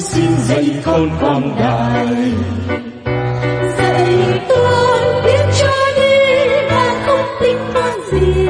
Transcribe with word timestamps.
xin 0.00 0.30
dạy 0.48 0.70
con 0.84 1.10
quang 1.20 1.56
đại 1.58 2.16
dạy 3.78 4.40
con 4.48 5.22
biết 5.24 5.44
cho 5.60 5.72
đi 5.96 6.46
mà 6.70 7.02
không 7.06 7.26
tính 7.40 7.58
toán 7.74 7.92
gì. 8.12 8.44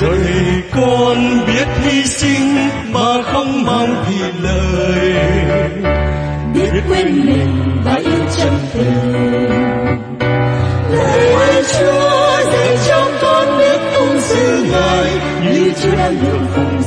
Dạy 0.00 0.62
con 0.76 1.46
biết 1.46 1.66
hy 1.84 2.04
sinh 2.04 2.56
mà 2.92 3.22
không 3.22 3.64
mong 3.64 4.04
thì 4.06 4.16
lời. 4.42 5.14
Biết 6.54 6.80
quên 6.88 7.26
mình 7.26 7.82
và 7.84 7.94
yêu 7.94 8.24
chân 8.36 8.52
tình. 8.72 9.48
Lạy 10.90 11.62
chúa 11.78 12.52
dạy 12.52 12.78
cho 12.88 13.10
con 13.22 13.58
biết 13.58 13.80
tôn 13.94 14.20
sư 14.20 14.66
ngài 14.72 15.10
như 15.44 15.72
chúa 15.82 15.96
đang 15.96 16.16
hưởng 16.16 16.46
phụng 16.54 16.81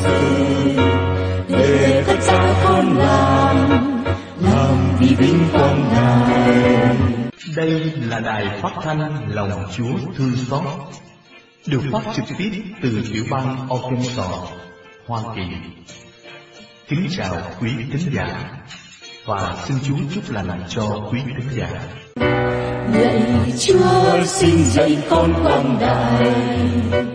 vinh 5.18 5.48
quang 5.54 5.90
ngài 5.94 6.96
Đây 7.56 7.94
là 8.02 8.20
đài 8.20 8.60
phát 8.62 8.72
thanh 8.82 9.30
lòng 9.30 9.66
Chúa 9.78 9.94
thương 10.18 10.32
xót, 10.50 10.64
được 11.68 11.82
phát 11.92 12.02
trực 12.16 12.26
tiếp 12.38 12.52
từ 12.82 13.02
tiểu 13.14 13.24
bang 13.32 13.68
Arkansas, 13.70 14.50
Hoa 15.08 15.22
Kỳ. 15.36 15.42
Kính 16.88 17.08
chào 17.18 17.36
quý 17.62 17.70
tín 17.92 18.02
giả 18.14 18.52
và 19.26 19.56
xin 19.68 19.78
Chúa 19.88 19.98
chúc 20.16 20.32
lành 20.32 20.64
cho 20.70 21.10
quý 21.12 21.20
tín 21.26 21.48
giả. 21.52 21.70
lạy 22.94 23.54
chúa 23.60 24.24
xin 24.26 24.64
dạy 24.64 24.98
con 25.10 25.34
quang 25.44 25.78
đại 25.82 27.15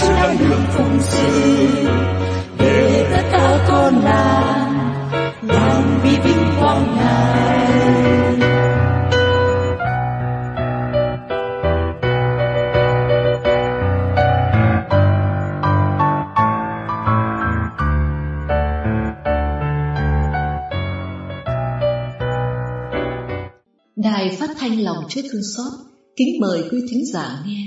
chúa 0.00 0.08
đang 0.08 0.38
được 0.38 0.60
phụng 0.70 0.98
sự. 1.00 1.28
Để 2.58 3.06
tất 3.10 3.22
cả 3.32 3.64
con 3.68 4.04
làm 4.04 4.92
đang 5.48 6.00
vì 6.02 6.10
vinh 6.10 6.44
quang 6.60 6.96
ngài. 6.96 7.72
Đài 23.96 24.36
phát 24.36 24.50
thanh 24.58 24.80
lòng 24.80 25.04
Chúa 25.08 25.20
thương 25.32 25.42
xót 25.56 25.72
kính 26.16 26.40
mời 26.40 26.62
quý 26.70 26.78
thính 26.90 27.04
giả 27.12 27.38
nghe. 27.46 27.64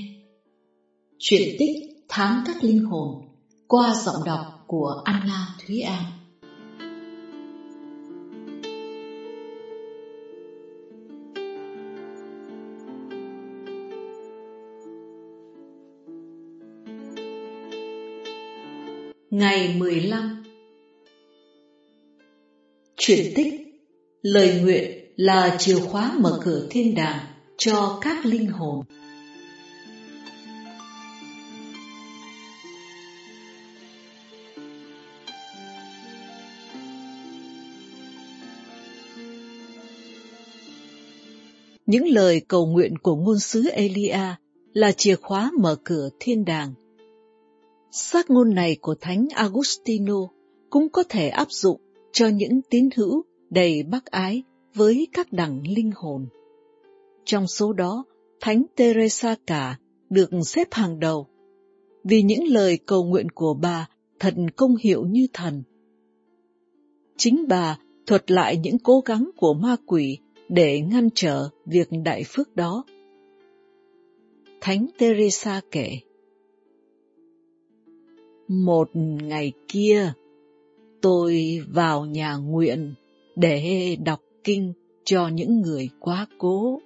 Chuyện 1.19 1.55
tích 1.59 1.94
Tháng 2.07 2.43
các 2.47 2.63
linh 2.63 2.85
hồn 2.85 3.21
qua 3.67 3.93
giọng 4.05 4.23
đọc 4.25 4.63
của 4.67 5.01
Anna 5.05 5.47
Thúy 5.67 5.79
An. 5.79 6.03
Ngày 19.29 19.75
15 19.77 20.44
Chuyển 22.97 23.33
tích 23.35 23.65
Lời 24.21 24.59
nguyện 24.61 25.05
là 25.15 25.55
chìa 25.59 25.79
khóa 25.79 26.11
mở 26.19 26.39
cửa 26.44 26.67
thiên 26.69 26.95
đàng 26.95 27.19
cho 27.57 27.97
các 28.01 28.25
linh 28.25 28.47
hồn. 28.47 28.85
Những 41.85 42.07
lời 42.07 42.41
cầu 42.47 42.66
nguyện 42.66 42.97
của 42.97 43.16
ngôn 43.16 43.40
sứ 43.40 43.69
Elia 43.69 44.35
là 44.73 44.91
chìa 44.91 45.16
khóa 45.16 45.51
mở 45.59 45.75
cửa 45.84 46.09
thiên 46.19 46.46
đàng. 46.46 46.73
Xác 47.91 48.29
ngôn 48.29 48.56
này 48.56 48.78
của 48.81 48.96
Thánh 49.01 49.28
Agustino 49.35 50.28
cũng 50.69 50.90
có 50.90 51.03
thể 51.09 51.29
áp 51.29 51.51
dụng 51.51 51.81
cho 52.12 52.28
những 52.28 52.62
tín 52.69 52.90
hữu 52.95 53.24
đầy 53.50 53.84
bác 53.84 54.06
ái 54.06 54.44
với 54.74 55.07
các 55.13 55.34
đẳng 55.34 55.62
linh 55.68 55.91
hồn. 55.95 56.28
Trong 57.25 57.47
số 57.47 57.74
đó, 57.74 58.03
Thánh 58.41 58.63
Teresa 58.75 59.35
cả 59.47 59.79
được 60.09 60.29
xếp 60.45 60.68
hàng 60.72 61.00
đầu, 61.00 61.28
vì 62.03 62.22
những 62.22 62.44
lời 62.44 62.79
cầu 62.85 63.03
nguyện 63.03 63.29
của 63.29 63.53
bà 63.53 63.90
thật 64.19 64.34
công 64.56 64.75
hiệu 64.75 65.06
như 65.06 65.28
thần. 65.34 65.63
Chính 67.18 67.45
bà 67.47 67.79
thuật 68.06 68.31
lại 68.31 68.57
những 68.57 68.79
cố 68.79 69.01
gắng 69.06 69.29
của 69.38 69.53
ma 69.53 69.75
quỷ 69.85 70.18
để 70.50 70.81
ngăn 70.81 71.09
trở 71.16 71.50
việc 71.66 71.88
đại 72.03 72.23
phước 72.28 72.56
đó. 72.56 72.83
Thánh 74.61 74.88
Teresa 74.97 75.61
kể 75.72 76.00
Một 78.47 78.89
ngày 78.94 79.53
kia, 79.67 80.13
tôi 81.01 81.59
vào 81.73 82.06
nhà 82.06 82.35
nguyện 82.35 82.94
để 83.35 83.97
đọc 84.06 84.19
kinh 84.44 84.73
cho 85.03 85.28
những 85.28 85.61
người 85.61 85.89
quá 86.00 86.28
cố. 86.38 86.81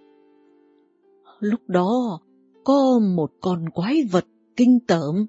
Lúc 1.40 1.60
đó, 1.68 2.20
có 2.64 3.00
một 3.16 3.32
con 3.42 3.70
quái 3.70 4.04
vật 4.12 4.26
kinh 4.56 4.80
tởm 4.88 5.26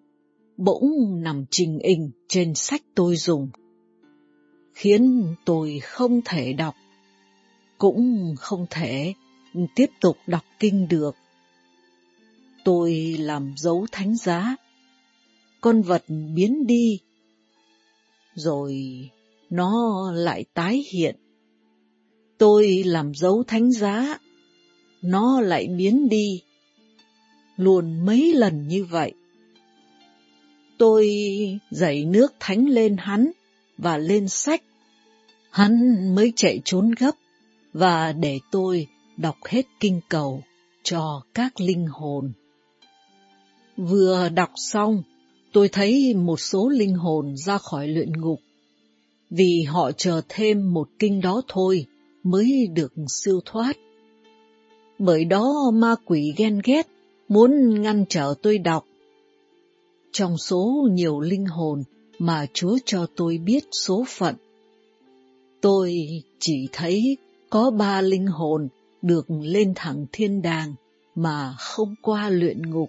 bỗng 0.57 1.23
nằm 1.23 1.45
trình 1.51 1.79
hình 1.85 2.11
trên 2.29 2.55
sách 2.55 2.83
tôi 2.95 3.17
dùng, 3.17 3.49
khiến 4.73 5.25
tôi 5.45 5.79
không 5.83 6.21
thể 6.25 6.53
đọc, 6.53 6.75
cũng 7.81 8.35
không 8.39 8.67
thể 8.71 9.15
tiếp 9.75 9.87
tục 10.01 10.17
đọc 10.27 10.45
kinh 10.59 10.89
được. 10.89 11.17
Tôi 12.65 13.17
làm 13.19 13.55
dấu 13.57 13.87
thánh 13.93 14.17
giá, 14.17 14.57
con 15.61 15.83
vật 15.83 16.05
biến 16.35 16.67
đi, 16.67 17.01
rồi 18.35 18.85
nó 19.51 20.05
lại 20.15 20.45
tái 20.55 20.85
hiện. 20.93 21.17
Tôi 22.39 22.83
làm 22.87 23.15
dấu 23.15 23.43
thánh 23.47 23.73
giá, 23.73 24.19
nó 25.03 25.41
lại 25.41 25.69
biến 25.69 26.09
đi. 26.09 26.43
Luôn 27.57 28.07
mấy 28.07 28.35
lần 28.35 28.69
như 28.69 28.85
vậy. 28.85 29.13
Tôi 30.79 31.09
dậy 31.71 32.05
nước 32.05 32.35
thánh 32.41 32.69
lên 32.69 32.97
hắn 32.99 33.31
và 33.79 33.99
lên 33.99 34.29
sách. 34.29 34.63
Hắn 35.51 35.75
mới 36.15 36.33
chạy 36.37 36.61
trốn 36.65 36.91
gấp 36.99 37.15
và 37.73 38.13
để 38.13 38.39
tôi 38.51 38.87
đọc 39.17 39.37
hết 39.45 39.67
kinh 39.81 40.01
cầu 40.09 40.43
cho 40.83 41.23
các 41.35 41.61
linh 41.61 41.87
hồn. 41.87 42.33
Vừa 43.77 44.29
đọc 44.29 44.51
xong, 44.57 45.03
tôi 45.53 45.69
thấy 45.69 46.15
một 46.15 46.41
số 46.41 46.69
linh 46.69 46.95
hồn 46.95 47.37
ra 47.37 47.59
khỏi 47.59 47.89
luyện 47.89 48.13
ngục, 48.21 48.41
vì 49.31 49.63
họ 49.63 49.93
chờ 49.93 50.21
thêm 50.29 50.73
một 50.73 50.89
kinh 50.99 51.21
đó 51.21 51.43
thôi 51.49 51.87
mới 52.23 52.67
được 52.75 52.93
siêu 53.09 53.41
thoát. 53.45 53.77
Bởi 54.99 55.25
đó 55.25 55.71
ma 55.75 55.95
quỷ 56.05 56.33
ghen 56.37 56.61
ghét, 56.65 56.87
muốn 57.29 57.83
ngăn 57.83 58.05
trở 58.09 58.35
tôi 58.43 58.59
đọc. 58.59 58.85
Trong 60.13 60.39
số 60.39 60.89
nhiều 60.93 61.21
linh 61.21 61.47
hồn 61.47 61.83
mà 62.19 62.47
Chúa 62.53 62.79
cho 62.85 63.07
tôi 63.17 63.39
biết 63.39 63.65
số 63.73 64.05
phận, 64.09 64.35
tôi 65.61 66.07
chỉ 66.39 66.69
thấy 66.73 67.17
có 67.51 67.71
ba 67.71 68.01
linh 68.01 68.27
hồn 68.27 68.69
được 69.03 69.27
lên 69.29 69.73
thẳng 69.77 70.07
thiên 70.13 70.43
đàng 70.43 70.75
mà 71.15 71.55
không 71.59 71.95
qua 72.03 72.31
luyện 72.31 72.71
ngục. 72.71 72.89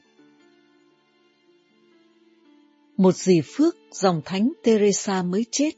Một 2.98 3.16
dì 3.16 3.42
Phước 3.42 3.78
dòng 3.92 4.22
thánh 4.26 4.52
Teresa 4.64 5.24
mới 5.24 5.46
chết, 5.52 5.72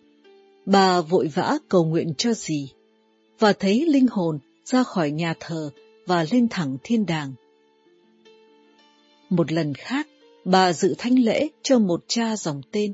bà 0.66 1.02
vội 1.02 1.28
vã 1.28 1.58
cầu 1.70 1.86
nguyện 1.86 2.14
cho 2.18 2.34
dì, 2.34 2.70
và 3.40 3.54
thấy 3.54 3.86
linh 3.86 4.08
hồn 4.08 4.40
ra 4.66 4.84
khỏi 4.84 5.12
nhà 5.12 5.34
thờ 5.40 5.72
và 6.06 6.26
lên 6.32 6.48
thẳng 6.50 6.78
thiên 6.84 7.06
đàng. 7.06 7.34
Một 9.30 9.52
lần 9.52 9.74
khác, 9.74 10.08
bà 10.46 10.74
dự 10.74 10.96
thánh 10.98 11.20
lễ 11.20 11.48
cho 11.62 11.80
một 11.80 12.04
cha 12.08 12.36
dòng 12.38 12.62
tên. 12.72 12.94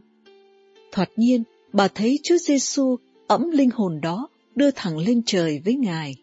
Thoạt 0.92 1.10
nhiên, 1.16 1.44
bà 1.74 1.88
thấy 1.88 2.20
Chúa 2.24 2.38
Giêsu 2.38 2.96
ẵm 3.28 3.52
linh 3.52 3.70
hồn 3.70 4.02
đó 4.02 4.30
đưa 4.60 4.72
thẳng 4.72 4.98
lên 4.98 5.22
trời 5.26 5.62
với 5.66 5.76
Ngài. 5.76 6.16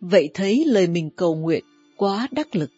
Vậy 0.00 0.28
thấy 0.34 0.64
lời 0.66 0.86
mình 0.86 1.10
cầu 1.16 1.34
nguyện 1.34 1.64
quá 1.96 2.28
đắc 2.30 2.56
lực. 2.56 2.70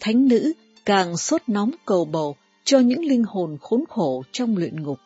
Thánh 0.00 0.28
nữ 0.28 0.52
càng 0.84 1.16
sốt 1.16 1.42
nóng 1.46 1.70
cầu 1.86 2.04
bầu 2.04 2.36
cho 2.64 2.78
những 2.78 3.04
linh 3.04 3.24
hồn 3.24 3.58
khốn 3.60 3.84
khổ 3.88 4.22
trong 4.32 4.56
luyện 4.56 4.82
ngục. 4.82 4.98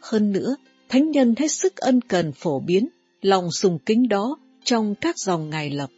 Hơn 0.00 0.32
nữa, 0.32 0.56
thánh 0.88 1.10
nhân 1.10 1.34
hết 1.38 1.48
sức 1.48 1.76
ân 1.76 2.00
cần 2.00 2.32
phổ 2.32 2.60
biến 2.60 2.88
lòng 3.22 3.50
sùng 3.50 3.78
kính 3.86 4.08
đó 4.08 4.38
trong 4.64 4.94
các 4.94 5.18
dòng 5.18 5.50
ngài 5.50 5.70
lập. 5.70 5.90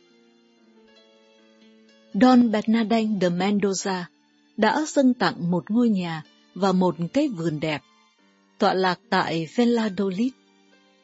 Don 2.15 2.51
Bernardin 2.51 3.21
de 3.21 3.29
Mendoza 3.29 4.03
đã 4.57 4.85
dâng 4.89 5.15
tặng 5.15 5.51
một 5.51 5.71
ngôi 5.71 5.89
nhà 5.89 6.23
và 6.55 6.73
một 6.73 6.97
cái 7.13 7.29
vườn 7.29 7.61
đẹp, 7.61 7.83
tọa 8.59 8.75
lạc 8.75 9.01
tại 9.11 9.49
Valladolid, 9.57 10.33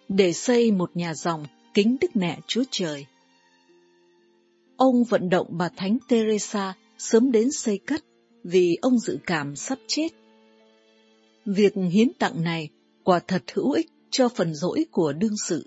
để 0.09 0.33
xây 0.33 0.71
một 0.71 0.91
nhà 0.95 1.15
dòng 1.15 1.45
kính 1.75 1.97
Đức 2.01 2.17
Mẹ 2.17 2.39
Chúa 2.47 2.63
Trời. 2.71 3.07
Ông 4.77 5.05
vận 5.05 5.29
động 5.29 5.47
bà 5.51 5.69
Thánh 5.69 5.99
Teresa 6.09 6.75
sớm 6.99 7.33
đến 7.33 7.53
xây 7.53 7.79
cất 7.79 8.05
vì 8.45 8.79
ông 8.83 8.99
dự 8.99 9.19
cảm 9.27 9.57
sắp 9.57 9.79
chết. 9.87 10.09
Việc 11.45 11.75
hiến 11.91 12.13
tặng 12.19 12.43
này 12.43 12.69
quả 13.05 13.19
thật 13.19 13.43
hữu 13.55 13.71
ích 13.71 13.91
cho 14.11 14.29
phần 14.29 14.55
rỗi 14.55 14.87
của 14.91 15.13
đương 15.13 15.35
sự. 15.49 15.67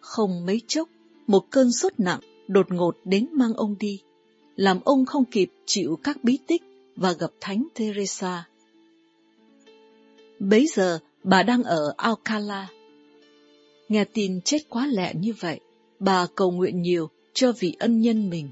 Không 0.00 0.46
mấy 0.46 0.60
chốc, 0.66 0.88
một 1.26 1.50
cơn 1.50 1.72
sốt 1.72 1.92
nặng 1.98 2.20
đột 2.48 2.72
ngột 2.72 2.96
đến 3.04 3.26
mang 3.32 3.54
ông 3.54 3.78
đi, 3.78 4.00
làm 4.56 4.80
ông 4.84 5.06
không 5.06 5.24
kịp 5.24 5.50
chịu 5.66 5.98
các 6.02 6.24
bí 6.24 6.38
tích 6.46 6.62
và 6.96 7.12
gặp 7.12 7.30
Thánh 7.40 7.66
Teresa. 7.74 8.44
Bấy 10.38 10.66
giờ, 10.66 10.98
bà 11.22 11.42
đang 11.42 11.62
ở 11.62 11.94
Alcala. 11.96 12.68
Nghe 13.88 14.04
tin 14.04 14.40
chết 14.40 14.58
quá 14.68 14.86
lẹ 14.86 15.14
như 15.14 15.32
vậy, 15.40 15.60
bà 15.98 16.26
cầu 16.34 16.50
nguyện 16.50 16.82
nhiều 16.82 17.10
cho 17.32 17.52
vị 17.52 17.76
ân 17.78 18.00
nhân 18.00 18.30
mình. 18.30 18.48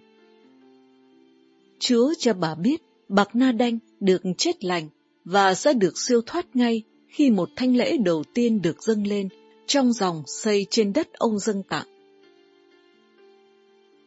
Chúa 1.78 2.14
cho 2.18 2.32
bà 2.34 2.54
biết 2.54 2.82
Bạc 3.08 3.28
Na 3.34 3.52
Đanh 3.52 3.78
được 4.00 4.22
chết 4.38 4.64
lành 4.64 4.88
và 5.24 5.54
sẽ 5.54 5.72
được 5.72 5.98
siêu 5.98 6.20
thoát 6.26 6.56
ngay 6.56 6.82
khi 7.08 7.30
một 7.30 7.48
thanh 7.56 7.76
lễ 7.76 7.96
đầu 7.96 8.24
tiên 8.34 8.62
được 8.62 8.82
dâng 8.82 9.06
lên 9.06 9.28
trong 9.66 9.92
dòng 9.92 10.22
xây 10.26 10.66
trên 10.70 10.92
đất 10.92 11.12
ông 11.12 11.38
dâng 11.38 11.62
tặng. 11.62 11.86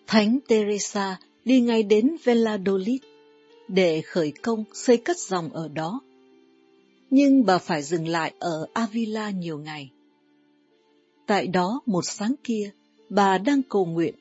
Thánh 0.08 0.40
Teresa 0.48 1.20
đi 1.46 1.60
ngay 1.60 1.84
đến 1.84 2.16
Valladolid 2.24 3.02
để 3.68 4.02
khởi 4.02 4.32
công 4.42 4.64
xây 4.74 4.98
cất 4.98 5.18
dòng 5.20 5.50
ở 5.54 5.68
đó. 5.68 6.02
Nhưng 7.10 7.46
bà 7.46 7.58
phải 7.58 7.84
dừng 7.84 8.08
lại 8.08 8.34
ở 8.40 8.68
Avila 8.74 9.30
nhiều 9.30 9.58
ngày. 9.58 9.90
Tại 11.26 11.48
đó 11.48 11.82
một 11.86 12.06
sáng 12.06 12.36
kia, 12.44 12.72
bà 13.10 13.38
đang 13.38 13.62
cầu 13.70 13.86
nguyện. 13.86 14.16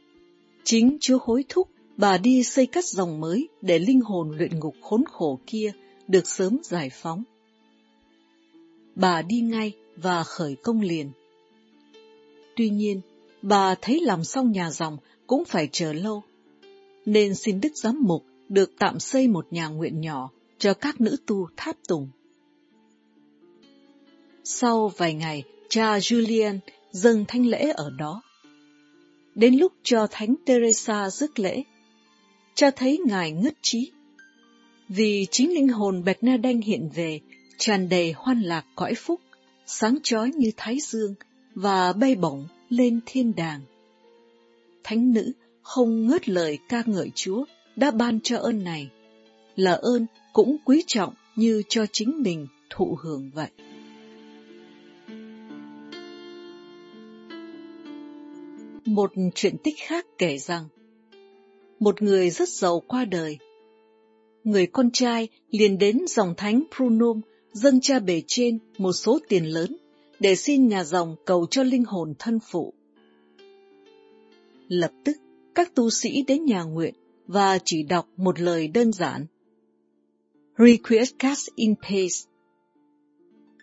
Chính 0.64 0.96
Chúa 1.00 1.18
hối 1.20 1.44
thúc 1.48 1.68
bà 1.96 2.18
đi 2.18 2.44
xây 2.44 2.66
cắt 2.66 2.84
dòng 2.84 3.20
mới 3.20 3.48
để 3.62 3.78
linh 3.78 4.00
hồn 4.00 4.36
luyện 4.36 4.58
ngục 4.58 4.74
khốn 4.82 5.04
khổ 5.10 5.38
kia 5.46 5.72
được 6.08 6.28
sớm 6.28 6.58
giải 6.62 6.90
phóng. 6.92 7.22
Bà 8.94 9.22
đi 9.22 9.40
ngay 9.40 9.72
và 9.96 10.24
khởi 10.24 10.56
công 10.62 10.80
liền. 10.80 11.10
Tuy 12.56 12.70
nhiên, 12.70 13.00
bà 13.42 13.74
thấy 13.74 14.00
làm 14.00 14.24
xong 14.24 14.52
nhà 14.52 14.70
dòng 14.70 14.96
cũng 15.26 15.44
phải 15.44 15.68
chờ 15.72 15.92
lâu, 15.92 16.22
nên 17.06 17.34
xin 17.34 17.60
Đức 17.60 17.72
Giám 17.74 17.98
Mục 18.02 18.24
được 18.48 18.72
tạm 18.78 19.00
xây 19.00 19.28
một 19.28 19.46
nhà 19.50 19.68
nguyện 19.68 20.00
nhỏ 20.00 20.30
cho 20.58 20.74
các 20.74 21.00
nữ 21.00 21.16
tu 21.26 21.48
tháp 21.56 21.76
tùng. 21.88 22.08
Sau 24.44 24.88
vài 24.88 25.14
ngày, 25.14 25.42
cha 25.68 25.98
Julian 25.98 26.58
dâng 26.94 27.25
thanh 27.29 27.46
lễ 27.46 27.73
ở 27.75 27.91
đó. 27.91 28.23
Đến 29.35 29.55
lúc 29.55 29.73
cho 29.82 30.06
Thánh 30.11 30.35
Teresa 30.46 31.11
rước 31.11 31.38
lễ, 31.38 31.62
cha 32.55 32.70
thấy 32.70 32.99
ngài 33.06 33.32
ngất 33.32 33.55
trí. 33.62 33.91
Vì 34.88 35.26
chính 35.31 35.55
linh 35.55 35.69
hồn 35.69 36.05
Bạch 36.05 36.23
Na 36.23 36.37
Đanh 36.37 36.61
hiện 36.61 36.88
về, 36.94 37.20
tràn 37.58 37.88
đầy 37.88 38.12
hoan 38.17 38.41
lạc 38.41 38.64
cõi 38.75 38.94
phúc, 38.94 39.20
sáng 39.67 39.99
chói 40.02 40.31
như 40.37 40.50
thái 40.56 40.79
dương 40.81 41.14
và 41.55 41.93
bay 41.93 42.14
bổng 42.14 42.46
lên 42.69 43.00
thiên 43.06 43.35
đàng. 43.37 43.61
Thánh 44.85 45.12
nữ 45.12 45.32
không 45.62 46.06
ngớt 46.06 46.29
lời 46.29 46.58
ca 46.69 46.82
ngợi 46.87 47.11
Chúa 47.14 47.44
đã 47.76 47.90
ban 47.90 48.20
cho 48.20 48.38
ơn 48.38 48.64
này, 48.64 48.90
là 49.56 49.73
ơn 49.73 50.06
cũng 50.32 50.56
quý 50.64 50.85
trọng 50.87 51.14
như 51.37 51.62
cho 51.69 51.87
chính 51.93 52.23
mình 52.23 52.47
thụ 52.70 52.99
hưởng 53.02 53.31
vậy. 53.35 53.50
Một 58.86 59.12
chuyện 59.34 59.56
tích 59.64 59.75
khác 59.78 60.06
kể 60.19 60.38
rằng, 60.38 60.69
một 61.81 62.02
người 62.02 62.31
rất 62.31 62.48
giàu 62.48 62.82
qua 62.86 63.04
đời. 63.04 63.38
Người 64.44 64.66
con 64.66 64.90
trai 64.90 65.28
liền 65.50 65.78
đến 65.78 65.98
dòng 66.08 66.34
thánh 66.36 66.62
Prunum 66.76 67.20
dâng 67.52 67.81
cha 67.81 67.98
bề 67.98 68.22
trên 68.26 68.58
một 68.78 68.92
số 68.92 69.19
tiền 69.28 69.44
lớn 69.44 69.76
để 70.20 70.34
xin 70.34 70.69
nhà 70.69 70.84
dòng 70.84 71.16
cầu 71.25 71.46
cho 71.50 71.62
linh 71.62 71.84
hồn 71.84 72.14
thân 72.19 72.38
phụ. 72.50 72.72
Lập 74.69 74.92
tức, 75.04 75.16
các 75.54 75.75
tu 75.75 75.90
sĩ 75.90 76.22
đến 76.22 76.44
nhà 76.44 76.62
nguyện 76.62 76.94
và 77.26 77.58
chỉ 77.64 77.82
đọc 77.82 78.08
một 78.16 78.40
lời 78.40 78.69
đơn 78.69 78.92
giản. 78.92 79.26
Requiescat 80.58 81.38
in 81.54 81.75
pace. 81.75 82.30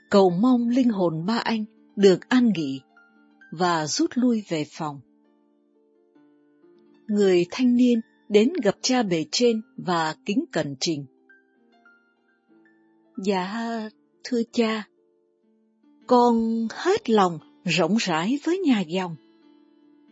Cầu 0.10 0.30
mong 0.30 0.70
linh 0.70 0.90
hồn 0.90 1.26
ba 1.26 1.38
anh 1.38 1.66
được 1.96 2.30
an 2.30 2.52
nghỉ 2.56 2.82
và 3.52 3.88
rút 3.88 4.12
lui 4.16 4.44
về 4.50 4.66
phòng. 4.72 5.00
Người 7.12 7.46
thanh 7.52 7.76
niên 7.76 8.00
đến 8.30 8.54
gặp 8.64 8.76
cha 8.82 9.04
bề 9.04 9.26
trên 9.32 9.62
và 9.78 10.16
kính 10.26 10.46
cẩn 10.52 10.76
trình. 10.80 11.06
Dạ, 13.18 13.90
thưa 14.24 14.42
cha, 14.52 14.88
con 16.08 16.68
hết 16.72 17.10
lòng 17.10 17.40
rộng 17.66 17.96
rãi 17.98 18.40
với 18.44 18.60
nhà 18.60 18.82
dòng. 18.82 19.16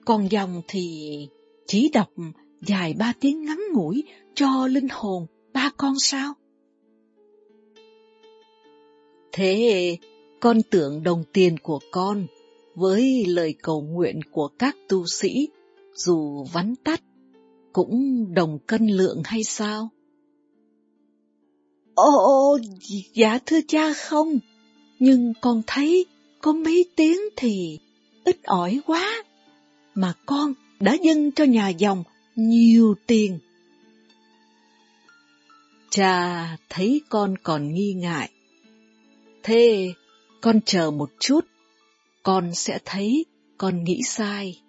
Còn 0.06 0.32
dòng 0.32 0.62
thì 0.68 1.28
chỉ 1.68 1.90
đọc 1.94 2.10
dài 2.62 2.94
ba 3.00 3.14
tiếng 3.20 3.46
ngắn 3.46 3.60
ngủi 3.74 4.04
cho 4.34 4.68
linh 4.68 4.88
hồn 4.92 5.26
ba 5.54 5.72
con 5.78 5.94
sao? 6.00 6.34
Thế 9.32 9.98
con 10.40 10.58
tưởng 10.70 11.04
đồng 11.04 11.24
tiền 11.34 11.56
của 11.64 11.80
con 11.92 12.28
với 12.76 13.26
lời 13.28 13.56
cầu 13.64 13.82
nguyện 13.82 14.20
của 14.32 14.48
các 14.48 14.78
tu 14.90 15.06
sĩ 15.06 15.48
dù 15.96 16.44
vắn 16.44 16.76
tắt 16.84 17.02
cũng 17.74 18.26
đồng 18.34 18.60
cân 18.68 18.88
lượng 18.88 19.22
hay 19.26 19.44
sao? 19.44 19.90
Ồ, 21.96 22.58
dạ 23.14 23.40
thưa 23.46 23.60
cha 23.68 23.94
không, 23.94 24.40
nhưng 25.00 25.34
con 25.42 25.62
thấy 25.68 26.06
có 26.42 26.54
mấy 26.54 26.86
tiếng 26.96 27.20
thì 27.36 27.80
ít 28.24 28.44
ỏi 28.44 28.80
quá, 28.86 29.24
mà 29.96 30.14
con 30.26 30.54
đã 30.80 30.98
dâng 31.04 31.32
cho 31.32 31.44
nhà 31.44 31.70
dòng 31.70 32.04
nhiều 32.36 32.96
tiền. 33.08 33.40
Cha 35.90 36.58
thấy 36.70 37.02
con 37.10 37.36
còn 37.44 37.74
nghi 37.74 37.94
ngại. 37.94 38.32
Thế 39.44 39.94
con 40.42 40.60
chờ 40.66 40.92
một 40.92 41.10
chút, 41.20 41.46
con 42.24 42.54
sẽ 42.54 42.80
thấy 42.86 43.26
con 43.58 43.84
nghĩ 43.84 44.02
sai. 44.06 44.62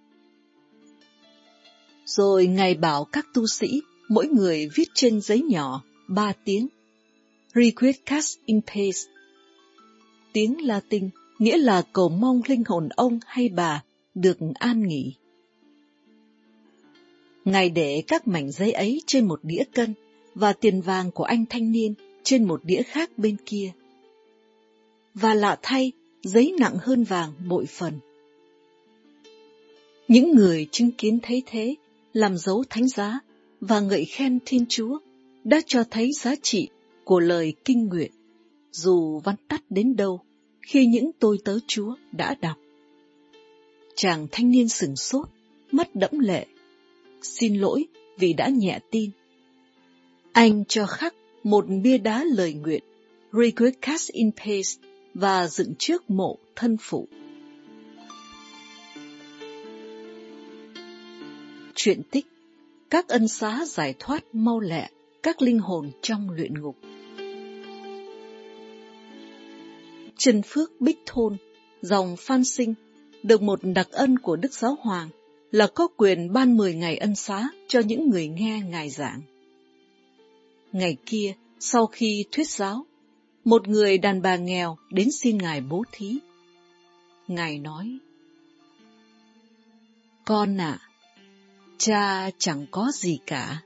Rồi 2.17 2.47
Ngài 2.47 2.75
bảo 2.75 3.05
các 3.05 3.27
tu 3.35 3.47
sĩ, 3.47 3.83
mỗi 4.09 4.27
người 4.27 4.69
viết 4.75 4.89
trên 4.95 5.21
giấy 5.21 5.43
nhỏ 5.43 5.85
ba 6.09 6.33
tiếng. 6.45 6.69
Requiescat 7.55 8.25
in 8.45 8.61
pace. 8.61 9.01
Tiếng 10.33 10.67
Latin 10.67 11.11
nghĩa 11.39 11.57
là 11.57 11.83
cầu 11.93 12.09
mong 12.09 12.41
linh 12.47 12.63
hồn 12.67 12.89
ông 12.89 13.19
hay 13.27 13.49
bà 13.49 13.85
được 14.15 14.39
an 14.55 14.89
nghỉ. 14.89 15.15
Ngài 17.45 17.71
để 17.71 18.03
các 18.07 18.29
mảnh 18.29 18.51
giấy 18.51 18.73
ấy 18.73 19.03
trên 19.07 19.29
một 19.29 19.41
đĩa 19.43 19.63
cân 19.75 19.95
và 20.35 20.53
tiền 20.53 20.81
vàng 20.81 21.11
của 21.11 21.25
anh 21.25 21.45
thanh 21.51 21.73
niên 21.73 21.95
trên 22.23 22.45
một 22.45 22.65
đĩa 22.65 22.83
khác 22.83 23.11
bên 23.19 23.37
kia. 23.47 23.73
Và 25.15 25.35
lạ 25.35 25.59
thay, 25.63 25.93
giấy 26.23 26.55
nặng 26.59 26.77
hơn 26.81 27.05
vàng 27.05 27.33
bội 27.49 27.67
phần. 27.67 27.99
Những 30.09 30.35
người 30.37 30.67
chứng 30.71 30.91
kiến 30.91 31.19
thấy 31.23 31.43
thế 31.47 31.75
làm 32.13 32.37
dấu 32.37 32.65
thánh 32.71 32.89
giá 32.89 33.21
và 33.61 33.81
ngợi 33.81 34.05
khen 34.05 34.39
Thiên 34.47 34.65
Chúa 34.69 34.99
đã 35.45 35.61
cho 35.67 35.85
thấy 35.91 36.13
giá 36.13 36.35
trị 36.43 36.69
của 37.05 37.21
lời 37.21 37.55
kinh 37.65 37.87
nguyện, 37.87 38.13
dù 38.73 39.19
văn 39.19 39.37
tắt 39.49 39.63
đến 39.71 39.97
đâu 39.97 40.21
khi 40.63 40.87
những 40.87 41.11
tôi 41.19 41.39
tớ 41.45 41.59
Chúa 41.67 41.95
đã 42.13 42.35
đọc. 42.41 42.57
Chàng 43.95 44.27
thanh 44.33 44.51
niên 44.51 44.69
sừng 44.69 44.97
sốt, 44.97 45.29
mắt 45.71 45.95
đẫm 45.95 46.19
lệ, 46.19 46.47
xin 47.23 47.55
lỗi 47.55 47.87
vì 48.19 48.33
đã 48.33 48.49
nhẹ 48.49 48.79
tin. 48.91 49.11
Anh 50.33 50.65
cho 50.69 50.87
khắc 50.87 51.15
một 51.43 51.65
bia 51.83 51.99
đá 51.99 52.25
lời 52.25 52.55
nguyện, 52.55 52.83
Requiescat 53.33 54.01
in 54.13 54.31
Pace, 54.33 54.89
và 55.15 55.47
dựng 55.47 55.75
trước 55.79 56.11
mộ 56.11 56.39
thân 56.57 56.77
phụ. 56.81 57.09
Chuyện 61.83 62.03
tích 62.11 62.27
các 62.91 63.09
ân 63.09 63.29
xá 63.29 63.65
giải 63.67 63.95
thoát 63.99 64.25
mau 64.35 64.61
lẹ 64.61 64.91
các 65.23 65.43
linh 65.43 65.59
hồn 65.59 65.91
trong 66.03 66.31
luyện 66.31 66.63
ngục. 66.63 66.77
Trần 70.17 70.43
Phước 70.47 70.81
Bích 70.81 70.99
Thôn, 71.07 71.37
dòng 71.83 72.17
Phan 72.19 72.45
Sinh, 72.45 72.75
được 73.23 73.43
một 73.43 73.61
đặc 73.63 73.89
ân 73.91 74.19
của 74.19 74.37
Đức 74.37 74.55
Giáo 74.55 74.77
Hoàng 74.81 75.09
là 75.51 75.67
có 75.67 75.89
quyền 75.97 76.33
ban 76.33 76.57
10 76.57 76.75
ngày 76.75 76.97
ân 76.97 77.15
xá 77.15 77.49
cho 77.69 77.81
những 77.81 78.11
người 78.11 78.29
nghe 78.29 78.61
Ngài 78.61 78.91
giảng. 78.91 79.21
Ngày 80.73 80.97
kia, 81.07 81.35
sau 81.61 81.87
khi 81.87 82.25
thuyết 82.33 82.49
giáo, 82.49 82.87
một 83.45 83.69
người 83.69 83.99
đàn 83.99 84.23
bà 84.23 84.37
nghèo 84.37 84.77
đến 84.91 85.11
xin 85.11 85.39
Ngài 85.39 85.61
bố 85.61 85.83
thí. 85.93 86.19
Ngài 87.29 87.59
nói, 87.59 87.99
Con 90.25 90.61
ạ, 90.61 90.79
cha 91.81 92.31
chẳng 92.39 92.67
có 92.71 92.91
gì 92.95 93.19
cả, 93.27 93.63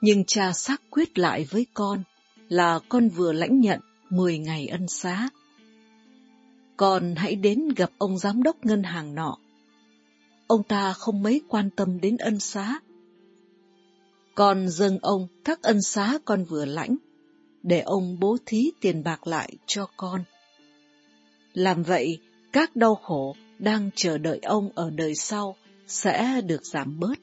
nhưng 0.00 0.24
cha 0.24 0.52
xác 0.52 0.82
quyết 0.90 1.18
lại 1.18 1.46
với 1.50 1.66
con 1.74 2.02
là 2.48 2.78
con 2.88 3.08
vừa 3.08 3.32
lãnh 3.32 3.60
nhận 3.60 3.80
10 4.10 4.38
ngày 4.38 4.66
ân 4.66 4.88
xá. 4.88 5.28
Con 6.76 7.14
hãy 7.16 7.34
đến 7.34 7.68
gặp 7.76 7.90
ông 7.98 8.18
giám 8.18 8.42
đốc 8.42 8.66
ngân 8.66 8.82
hàng 8.82 9.14
nọ. 9.14 9.38
Ông 10.46 10.62
ta 10.62 10.92
không 10.92 11.22
mấy 11.22 11.40
quan 11.48 11.70
tâm 11.70 12.00
đến 12.00 12.16
ân 12.16 12.40
xá. 12.40 12.80
Con 14.34 14.68
dâng 14.68 14.98
ông 15.02 15.26
các 15.44 15.62
ân 15.62 15.82
xá 15.82 16.18
con 16.24 16.44
vừa 16.44 16.64
lãnh, 16.64 16.96
để 17.62 17.80
ông 17.80 18.20
bố 18.20 18.36
thí 18.46 18.70
tiền 18.80 19.02
bạc 19.02 19.26
lại 19.26 19.52
cho 19.66 19.86
con. 19.96 20.24
Làm 21.54 21.82
vậy, 21.82 22.18
các 22.52 22.76
đau 22.76 22.94
khổ 22.94 23.36
đang 23.58 23.90
chờ 23.94 24.18
đợi 24.18 24.38
ông 24.42 24.70
ở 24.74 24.90
đời 24.90 25.14
sau 25.14 25.56
sẽ 25.88 26.40
được 26.40 26.66
giảm 26.66 27.00
bớt. 27.00 27.18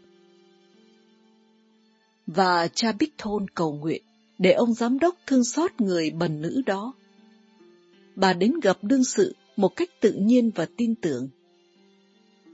Và 2.27 2.67
cha 2.67 2.91
Bích 2.91 3.13
Thôn 3.17 3.49
cầu 3.49 3.73
nguyện 3.73 4.03
để 4.37 4.51
ông 4.51 4.73
giám 4.73 4.99
đốc 4.99 5.15
thương 5.27 5.43
xót 5.43 5.71
người 5.81 6.11
bần 6.11 6.41
nữ 6.41 6.61
đó. 6.65 6.93
Bà 8.15 8.33
đến 8.33 8.59
gặp 8.63 8.77
đương 8.81 9.03
sự 9.03 9.35
một 9.55 9.75
cách 9.75 9.89
tự 10.01 10.13
nhiên 10.13 10.51
và 10.55 10.67
tin 10.77 10.95
tưởng. 10.95 11.29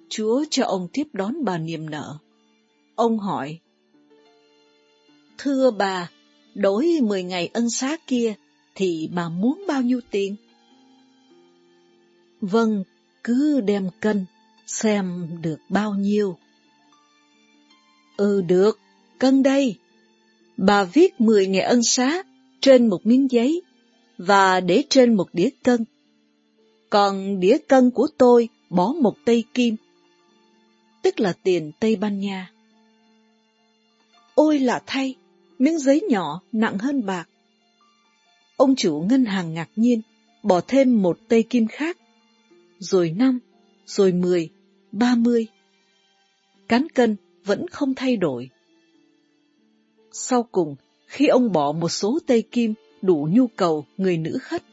Chúa 0.10 0.44
cho 0.50 0.66
ông 0.66 0.88
tiếp 0.94 1.08
đón 1.14 1.46
bà 1.46 1.58
niềm 1.58 1.90
nở. 1.90 2.18
Ông 2.96 3.20
hỏi, 3.20 3.60
Thưa 5.38 5.72
bà, 5.72 6.10
đối 6.56 7.00
mười 7.04 7.24
ngày 7.24 7.50
ân 7.54 7.70
xá 7.70 7.98
kia 8.08 8.34
thì 8.76 9.10
bà 9.14 9.30
muốn 9.30 9.64
bao 9.68 9.82
nhiêu 9.82 10.02
tiền? 10.12 10.36
Vâng, 12.42 12.84
cứ 13.24 13.62
đem 13.62 13.90
cân, 14.00 14.26
xem 14.72 15.28
được 15.42 15.60
bao 15.70 15.94
nhiêu. 15.94 16.38
Ừ 18.18 18.42
được, 18.42 18.80
cân 19.20 19.44
đây. 19.44 19.76
Bà 20.58 20.84
viết 20.84 21.22
mười 21.22 21.48
ngày 21.48 21.62
ân 21.62 21.84
xá 21.84 22.24
trên 22.62 22.88
một 22.88 23.06
miếng 23.06 23.32
giấy 23.32 23.62
và 24.18 24.60
để 24.60 24.84
trên 24.90 25.14
một 25.14 25.30
đĩa 25.34 25.50
cân. 25.64 25.86
Còn 26.90 27.40
đĩa 27.40 27.58
cân 27.68 27.92
của 27.92 28.08
tôi 28.18 28.50
bỏ 28.70 28.94
một 29.02 29.16
tây 29.26 29.44
kim, 29.54 29.76
tức 31.02 31.20
là 31.20 31.34
tiền 31.44 31.72
Tây 31.80 31.96
Ban 31.96 32.20
Nha. 32.20 32.52
Ôi 34.36 34.60
lạ 34.60 34.82
thay, 34.86 35.16
miếng 35.60 35.80
giấy 35.80 36.02
nhỏ 36.10 36.42
nặng 36.52 36.78
hơn 36.78 37.06
bạc. 37.06 37.30
Ông 38.58 38.76
chủ 38.76 39.06
ngân 39.10 39.26
hàng 39.26 39.54
ngạc 39.54 39.70
nhiên, 39.76 40.02
bỏ 40.44 40.62
thêm 40.68 41.02
một 41.02 41.20
tây 41.28 41.44
kim 41.44 41.68
khác, 41.68 41.98
rồi 42.80 43.12
năm, 43.12 43.40
rồi 43.86 44.12
mười, 44.12 44.50
ba 44.92 45.16
mươi. 45.16 45.48
Cán 46.68 46.90
cân 46.90 47.16
vẫn 47.46 47.68
không 47.68 47.96
thay 47.96 48.18
đổi. 48.18 48.50
Sau 50.12 50.44
cùng, 50.44 50.76
khi 51.08 51.28
ông 51.28 51.52
bỏ 51.52 51.72
một 51.72 51.90
số 51.90 52.20
tây 52.28 52.44
kim 52.52 52.74
đủ 53.02 53.28
nhu 53.32 53.48
cầu 53.48 53.86
người 53.98 54.18
nữ 54.18 54.38
khất, 54.42 54.64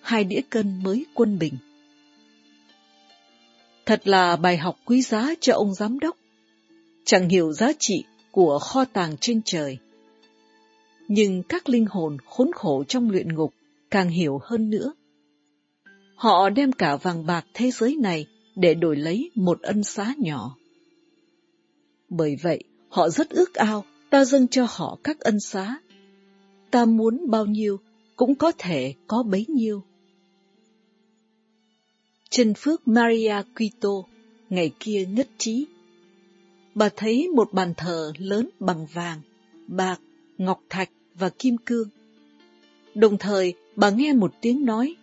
hai 0.00 0.24
đĩa 0.24 0.40
cân 0.50 0.82
mới 0.82 1.06
quân 1.14 1.38
bình. 1.38 1.54
Thật 3.86 4.08
là 4.08 4.36
bài 4.36 4.56
học 4.56 4.76
quý 4.84 5.02
giá 5.02 5.34
cho 5.40 5.54
ông 5.54 5.74
giám 5.74 5.98
đốc. 5.98 6.16
Chẳng 7.04 7.28
hiểu 7.28 7.52
giá 7.52 7.72
trị 7.78 8.04
của 8.30 8.58
kho 8.58 8.84
tàng 8.84 9.16
trên 9.20 9.42
trời. 9.44 9.78
Nhưng 11.08 11.42
các 11.42 11.68
linh 11.68 11.86
hồn 11.90 12.16
khốn 12.26 12.50
khổ 12.54 12.84
trong 12.88 13.10
luyện 13.10 13.34
ngục 13.34 13.54
càng 13.90 14.08
hiểu 14.08 14.40
hơn 14.42 14.70
nữa. 14.70 14.92
Họ 16.14 16.50
đem 16.50 16.72
cả 16.72 16.96
vàng 16.96 17.26
bạc 17.26 17.46
thế 17.54 17.70
giới 17.70 17.96
này 17.96 18.26
để 18.60 18.74
đổi 18.74 18.96
lấy 18.96 19.30
một 19.34 19.62
ân 19.62 19.84
xá 19.84 20.14
nhỏ. 20.18 20.56
Bởi 22.08 22.36
vậy, 22.42 22.62
họ 22.88 23.08
rất 23.08 23.30
ước 23.30 23.54
ao 23.54 23.84
ta 24.10 24.24
dâng 24.24 24.48
cho 24.48 24.66
họ 24.68 24.98
các 25.04 25.20
ân 25.20 25.40
xá. 25.40 25.80
Ta 26.70 26.84
muốn 26.84 27.30
bao 27.30 27.46
nhiêu 27.46 27.80
cũng 28.16 28.34
có 28.34 28.52
thể 28.58 28.94
có 29.06 29.22
bấy 29.22 29.46
nhiêu. 29.48 29.82
Trần 32.30 32.54
Phước 32.54 32.88
Maria 32.88 33.34
Quito 33.56 33.88
ngày 34.50 34.70
kia 34.80 35.06
ngất 35.10 35.28
trí. 35.38 35.66
Bà 36.74 36.88
thấy 36.96 37.28
một 37.28 37.52
bàn 37.52 37.74
thờ 37.76 38.12
lớn 38.18 38.48
bằng 38.60 38.86
vàng, 38.92 39.20
bạc, 39.66 40.00
ngọc 40.38 40.62
thạch 40.68 40.90
và 41.14 41.28
kim 41.28 41.56
cương. 41.56 41.88
Đồng 42.94 43.18
thời, 43.18 43.54
bà 43.76 43.90
nghe 43.90 44.12
một 44.12 44.32
tiếng 44.40 44.64
nói. 44.64 44.94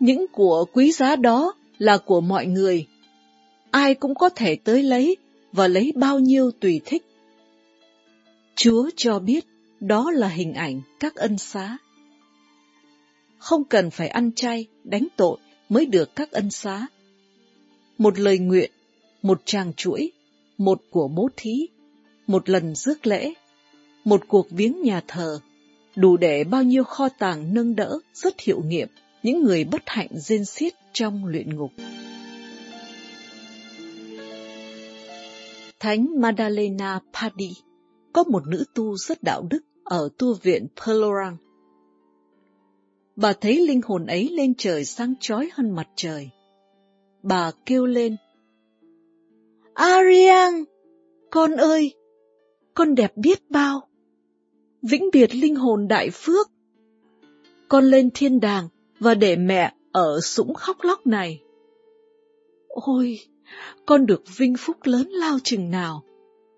Những 0.00 0.26
của 0.32 0.64
quý 0.72 0.92
giá 0.92 1.16
đó 1.16 1.54
là 1.78 1.98
của 1.98 2.20
mọi 2.20 2.46
người. 2.46 2.86
Ai 3.70 3.94
cũng 3.94 4.14
có 4.14 4.28
thể 4.28 4.56
tới 4.56 4.82
lấy 4.82 5.16
và 5.52 5.68
lấy 5.68 5.92
bao 5.96 6.18
nhiêu 6.18 6.50
tùy 6.60 6.80
thích. 6.84 7.04
Chúa 8.56 8.90
cho 8.96 9.18
biết 9.18 9.46
đó 9.80 10.10
là 10.10 10.28
hình 10.28 10.54
ảnh 10.54 10.80
các 11.00 11.14
ân 11.14 11.38
xá 11.38 11.78
không 13.40 13.64
cần 13.64 13.90
phải 13.90 14.08
ăn 14.08 14.32
chay, 14.32 14.66
đánh 14.84 15.08
tội 15.16 15.38
mới 15.68 15.86
được 15.86 16.16
các 16.16 16.30
ân 16.30 16.50
xá. 16.50 16.86
Một 17.98 18.18
lời 18.18 18.38
nguyện, 18.38 18.70
một 19.22 19.42
tràng 19.44 19.72
chuỗi, 19.76 20.12
một 20.58 20.82
của 20.90 21.08
bố 21.08 21.28
thí, 21.36 21.66
một 22.26 22.48
lần 22.48 22.74
rước 22.74 23.06
lễ, 23.06 23.32
một 24.04 24.28
cuộc 24.28 24.50
viếng 24.50 24.82
nhà 24.82 25.02
thờ, 25.08 25.40
đủ 25.96 26.16
để 26.16 26.44
bao 26.44 26.62
nhiêu 26.62 26.84
kho 26.84 27.08
tàng 27.08 27.54
nâng 27.54 27.76
đỡ 27.76 27.98
rất 28.14 28.40
hiệu 28.40 28.62
nghiệm 28.66 28.88
những 29.22 29.44
người 29.44 29.64
bất 29.64 29.82
hạnh 29.86 30.08
rên 30.12 30.44
xiết 30.44 30.72
trong 30.92 31.26
luyện 31.26 31.56
ngục. 31.56 31.70
Thánh 35.80 36.20
Madalena 36.20 37.00
Padi 37.12 37.52
có 38.12 38.22
một 38.22 38.46
nữ 38.46 38.64
tu 38.74 38.96
rất 38.96 39.22
đạo 39.22 39.42
đức 39.50 39.60
ở 39.84 40.08
tu 40.18 40.34
viện 40.34 40.66
Pelorang 40.86 41.36
bà 43.20 43.32
thấy 43.32 43.66
linh 43.66 43.80
hồn 43.84 44.06
ấy 44.06 44.28
lên 44.32 44.54
trời 44.58 44.84
sáng 44.84 45.14
chói 45.20 45.48
hơn 45.52 45.70
mặt 45.70 45.88
trời. 45.96 46.30
Bà 47.22 47.50
kêu 47.66 47.86
lên, 47.86 48.16
Ariang, 49.74 50.64
con 51.30 51.56
ơi, 51.56 51.94
con 52.74 52.94
đẹp 52.94 53.12
biết 53.16 53.50
bao, 53.50 53.88
vĩnh 54.82 55.08
biệt 55.12 55.34
linh 55.34 55.56
hồn 55.56 55.88
đại 55.88 56.10
phước. 56.12 56.50
Con 57.68 57.84
lên 57.84 58.10
thiên 58.14 58.40
đàng 58.40 58.68
và 59.00 59.14
để 59.14 59.36
mẹ 59.36 59.74
ở 59.92 60.20
sũng 60.20 60.54
khóc 60.54 60.76
lóc 60.82 61.06
này. 61.06 61.42
Ôi, 62.68 63.18
con 63.86 64.06
được 64.06 64.22
vinh 64.36 64.54
phúc 64.58 64.76
lớn 64.84 65.08
lao 65.10 65.38
chừng 65.44 65.70
nào, 65.70 66.02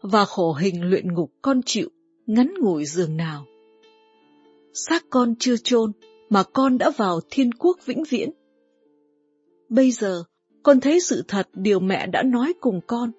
và 0.00 0.24
khổ 0.24 0.52
hình 0.52 0.90
luyện 0.90 1.14
ngục 1.14 1.32
con 1.42 1.60
chịu 1.66 1.88
ngắn 2.26 2.54
ngủi 2.60 2.84
giường 2.84 3.16
nào. 3.16 3.46
Xác 4.74 5.04
con 5.10 5.34
chưa 5.38 5.56
chôn 5.56 5.92
mà 6.28 6.42
con 6.42 6.78
đã 6.78 6.90
vào 6.90 7.20
thiên 7.30 7.52
quốc 7.54 7.86
vĩnh 7.86 8.04
viễn. 8.08 8.30
Bây 9.68 9.90
giờ, 9.90 10.24
con 10.62 10.80
thấy 10.80 11.00
sự 11.00 11.22
thật 11.28 11.48
điều 11.52 11.80
mẹ 11.80 12.06
đã 12.06 12.22
nói 12.22 12.54
cùng 12.60 12.80
con. 12.86 13.10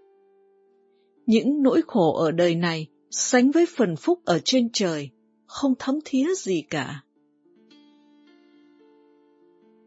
Những 1.25 1.63
nỗi 1.63 1.81
khổ 1.87 2.13
ở 2.15 2.31
đời 2.31 2.55
này 2.55 2.87
sánh 3.09 3.51
với 3.51 3.65
phần 3.65 3.95
phúc 3.95 4.19
ở 4.25 4.39
trên 4.43 4.69
trời, 4.73 5.09
không 5.45 5.73
thấm 5.79 5.99
thía 6.05 6.27
gì 6.35 6.63
cả. 6.69 7.03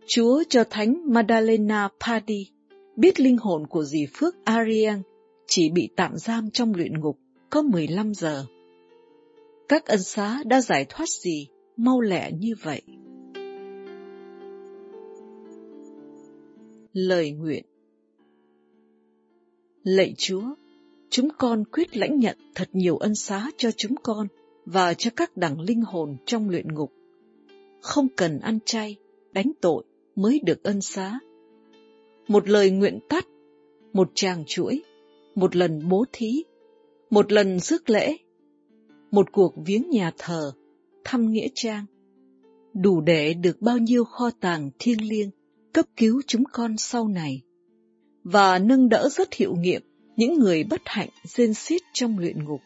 Chúa 0.09 0.43
cho 0.49 0.65
Thánh 0.71 1.13
Madalena 1.13 1.89
Padi 2.07 2.51
biết 2.97 3.21
linh 3.21 3.37
hồn 3.37 3.67
của 3.67 3.85
dì 3.85 4.07
Phước 4.15 4.45
Ariang 4.45 5.03
chỉ 5.47 5.71
bị 5.71 5.89
tạm 5.97 6.17
giam 6.17 6.51
trong 6.51 6.75
luyện 6.75 7.01
ngục 7.01 7.19
có 7.51 7.63
15 7.63 8.15
giờ. 8.15 8.47
Các 9.69 9.87
ân 9.87 10.03
xá 10.03 10.43
đã 10.45 10.61
giải 10.61 10.87
thoát 10.89 11.09
gì 11.09 11.49
mau 11.77 12.01
lẹ 12.01 12.31
như 12.33 12.55
vậy. 12.63 12.83
Lời 16.93 17.31
nguyện 17.31 17.65
Lạy 19.83 20.15
Chúa, 20.19 20.55
chúng 21.11 21.29
con 21.39 21.65
quyết 21.65 21.97
lãnh 21.97 22.19
nhận 22.19 22.37
thật 22.55 22.69
nhiều 22.73 22.97
ân 22.97 23.15
xá 23.15 23.51
cho 23.57 23.71
chúng 23.71 23.95
con 24.03 24.27
và 24.65 24.95
cho 24.95 25.11
các 25.17 25.37
đẳng 25.37 25.61
linh 25.61 25.83
hồn 25.83 26.17
trong 26.27 26.51
luyện 26.51 26.75
ngục. 26.75 26.93
Không 27.81 28.09
cần 28.17 28.39
ăn 28.39 28.59
chay, 28.65 28.97
đánh 29.33 29.53
tội 29.61 29.85
mới 30.17 30.41
được 30.45 30.63
ân 30.63 30.81
xá. 30.81 31.19
Một 32.29 32.49
lời 32.49 32.71
nguyện 32.71 32.99
tắt, 33.09 33.27
một 33.93 34.11
tràng 34.15 34.45
chuỗi, 34.47 34.83
một 35.35 35.57
lần 35.57 35.89
bố 35.89 36.05
thí, 36.13 36.45
một 37.11 37.33
lần 37.33 37.61
rước 37.61 37.91
lễ, 37.91 38.17
một 39.11 39.33
cuộc 39.33 39.55
viếng 39.67 39.91
nhà 39.91 40.13
thờ, 40.19 40.53
thăm 41.05 41.33
nghĩa 41.33 41.49
trang, 41.55 41.85
đủ 42.75 43.01
để 43.01 43.35
được 43.35 43.63
bao 43.63 43.79
nhiêu 43.79 44.05
kho 44.05 44.31
tàng 44.41 44.71
thiêng 44.79 45.09
liêng 45.09 45.31
cấp 45.73 45.87
cứu 45.97 46.23
chúng 46.27 46.45
con 46.53 46.77
sau 46.77 47.09
này 47.09 47.43
và 48.25 48.59
nâng 48.59 48.89
đỡ 48.89 49.09
rất 49.13 49.35
hiệu 49.35 49.55
nghiệm 49.55 49.83
những 50.17 50.35
người 50.39 50.65
bất 50.65 50.81
hạnh 50.85 51.09
rên 51.25 51.55
xít 51.55 51.83
trong 51.93 52.19
luyện 52.19 52.45
ngục. 52.45 52.61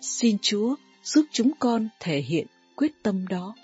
Xin 0.00 0.36
Chúa 0.42 0.74
giúp 1.02 1.24
chúng 1.32 1.50
con 1.58 1.88
thể 2.00 2.20
hiện 2.20 2.46
quyết 2.76 2.92
tâm 3.02 3.26
đó. 3.28 3.54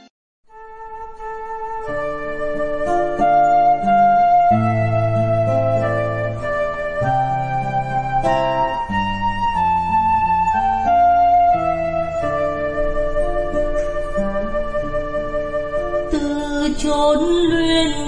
Chốn 16.82 17.18
luyện 17.50 18.01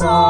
chiếu 0.00 0.08
soi 0.08 0.25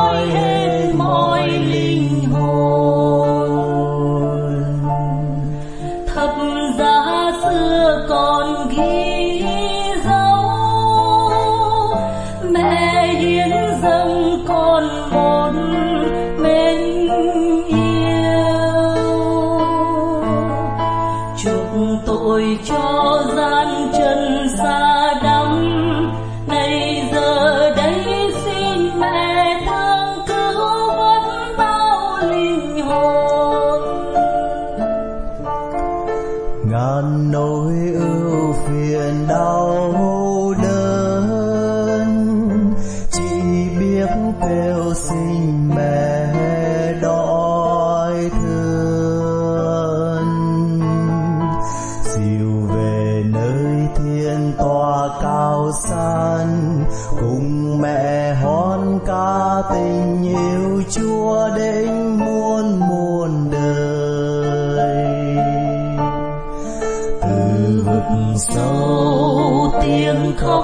Oh. 39.78 40.25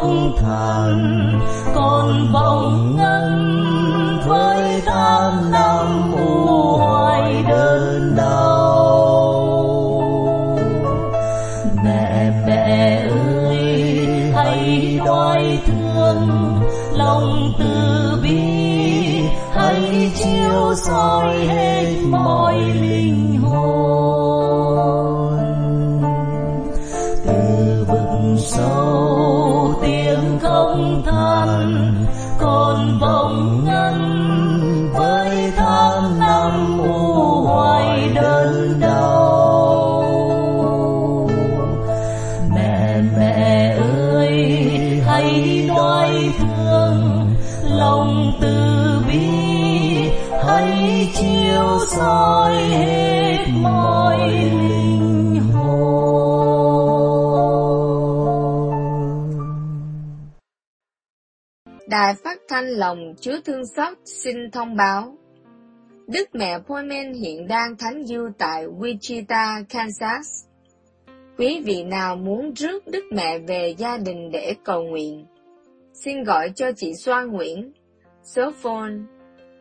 Con 0.02 0.32
thần 0.40 1.40
còn 1.74 2.32
vọng 2.32 2.96
ngân 2.96 4.20
với 4.26 4.82
tháng 4.86 5.50
năm 5.50 6.12
u 6.12 6.76
hoài 6.76 7.44
đơn 7.48 8.14
đau 8.16 8.62
mẹ 11.84 12.30
mẹ 12.46 13.02
ơi 13.10 14.32
hãy 14.34 15.00
đói 15.06 15.58
thương 15.66 16.28
lòng 16.92 17.52
từ 17.58 18.18
bi 18.22 18.40
hãy 19.54 20.12
chiếu 20.14 20.74
soi 20.74 21.46
hết 21.46 21.71
soi 51.96 52.54
hết 52.54 53.46
mọi 53.62 54.18
linh 54.30 55.40
Đài 61.88 62.14
phát 62.24 62.38
thanh 62.48 62.66
lòng 62.66 63.14
Chúa 63.20 63.40
Thương 63.44 63.66
Xót 63.76 63.98
xin 64.04 64.50
thông 64.52 64.76
báo. 64.76 65.16
Đức 66.06 66.34
mẹ 66.34 66.58
Poimen 66.58 67.12
hiện 67.12 67.48
đang 67.48 67.76
thánh 67.76 68.04
du 68.04 68.28
tại 68.38 68.66
Wichita, 68.66 69.64
Kansas. 69.68 70.26
Quý 71.38 71.62
vị 71.64 71.84
nào 71.84 72.16
muốn 72.16 72.52
rước 72.54 72.86
Đức 72.86 73.04
mẹ 73.12 73.38
về 73.38 73.74
gia 73.78 73.96
đình 73.96 74.30
để 74.30 74.54
cầu 74.64 74.82
nguyện, 74.82 75.26
xin 75.92 76.24
gọi 76.24 76.52
cho 76.54 76.72
chị 76.76 76.94
Xoan 76.94 77.32
Nguyễn, 77.32 77.72
số 78.22 78.50
phone 78.62 78.92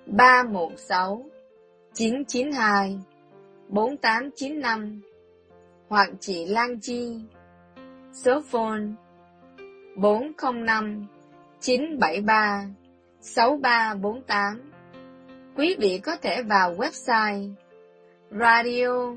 316 0.06 1.31
992 1.94 3.00
4895 3.70 5.02
hoặc 5.88 6.10
chị 6.20 6.46
Lan 6.46 6.80
Chi, 6.80 7.20
số 8.14 8.42
phone 8.42 8.82
405 9.96 11.08
973 11.60 12.66
6348. 13.22 14.72
Quý 15.56 15.76
vị 15.80 16.00
có 16.04 16.16
thể 16.16 16.44
vào 16.44 16.76
website 16.76 17.50
radio 18.32 19.16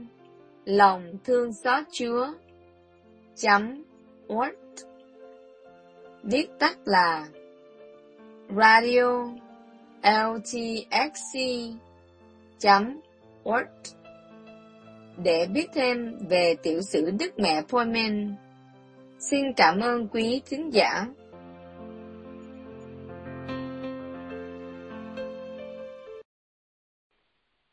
lòng 0.65 1.19
thương 1.25 1.53
xót 1.53 1.85
chúa 1.93 2.27
chấm 3.35 3.85
word 4.29 4.53
viết 6.23 6.47
tắt 6.59 6.79
là 6.85 7.29
radio 8.57 9.29
ltxc 10.03 11.39
org 13.49 13.95
để 15.25 15.47
biết 15.55 15.67
thêm 15.75 16.19
về 16.29 16.55
tiểu 16.63 16.81
sử 16.83 17.11
Đức 17.11 17.39
Mẹ 17.39 17.63
Poimen. 17.69 18.35
Xin 19.19 19.53
cảm 19.57 19.81
ơn 19.81 20.09
quý 20.09 20.43
thính 20.47 20.73
giả. 20.73 21.07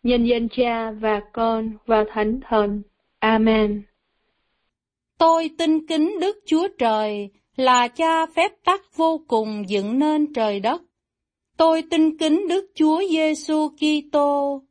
Nhân 0.04 0.26
danh 0.26 0.48
Cha 0.50 0.92
và 0.92 1.22
Con 1.34 1.72
và 1.86 2.06
Thánh 2.14 2.40
Thần. 2.50 2.82
Amen. 3.20 3.84
Tôi 5.18 5.50
tin 5.58 5.88
kính 5.88 6.20
Đức 6.22 6.40
Chúa 6.46 6.68
Trời 6.80 7.30
là 7.56 7.88
cha 7.88 8.26
phép 8.26 8.52
tắc 8.66 8.82
vô 8.96 9.22
cùng 9.28 9.64
dựng 9.68 10.00
nên 10.00 10.34
trời 10.34 10.60
đất. 10.60 10.82
Tôi 11.58 11.84
tin 11.90 12.18
kính 12.18 12.48
Đức 12.50 12.72
Chúa 12.76 13.02
Giêsu 13.12 13.70
Kitô 13.70 14.62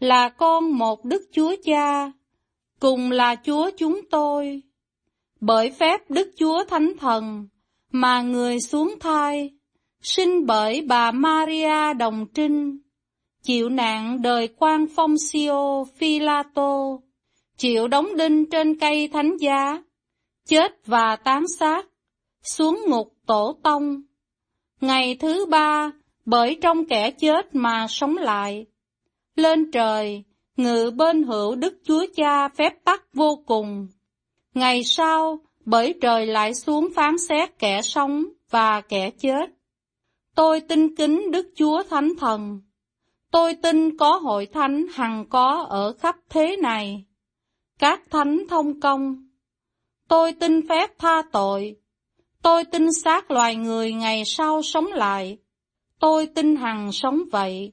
là 0.00 0.28
con 0.28 0.78
một 0.78 1.04
Đức 1.04 1.22
Chúa 1.32 1.54
Cha, 1.64 2.12
cùng 2.80 3.10
là 3.10 3.34
Chúa 3.34 3.70
chúng 3.76 4.00
tôi. 4.10 4.62
Bởi 5.40 5.70
phép 5.70 6.10
Đức 6.10 6.30
Chúa 6.38 6.64
Thánh 6.64 6.92
Thần 6.98 7.48
mà 7.92 8.22
người 8.22 8.60
xuống 8.60 8.94
thai, 9.00 9.50
sinh 10.02 10.46
bởi 10.46 10.80
bà 10.80 11.10
Maria 11.10 11.94
Đồng 11.98 12.26
Trinh, 12.34 12.78
chịu 13.42 13.68
nạn 13.68 14.22
đời 14.22 14.48
quan 14.58 14.86
phong 14.96 15.18
Sio 15.18 15.84
Philato, 15.96 16.98
chịu 17.56 17.88
đóng 17.88 18.16
đinh 18.16 18.50
trên 18.50 18.78
cây 18.78 19.08
thánh 19.08 19.36
giá, 19.36 19.82
chết 20.48 20.86
và 20.86 21.16
tán 21.16 21.44
xác, 21.58 21.86
xuống 22.42 22.84
ngục 22.86 23.14
tổ 23.26 23.56
tông. 23.62 24.02
Ngày 24.80 25.16
thứ 25.16 25.46
ba, 25.46 25.90
bởi 26.24 26.58
trong 26.62 26.84
kẻ 26.84 27.10
chết 27.10 27.54
mà 27.54 27.86
sống 27.88 28.16
lại. 28.16 28.66
Lên 29.36 29.70
trời, 29.70 30.24
ngự 30.56 30.90
bên 30.96 31.22
hữu 31.22 31.54
Đức 31.54 31.78
Chúa 31.84 32.06
Cha 32.16 32.48
phép 32.48 32.84
tắc 32.84 33.14
vô 33.14 33.42
cùng. 33.46 33.88
Ngày 34.54 34.84
sau, 34.84 35.38
bởi 35.64 35.94
trời 36.00 36.26
lại 36.26 36.54
xuống 36.54 36.88
phán 36.94 37.18
xét 37.18 37.58
kẻ 37.58 37.82
sống 37.82 38.24
và 38.50 38.80
kẻ 38.80 39.10
chết. 39.10 39.50
Tôi 40.34 40.60
tin 40.60 40.96
kính 40.96 41.30
Đức 41.30 41.46
Chúa 41.56 41.82
Thánh 41.82 42.12
Thần. 42.18 42.60
Tôi 43.30 43.54
tin 43.54 43.96
có 43.96 44.16
hội 44.16 44.46
thánh 44.46 44.86
hằng 44.92 45.24
có 45.28 45.66
ở 45.68 45.92
khắp 45.92 46.16
thế 46.28 46.56
này. 46.56 47.04
Các 47.78 48.02
thánh 48.10 48.44
thông 48.48 48.80
công. 48.80 49.28
Tôi 50.08 50.32
tin 50.32 50.68
phép 50.68 50.98
tha 50.98 51.22
tội. 51.32 51.76
Tôi 52.42 52.64
tin 52.64 52.92
xác 52.92 53.30
loài 53.30 53.56
người 53.56 53.92
ngày 53.92 54.24
sau 54.24 54.62
sống 54.62 54.86
lại. 54.86 55.38
Tôi 56.00 56.26
tin 56.26 56.56
hằng 56.56 56.92
sống 56.92 57.22
vậy. 57.32 57.72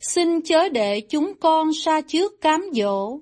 Xin 0.00 0.42
chớ 0.44 0.68
để 0.68 1.00
chúng 1.00 1.32
con 1.40 1.72
xa 1.72 2.00
trước 2.06 2.32
cám 2.40 2.62
dỗ, 2.72 3.20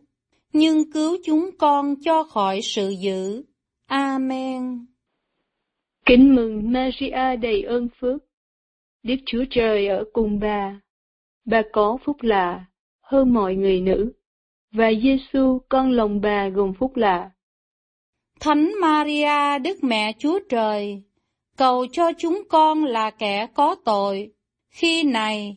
nhưng 0.52 0.92
cứu 0.92 1.16
chúng 1.24 1.50
con 1.58 1.94
cho 2.04 2.22
khỏi 2.24 2.60
sự 2.62 2.88
dữ. 2.88 3.42
Amen. 3.86 4.86
Kính 6.06 6.34
mừng 6.34 6.72
Maria 6.72 7.36
đầy 7.42 7.62
ơn 7.62 7.88
phước. 8.00 8.22
Đức 9.02 9.16
Chúa 9.26 9.44
Trời 9.50 9.88
ở 9.88 10.04
cùng 10.12 10.38
bà. 10.40 10.80
Bà 11.44 11.62
có 11.72 11.98
phúc 12.04 12.16
lạ 12.20 12.64
hơn 13.02 13.34
mọi 13.34 13.54
người 13.54 13.80
nữ, 13.80 14.12
và 14.72 14.90
Giêsu 15.02 15.58
con 15.68 15.90
lòng 15.90 16.20
bà 16.20 16.48
gồm 16.48 16.72
phúc 16.78 16.96
lạ. 16.96 17.30
Thánh 18.40 18.72
Maria 18.80 19.58
Đức 19.58 19.84
Mẹ 19.84 20.12
Chúa 20.18 20.38
Trời, 20.48 21.02
cầu 21.56 21.86
cho 21.92 22.12
chúng 22.18 22.42
con 22.48 22.84
là 22.84 23.10
kẻ 23.10 23.46
có 23.54 23.76
tội, 23.84 24.32
khi 24.70 25.02
này 25.02 25.56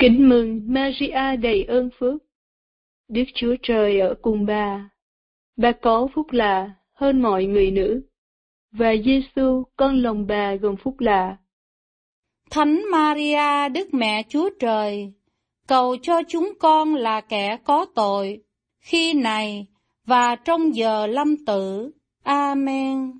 Kính 0.00 0.28
mừng 0.28 0.60
Maria 0.66 1.36
đầy 1.36 1.64
ơn 1.64 1.90
phước. 1.98 2.22
Đức 3.08 3.24
Chúa 3.34 3.54
Trời 3.62 4.00
ở 4.00 4.14
cùng 4.22 4.46
bà. 4.46 4.90
Bà 5.56 5.72
có 5.72 6.08
phúc 6.14 6.26
lạ 6.30 6.70
hơn 6.92 7.22
mọi 7.22 7.44
người 7.44 7.70
nữ. 7.70 8.02
Và 8.72 8.94
Giêsu 9.04 9.64
con 9.76 10.02
lòng 10.02 10.26
bà 10.26 10.54
gồm 10.54 10.76
phúc 10.76 11.00
lạ. 11.00 11.36
Thánh 12.50 12.82
Maria 12.92 13.68
Đức 13.68 13.94
Mẹ 13.94 14.22
Chúa 14.28 14.50
Trời, 14.60 15.12
cầu 15.68 15.96
cho 16.02 16.22
chúng 16.28 16.52
con 16.58 16.94
là 16.94 17.20
kẻ 17.20 17.58
có 17.64 17.86
tội, 17.94 18.42
khi 18.80 19.14
này 19.14 19.66
và 20.06 20.36
trong 20.36 20.74
giờ 20.74 21.06
lâm 21.06 21.44
tử. 21.46 21.90
Amen. 22.22 23.12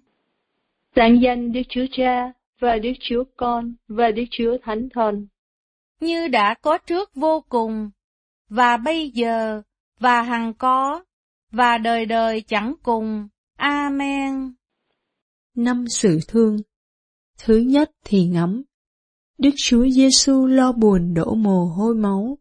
Tạng 0.94 1.22
danh 1.22 1.52
Đức 1.52 1.62
Chúa 1.68 1.86
Cha 1.92 2.32
và 2.60 2.78
Đức 2.78 2.92
Chúa 3.00 3.24
Con 3.36 3.74
và 3.88 4.10
Đức 4.10 4.24
Chúa 4.30 4.56
Thánh 4.62 4.88
Thần 4.94 5.26
như 6.00 6.28
đã 6.28 6.54
có 6.62 6.78
trước 6.78 7.14
vô 7.14 7.44
cùng, 7.48 7.90
và 8.48 8.76
bây 8.76 9.10
giờ, 9.10 9.62
và 10.00 10.22
hằng 10.22 10.54
có, 10.54 11.04
và 11.52 11.78
đời 11.78 12.06
đời 12.06 12.40
chẳng 12.40 12.74
cùng. 12.82 13.28
Amen. 13.56 14.54
Năm 15.54 15.84
sự 15.88 16.18
thương 16.28 16.56
Thứ 17.38 17.56
nhất 17.56 17.90
thì 18.04 18.24
ngắm. 18.24 18.62
Đức 19.38 19.50
Chúa 19.64 19.86
Giêsu 19.88 20.46
lo 20.46 20.72
buồn 20.72 21.14
đổ 21.14 21.34
mồ 21.34 21.64
hôi 21.64 21.94
máu. 21.94 22.38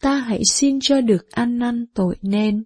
Ta 0.00 0.14
hãy 0.14 0.42
xin 0.52 0.78
cho 0.82 1.00
được 1.00 1.30
ăn 1.30 1.58
năn 1.58 1.86
tội 1.94 2.16
nên. 2.22 2.64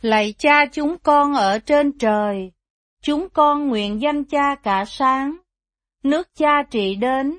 Lạy 0.00 0.34
cha 0.38 0.66
chúng 0.72 0.96
con 1.02 1.34
ở 1.34 1.58
trên 1.58 1.98
trời, 1.98 2.52
chúng 3.02 3.28
con 3.32 3.68
nguyện 3.68 4.00
danh 4.00 4.24
cha 4.24 4.54
cả 4.62 4.84
sáng. 4.86 5.36
Nước 6.02 6.28
cha 6.34 6.62
trị 6.70 6.94
đến, 6.94 7.38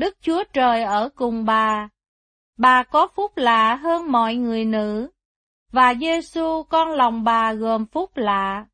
Đức 0.00 0.16
Chúa 0.20 0.44
Trời 0.52 0.82
ở 0.82 1.08
cùng 1.14 1.44
bà. 1.44 1.88
Bà 2.58 2.82
có 2.82 3.08
phúc 3.16 3.32
lạ 3.36 3.74
hơn 3.74 4.12
mọi 4.12 4.34
người 4.34 4.64
nữ, 4.64 5.10
và 5.72 5.94
Giêsu 6.00 6.62
con 6.62 6.88
lòng 6.90 7.24
bà 7.24 7.52
gồm 7.52 7.86
phúc 7.86 8.10
lạ. 8.14 8.66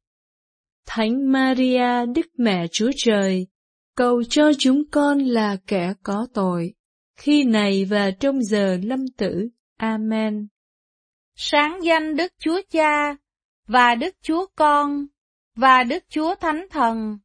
Thánh 0.87 1.33
Maria 1.33 2.07
Đức 2.15 2.27
Mẹ 2.39 2.67
Chúa 2.73 2.91
Trời, 2.97 3.47
cầu 3.97 4.23
cho 4.25 4.53
chúng 4.59 4.83
con 4.91 5.19
là 5.19 5.57
kẻ 5.67 5.95
có 6.03 6.27
tội, 6.35 6.75
khi 7.17 7.45
này 7.45 7.85
và 7.85 8.11
trong 8.11 8.43
giờ 8.43 8.79
lâm 8.83 9.09
tử. 9.17 9.49
Amen. 9.77 10.47
Sáng 11.35 11.85
danh 11.85 12.17
Đức 12.17 12.33
Chúa 12.39 12.61
Cha, 12.71 13.17
và 13.67 13.95
Đức 13.95 14.15
Chúa 14.23 14.47
Con, 14.57 15.07
và 15.57 15.85
Đức 15.85 16.05
Chúa 16.09 16.35
Thánh 16.35 16.67
Thần. 16.71 17.19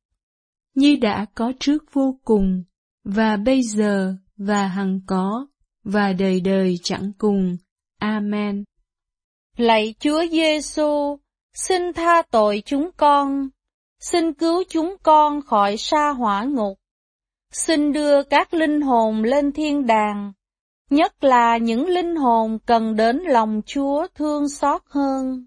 Như 0.76 0.98
đã 1.02 1.26
có 1.36 1.54
trước 1.60 1.94
vô 1.94 2.20
cùng, 2.24 2.64
và 3.04 3.38
bây 3.38 3.64
giờ, 3.64 4.14
và 4.38 4.68
hằng 4.68 5.00
có, 5.08 5.48
và 5.84 6.14
đời 6.14 6.42
đời 6.42 6.76
chẳng 6.84 7.12
cùng. 7.18 7.58
Amen. 8.00 8.64
Lạy 9.58 9.96
Chúa 10.00 10.26
Giêsu, 10.32 11.18
xin 11.54 11.94
tha 11.94 12.22
tội 12.32 12.64
chúng 12.66 12.90
con, 12.98 13.50
xin 14.00 14.34
cứu 14.34 14.64
chúng 14.70 14.96
con 15.04 15.42
khỏi 15.42 15.78
sa 15.78 16.10
hỏa 16.10 16.44
ngục, 16.44 16.78
xin 17.52 17.94
đưa 17.94 18.24
các 18.24 18.54
linh 18.54 18.82
hồn 18.82 19.24
lên 19.24 19.52
thiên 19.52 19.88
đàng, 19.88 20.34
nhất 20.90 21.24
là 21.24 21.58
những 21.58 21.88
linh 21.88 22.16
hồn 22.16 22.60
cần 22.66 22.96
đến 22.96 23.18
lòng 23.18 23.62
Chúa 23.66 24.08
thương 24.16 24.50
xót 24.50 24.82
hơn. 24.86 25.46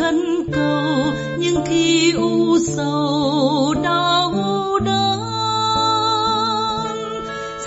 Khấn 0.00 0.44
cầu, 0.52 1.12
nhưng 1.38 1.64
khi 1.66 2.12
u 2.12 2.58
sầu, 2.58 3.74
đau 3.82 4.32
đớn. 4.84 5.20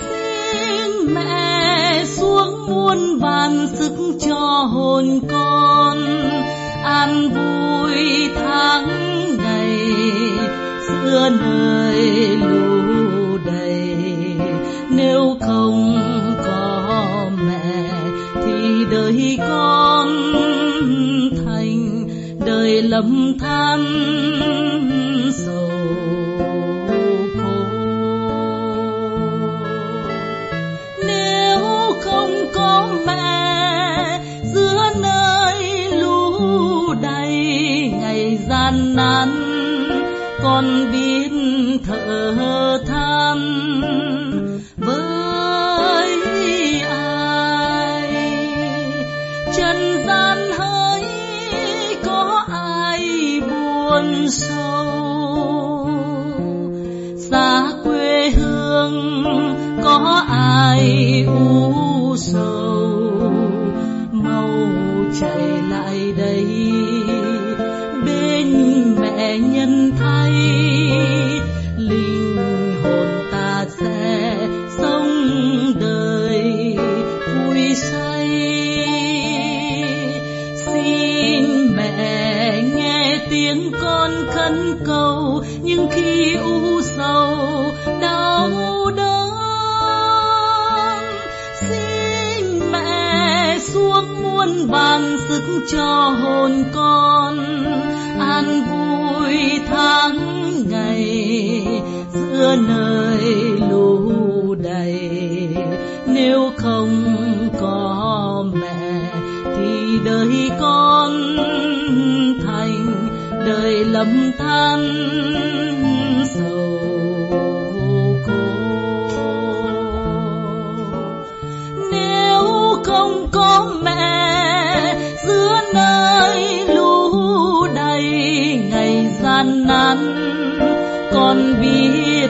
Xin 0.00 1.14
mẹ 1.14 2.04
xuống 2.04 2.66
muôn 2.68 3.18
vàn 3.18 3.68
sức 3.74 3.92
cho 4.20 4.68
hồn 4.72 5.20
con, 5.30 5.98
an 6.84 7.28
vui 7.28 8.28
tháng 8.34 8.86
ngày 9.36 9.78
xưa 10.88 11.30
nơi 11.30 12.36
lũ 12.36 13.38
đầy. 13.46 13.96
Nếu 14.88 15.36
không 15.40 15.98
có 16.46 17.30
mẹ 17.46 17.90
thì 18.46 18.84
đời 18.90 19.38
con 19.48 19.63
lầm 22.94 23.38
than. 23.38 24.33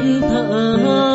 Biết 0.05 0.21
thở 0.21 1.13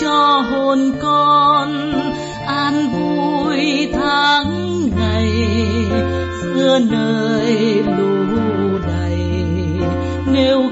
cho 0.00 0.42
hồn 0.50 0.92
con 1.02 1.92
an 2.46 2.88
vui 2.92 3.88
tháng 3.92 4.80
ngày. 4.96 5.30
Giữa 6.54 6.78
nơi 6.78 7.82
lũ 7.98 8.78
đầy 8.86 9.18
nếu 10.26 10.62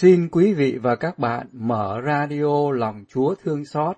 Xin 0.00 0.28
quý 0.28 0.54
vị 0.54 0.78
và 0.82 0.96
các 0.96 1.18
bạn 1.18 1.46
mở 1.52 2.00
radio 2.06 2.72
Lòng 2.72 3.04
Chúa 3.08 3.34
Thương 3.34 3.64
Xót 3.64 3.96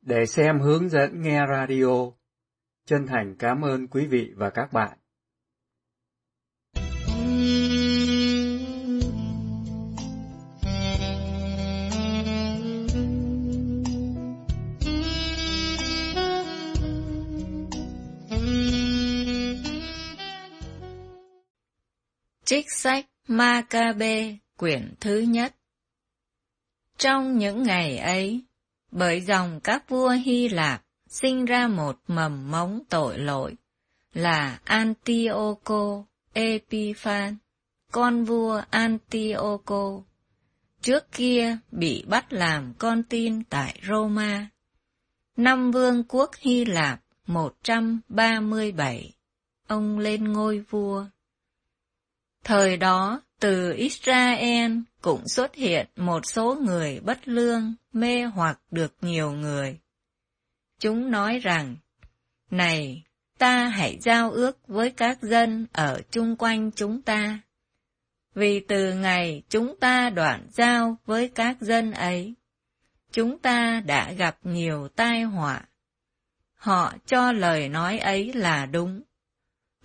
để 0.10 0.26
xem 0.26 0.60
hướng 0.60 0.90
dẫn 0.90 1.22
nghe 1.22 1.42
radio. 1.50 2.12
Chân 2.86 3.08
thành 3.08 3.36
cảm 3.40 3.62
ơn 3.62 3.88
quý 3.88 4.08
vị 4.08 4.32
và 4.36 4.50
các 4.50 4.74
bạn. 4.74 4.98
Trích 22.46 22.66
sách 22.72 23.06
Maccabe 23.28 24.38
quyển 24.58 24.94
thứ 25.00 25.20
nhất 25.20 25.56
Trong 26.98 27.38
những 27.38 27.64
ngày 27.64 27.98
ấy, 27.98 28.49
bởi 28.92 29.22
dòng 29.22 29.60
các 29.64 29.90
vua 29.90 30.10
Hy 30.10 30.50
Lạp 30.50 30.82
sinh 31.08 31.46
ra 31.46 31.68
một 31.68 32.00
mầm 32.08 32.52
mống 32.52 32.80
tội 32.90 33.20
lỗi, 33.20 33.56
là 34.14 34.60
Antioco 34.64 36.04
Epiphan, 36.34 37.38
con 37.92 38.24
vua 38.24 38.62
Antioco, 38.70 40.02
trước 40.82 41.12
kia 41.12 41.58
bị 41.72 42.04
bắt 42.08 42.34
làm 42.34 42.74
con 42.78 43.04
tin 43.04 43.44
tại 43.44 43.80
Roma. 43.88 44.50
Năm 45.38 45.72
vương 45.72 46.04
quốc 46.04 46.32
Hy 46.40 46.66
Lạp 46.66 47.02
137, 47.28 49.14
ông 49.68 50.00
lên 50.00 50.34
ngôi 50.34 50.60
vua. 50.60 51.06
Thời 52.44 52.78
đó, 52.78 53.22
từ 53.40 53.74
Israel 53.74 54.78
cũng 55.02 55.28
xuất 55.28 55.56
hiện 55.56 55.88
một 55.96 56.26
số 56.26 56.56
người 56.56 57.00
bất 57.00 57.28
lương, 57.28 57.74
mê 57.94 58.24
hoặc 58.24 58.60
được 58.72 58.94
nhiều 59.02 59.32
người. 59.32 59.80
Chúng 60.80 61.12
nói 61.12 61.40
rằng, 61.40 61.76
Này, 62.52 63.04
ta 63.38 63.68
hãy 63.68 63.98
giao 64.02 64.32
ước 64.32 64.68
với 64.68 64.92
các 64.92 65.22
dân 65.22 65.66
ở 65.74 66.02
chung 66.12 66.36
quanh 66.36 66.72
chúng 66.72 67.02
ta. 67.02 67.40
Vì 68.36 68.60
từ 68.60 68.94
ngày 68.94 69.44
chúng 69.50 69.80
ta 69.80 70.10
đoạn 70.10 70.48
giao 70.52 70.98
với 71.06 71.30
các 71.30 71.62
dân 71.62 71.92
ấy, 71.92 72.34
chúng 73.12 73.40
ta 73.40 73.82
đã 73.86 74.12
gặp 74.12 74.38
nhiều 74.44 74.88
tai 74.88 75.24
họa. 75.24 75.62
Họ 76.56 76.94
cho 77.06 77.32
lời 77.32 77.70
nói 77.70 78.00
ấy 78.00 78.34
là 78.34 78.66
đúng. 78.66 79.02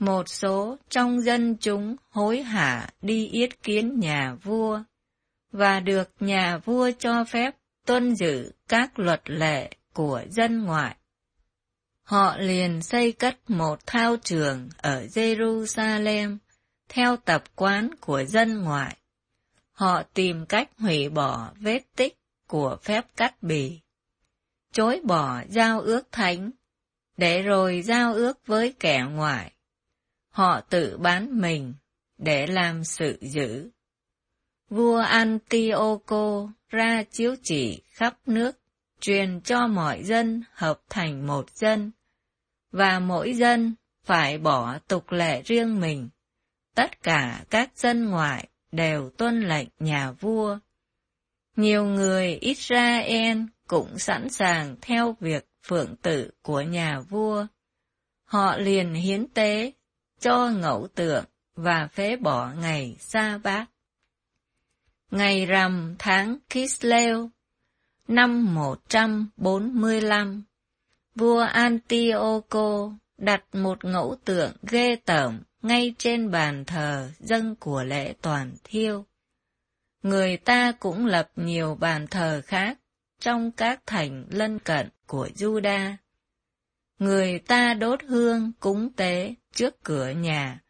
Một 0.05 0.29
số 0.29 0.77
trong 0.91 1.21
dân 1.21 1.57
chúng 1.61 1.97
hối 2.11 2.43
hả 2.43 2.89
đi 3.03 3.27
yết 3.27 3.63
kiến 3.63 4.01
nhà 4.01 4.35
vua, 4.43 4.83
và 5.53 5.81
được 5.81 6.11
nhà 6.21 6.59
vua 6.65 6.91
cho 6.99 7.25
phép 7.25 7.55
tuân 7.87 8.15
giữ 8.17 8.53
các 8.69 8.99
luật 8.99 9.31
lệ 9.31 9.71
của 9.93 10.23
dân 10.31 10.65
ngoại. 10.65 10.97
Họ 12.03 12.37
liền 12.37 12.83
xây 12.83 13.13
cất 13.13 13.51
một 13.51 13.87
thao 13.87 14.17
trường 14.17 14.69
ở 14.77 15.05
Jerusalem 15.05 16.39
theo 16.89 17.17
tập 17.17 17.45
quán 17.57 17.91
của 18.01 18.25
dân 18.25 18.63
ngoại. 18.63 18.97
Họ 19.73 20.03
tìm 20.03 20.47
cách 20.47 20.71
hủy 20.79 21.09
bỏ 21.09 21.51
vết 21.61 21.83
tích 21.97 22.17
của 22.49 22.77
phép 22.83 23.07
cắt 23.17 23.43
bì, 23.43 23.81
chối 24.73 25.01
bỏ 25.05 25.43
giao 25.49 25.81
ước 25.81 26.13
thánh, 26.13 26.51
để 27.17 27.43
rồi 27.43 27.83
giao 27.83 28.15
ước 28.15 28.47
với 28.47 28.75
kẻ 28.79 29.05
ngoại. 29.11 29.51
Họ 30.35 30.61
tự 30.61 30.99
bán 30.99 31.41
mình 31.41 31.75
để 32.19 32.47
làm 32.47 32.85
sự 32.85 33.19
dữ. 33.21 33.71
Vua 34.69 34.99
Antioco 34.99 36.53
ra 36.69 37.03
chiếu 37.11 37.35
chỉ 37.43 37.83
khắp 37.91 38.19
nước, 38.27 38.59
truyền 39.01 39.41
cho 39.41 39.67
mọi 39.67 40.05
dân 40.05 40.43
hợp 40.53 40.81
thành 40.91 41.27
một 41.27 41.51
dân, 41.51 41.91
và 42.73 42.99
mỗi 42.99 43.35
dân 43.35 43.75
phải 44.05 44.39
bỏ 44.39 44.79
tục 44.79 45.11
lệ 45.11 45.43
riêng 45.43 45.81
mình. 45.81 46.09
Tất 46.75 47.03
cả 47.03 47.45
các 47.51 47.71
dân 47.77 48.11
ngoại 48.11 48.49
đều 48.73 49.11
tuân 49.11 49.41
lệnh 49.41 49.69
nhà 49.79 50.13
vua. 50.13 50.59
Nhiều 51.57 51.85
người 51.85 52.35
Israel 52.35 53.39
cũng 53.69 53.99
sẵn 53.99 54.29
sàng 54.29 54.77
theo 54.81 55.17
việc 55.21 55.47
phượng 55.63 55.97
tử 55.97 56.31
của 56.43 56.61
nhà 56.61 57.01
vua. 57.01 57.47
Họ 58.25 58.57
liền 58.57 58.95
hiến 58.95 59.29
tế 59.29 59.73
cho 60.25 60.51
ngẫu 60.51 60.89
tượng 60.95 61.25
và 61.55 61.89
phế 61.93 62.17
bỏ 62.17 62.53
ngày 62.61 62.97
sa 62.99 63.39
bát. 63.39 63.67
Ngày 65.11 65.47
rằm 65.47 65.95
tháng 65.99 66.39
Kislev, 66.51 67.27
năm 68.09 68.55
145, 68.55 70.43
vua 71.15 71.41
Antioco 71.41 72.93
đặt 73.19 73.45
một 73.53 73.85
ngẫu 73.85 74.17
tượng 74.25 74.53
ghê 74.63 74.97
tởm 74.97 75.43
ngay 75.63 75.95
trên 75.99 76.31
bàn 76.31 76.65
thờ 76.65 77.11
dân 77.19 77.55
của 77.57 77.85
lễ 77.85 78.15
toàn 78.23 78.53
thiêu. 78.65 79.05
Người 80.03 80.37
ta 80.37 80.73
cũng 80.73 81.07
lập 81.07 81.31
nhiều 81.37 81.75
bàn 81.75 82.07
thờ 82.07 82.43
khác 82.45 82.79
trong 83.21 83.51
các 83.51 83.81
thành 83.87 84.25
lân 84.31 84.59
cận 84.59 84.89
của 85.07 85.29
Juda. 85.37 85.95
Người 86.99 87.39
ta 87.39 87.75
đốt 87.75 88.03
hương 88.03 88.53
cúng 88.61 88.93
tế 88.93 89.35
trước 89.55 89.83
cửa 89.83 90.11
nhà 90.11 90.61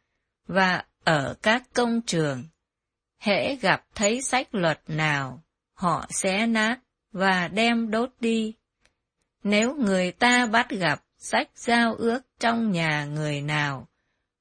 và 0.46 0.84
ở 1.04 1.34
các 1.42 1.62
công 1.74 2.00
trường. 2.06 2.44
Hễ 3.18 3.56
gặp 3.56 3.84
thấy 3.94 4.22
sách 4.22 4.54
luật 4.54 4.80
nào, 4.88 5.42
họ 5.74 6.06
xé 6.10 6.46
nát 6.46 6.80
và 7.12 7.48
đem 7.48 7.90
đốt 7.90 8.10
đi. 8.20 8.54
Nếu 9.42 9.74
người 9.76 10.12
ta 10.12 10.46
bắt 10.46 10.70
gặp 10.70 11.04
sách 11.18 11.50
giao 11.54 11.94
ước 11.94 12.20
trong 12.40 12.70
nhà 12.70 13.04
người 13.04 13.40
nào, 13.40 13.88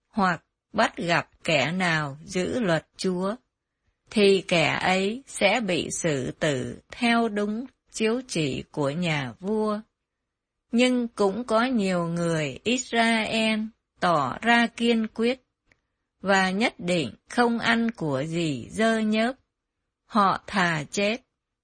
hoặc 0.10 0.44
bắt 0.74 0.98
gặp 0.98 1.30
kẻ 1.44 1.72
nào 1.72 2.18
giữ 2.26 2.60
luật 2.60 2.88
Chúa, 2.98 3.36
thì 4.10 4.44
kẻ 4.48 4.80
ấy 4.82 5.24
sẽ 5.28 5.60
bị 5.68 5.90
xử 5.92 6.32
tử 6.32 6.80
theo 6.92 7.30
đúng 7.30 7.66
chiếu 7.92 8.22
chỉ 8.28 8.64
của 8.72 8.90
nhà 8.90 9.34
vua. 9.40 9.80
Nhưng 10.72 11.08
cũng 11.08 11.44
có 11.44 11.64
nhiều 11.64 12.08
người 12.08 12.60
Israel 12.64 13.60
tỏ 14.04 14.38
ra 14.42 14.68
kiên 14.68 15.08
quyết 15.08 15.42
và 16.22 16.52
nhất 16.52 16.74
định 16.78 17.16
không 17.30 17.60
ăn 17.60 17.92
của 17.92 18.24
gì 18.24 18.68
dơ 18.72 19.00
nhớp. 19.00 19.34
Họ 20.06 20.44
thà 20.48 20.84
chết, 20.92 21.18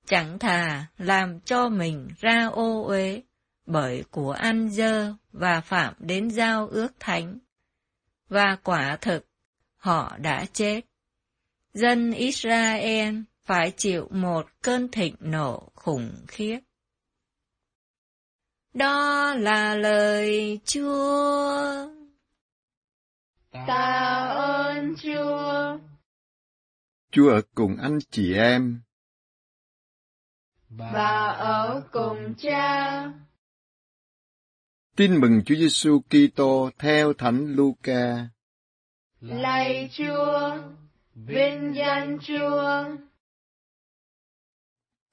chẳng 0.05 0.39
thà 0.39 0.85
làm 0.97 1.39
cho 1.39 1.69
mình 1.69 2.07
ra 2.19 2.47
ô 2.47 2.83
uế 2.87 3.21
bởi 3.65 4.03
của 4.11 4.31
ăn 4.31 4.69
dơ 4.71 5.13
và 5.31 5.61
phạm 5.61 5.93
đến 5.99 6.29
giao 6.29 6.67
ước 6.67 6.93
thánh. 6.99 7.37
Và 8.29 8.57
quả 8.63 8.97
thực, 9.01 9.25
họ 9.77 10.17
đã 10.17 10.45
chết. 10.53 10.81
Dân 11.73 12.11
Israel 12.11 13.15
phải 13.43 13.71
chịu 13.77 14.07
một 14.11 14.45
cơn 14.61 14.91
thịnh 14.91 15.15
nộ 15.19 15.71
khủng 15.75 16.11
khiếp. 16.27 16.59
Đó 18.73 19.33
là 19.33 19.75
lời 19.75 20.59
Chúa. 20.65 21.98
Tạ 23.67 24.27
ơn 24.35 24.95
Chúa. 24.95 25.77
Chúa 27.11 27.29
ở 27.29 27.41
cùng 27.55 27.77
anh 27.81 27.99
chị 28.11 28.33
em. 28.33 28.81
Và 30.69 31.25
ở 31.27 31.83
cùng 31.91 32.33
cha. 32.37 33.03
Tin 34.95 35.21
mừng 35.21 35.41
Chúa 35.45 35.55
Giêsu 35.55 36.01
Kitô 36.01 36.69
theo 36.79 37.13
Thánh 37.13 37.55
Luca. 37.55 38.27
Lạy 39.19 39.89
Chúa, 39.91 40.57
vinh 41.15 41.73
danh 41.75 42.17
Chúa. 42.21 42.85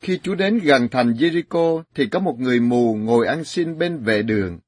Khi 0.01 0.21
Chúa 0.23 0.35
đến 0.35 0.59
gần 0.59 0.89
thành 0.91 1.13
Jericho 1.13 1.83
thì 1.95 2.09
có 2.09 2.19
một 2.19 2.37
người 2.39 2.61
mù 2.61 2.95
ngồi 2.95 3.27
ăn 3.27 3.45
xin 3.45 3.79
bên 3.79 3.99
vệ 3.99 4.23
đường. 4.23 4.59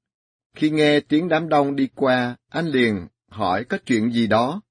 Khi 0.55 0.71
nghe 0.71 1.01
tiếng 1.01 1.29
đám 1.29 1.49
đông 1.49 1.77
đi 1.77 1.89
qua, 1.95 2.37
anh 2.49 2.67
liền 2.67 3.09
hỏi 3.29 3.65
có 3.65 3.79
chuyện 3.87 4.13
gì 4.13 4.27
đó. 4.27 4.63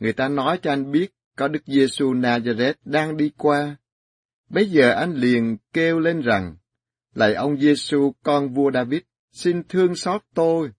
Người 0.00 0.12
ta 0.12 0.28
nói 0.28 0.58
cho 0.62 0.72
anh 0.72 0.92
biết 0.92 1.14
có 1.36 1.48
Đức 1.48 1.62
Giêsu 1.66 2.14
Nazareth 2.14 2.74
đang 2.84 3.16
đi 3.16 3.30
qua. 3.36 3.76
Bây 4.48 4.70
giờ 4.70 4.90
anh 4.90 5.14
liền 5.14 5.56
kêu 5.72 6.00
lên 6.00 6.20
rằng, 6.20 6.56
lạy 7.14 7.34
ông 7.34 7.60
Giêsu 7.60 8.12
con 8.22 8.54
vua 8.54 8.70
David, 8.70 9.00
xin 9.32 9.62
thương 9.68 9.96
xót 9.96 10.22
tôi. 10.34 10.70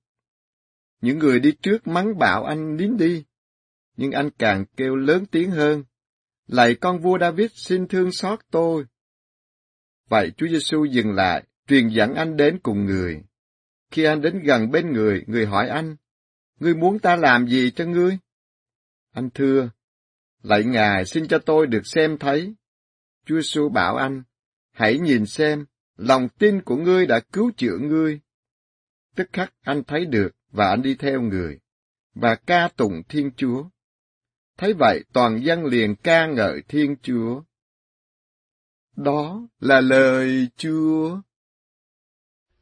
Những 1.01 1.19
người 1.19 1.39
đi 1.39 1.51
trước 1.61 1.87
mắng 1.87 2.17
bảo 2.17 2.43
anh 2.43 2.77
nín 2.77 2.97
đi, 2.97 3.25
nhưng 3.97 4.11
anh 4.11 4.29
càng 4.37 4.65
kêu 4.77 4.95
lớn 4.95 5.25
tiếng 5.25 5.51
hơn, 5.51 5.83
lạy 6.47 6.75
con 6.75 6.99
vua 6.99 7.17
David 7.19 7.51
xin 7.53 7.87
thương 7.87 8.11
xót 8.11 8.39
tôi. 8.51 8.85
Vậy 10.09 10.31
Chúa 10.37 10.47
Giêsu 10.47 10.85
dừng 10.85 11.11
lại, 11.11 11.43
truyền 11.67 11.87
dẫn 11.87 12.13
anh 12.13 12.37
đến 12.37 12.59
cùng 12.63 12.85
người. 12.85 13.21
Khi 13.91 14.03
anh 14.03 14.21
đến 14.21 14.39
gần 14.43 14.71
bên 14.71 14.93
người, 14.93 15.23
người 15.27 15.45
hỏi 15.45 15.69
anh, 15.69 15.95
Ngươi 16.59 16.75
muốn 16.75 16.99
ta 16.99 17.15
làm 17.15 17.47
gì 17.47 17.71
cho 17.71 17.85
ngươi? 17.85 18.17
Anh 19.11 19.29
thưa, 19.33 19.69
lạy 20.43 20.63
Ngài 20.63 21.05
xin 21.05 21.27
cho 21.27 21.39
tôi 21.39 21.67
được 21.67 21.81
xem 21.85 22.17
thấy. 22.17 22.53
Chúa 23.25 23.35
Giêsu 23.35 23.69
bảo 23.69 23.95
anh, 23.95 24.23
hãy 24.71 24.99
nhìn 24.99 25.25
xem, 25.25 25.65
lòng 25.97 26.29
tin 26.39 26.61
của 26.61 26.75
ngươi 26.75 27.05
đã 27.05 27.19
cứu 27.19 27.51
chữa 27.57 27.77
ngươi. 27.77 28.19
Tức 29.15 29.29
khắc 29.33 29.53
anh 29.61 29.83
thấy 29.83 30.05
được 30.05 30.29
và 30.51 30.69
anh 30.69 30.81
đi 30.81 30.95
theo 30.95 31.21
người, 31.21 31.59
và 32.13 32.35
ca 32.35 32.69
tụng 32.77 33.01
Thiên 33.09 33.31
Chúa. 33.37 33.63
Thấy 34.57 34.73
vậy 34.73 35.03
toàn 35.13 35.43
dân 35.43 35.65
liền 35.65 35.95
ca 35.95 36.27
ngợi 36.27 36.61
Thiên 36.67 36.95
Chúa. 37.01 37.41
Đó 38.95 39.47
là 39.59 39.81
lời 39.81 40.47
Chúa. 40.57 41.21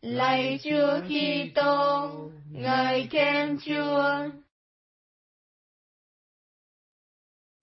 Lạy 0.03 0.59
Chúa 0.63 1.01
Kitô, 1.07 2.31
ngợi 2.51 3.07
khen 3.11 3.57
Chúa. 3.65 4.29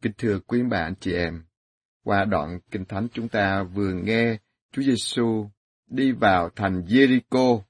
Kính 0.02 0.12
thưa 0.18 0.40
quý 0.46 0.62
bạn 0.62 0.94
chị 1.00 1.12
em, 1.12 1.44
qua 2.04 2.24
đoạn 2.24 2.60
Kinh 2.70 2.84
Thánh 2.84 3.08
chúng 3.12 3.28
ta 3.28 3.62
vừa 3.62 3.92
nghe 3.92 4.38
Chúa 4.72 4.82
Giêsu 4.82 5.50
đi 5.86 6.12
vào 6.12 6.50
thành 6.56 6.82
Jericho. 6.82 7.62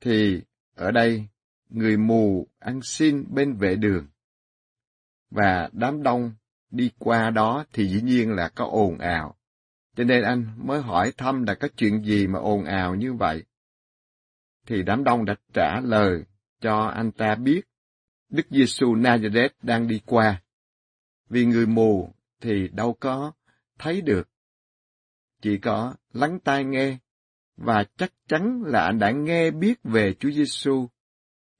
Thì 0.00 0.42
ở 0.74 0.90
đây, 0.90 1.26
người 1.68 1.96
mù 1.96 2.48
ăn 2.58 2.82
xin 2.82 3.34
bên 3.34 3.56
vệ 3.56 3.76
đường. 3.76 4.06
Và 5.30 5.70
đám 5.72 6.02
đông 6.02 6.32
đi 6.70 6.90
qua 6.98 7.30
đó 7.30 7.64
thì 7.72 7.88
dĩ 7.88 8.00
nhiên 8.02 8.30
là 8.30 8.48
có 8.48 8.64
ồn 8.64 8.98
ào. 8.98 9.39
Cho 9.96 10.04
nên 10.04 10.22
anh 10.22 10.46
mới 10.56 10.80
hỏi 10.80 11.12
thăm 11.16 11.42
là 11.42 11.54
có 11.54 11.68
chuyện 11.76 12.04
gì 12.04 12.26
mà 12.26 12.38
ồn 12.38 12.64
ào 12.64 12.94
như 12.94 13.12
vậy. 13.14 13.44
Thì 14.66 14.82
đám 14.82 15.04
đông 15.04 15.24
đã 15.24 15.34
trả 15.52 15.80
lời 15.80 16.24
cho 16.60 16.80
anh 16.80 17.12
ta 17.12 17.34
biết 17.34 17.60
Đức 18.28 18.46
Giêsu 18.50 18.94
Nazareth 18.94 19.50
đang 19.62 19.88
đi 19.88 20.00
qua. 20.06 20.42
Vì 21.28 21.44
người 21.44 21.66
mù 21.66 22.12
thì 22.40 22.68
đâu 22.68 22.96
có 23.00 23.32
thấy 23.78 24.00
được. 24.00 24.28
Chỉ 25.42 25.58
có 25.58 25.94
lắng 26.12 26.38
tai 26.44 26.64
nghe, 26.64 26.98
và 27.56 27.84
chắc 27.96 28.12
chắn 28.28 28.62
là 28.66 28.84
anh 28.84 28.98
đã 28.98 29.10
nghe 29.10 29.50
biết 29.50 29.74
về 29.84 30.14
Chúa 30.14 30.30
Giêsu 30.30 30.88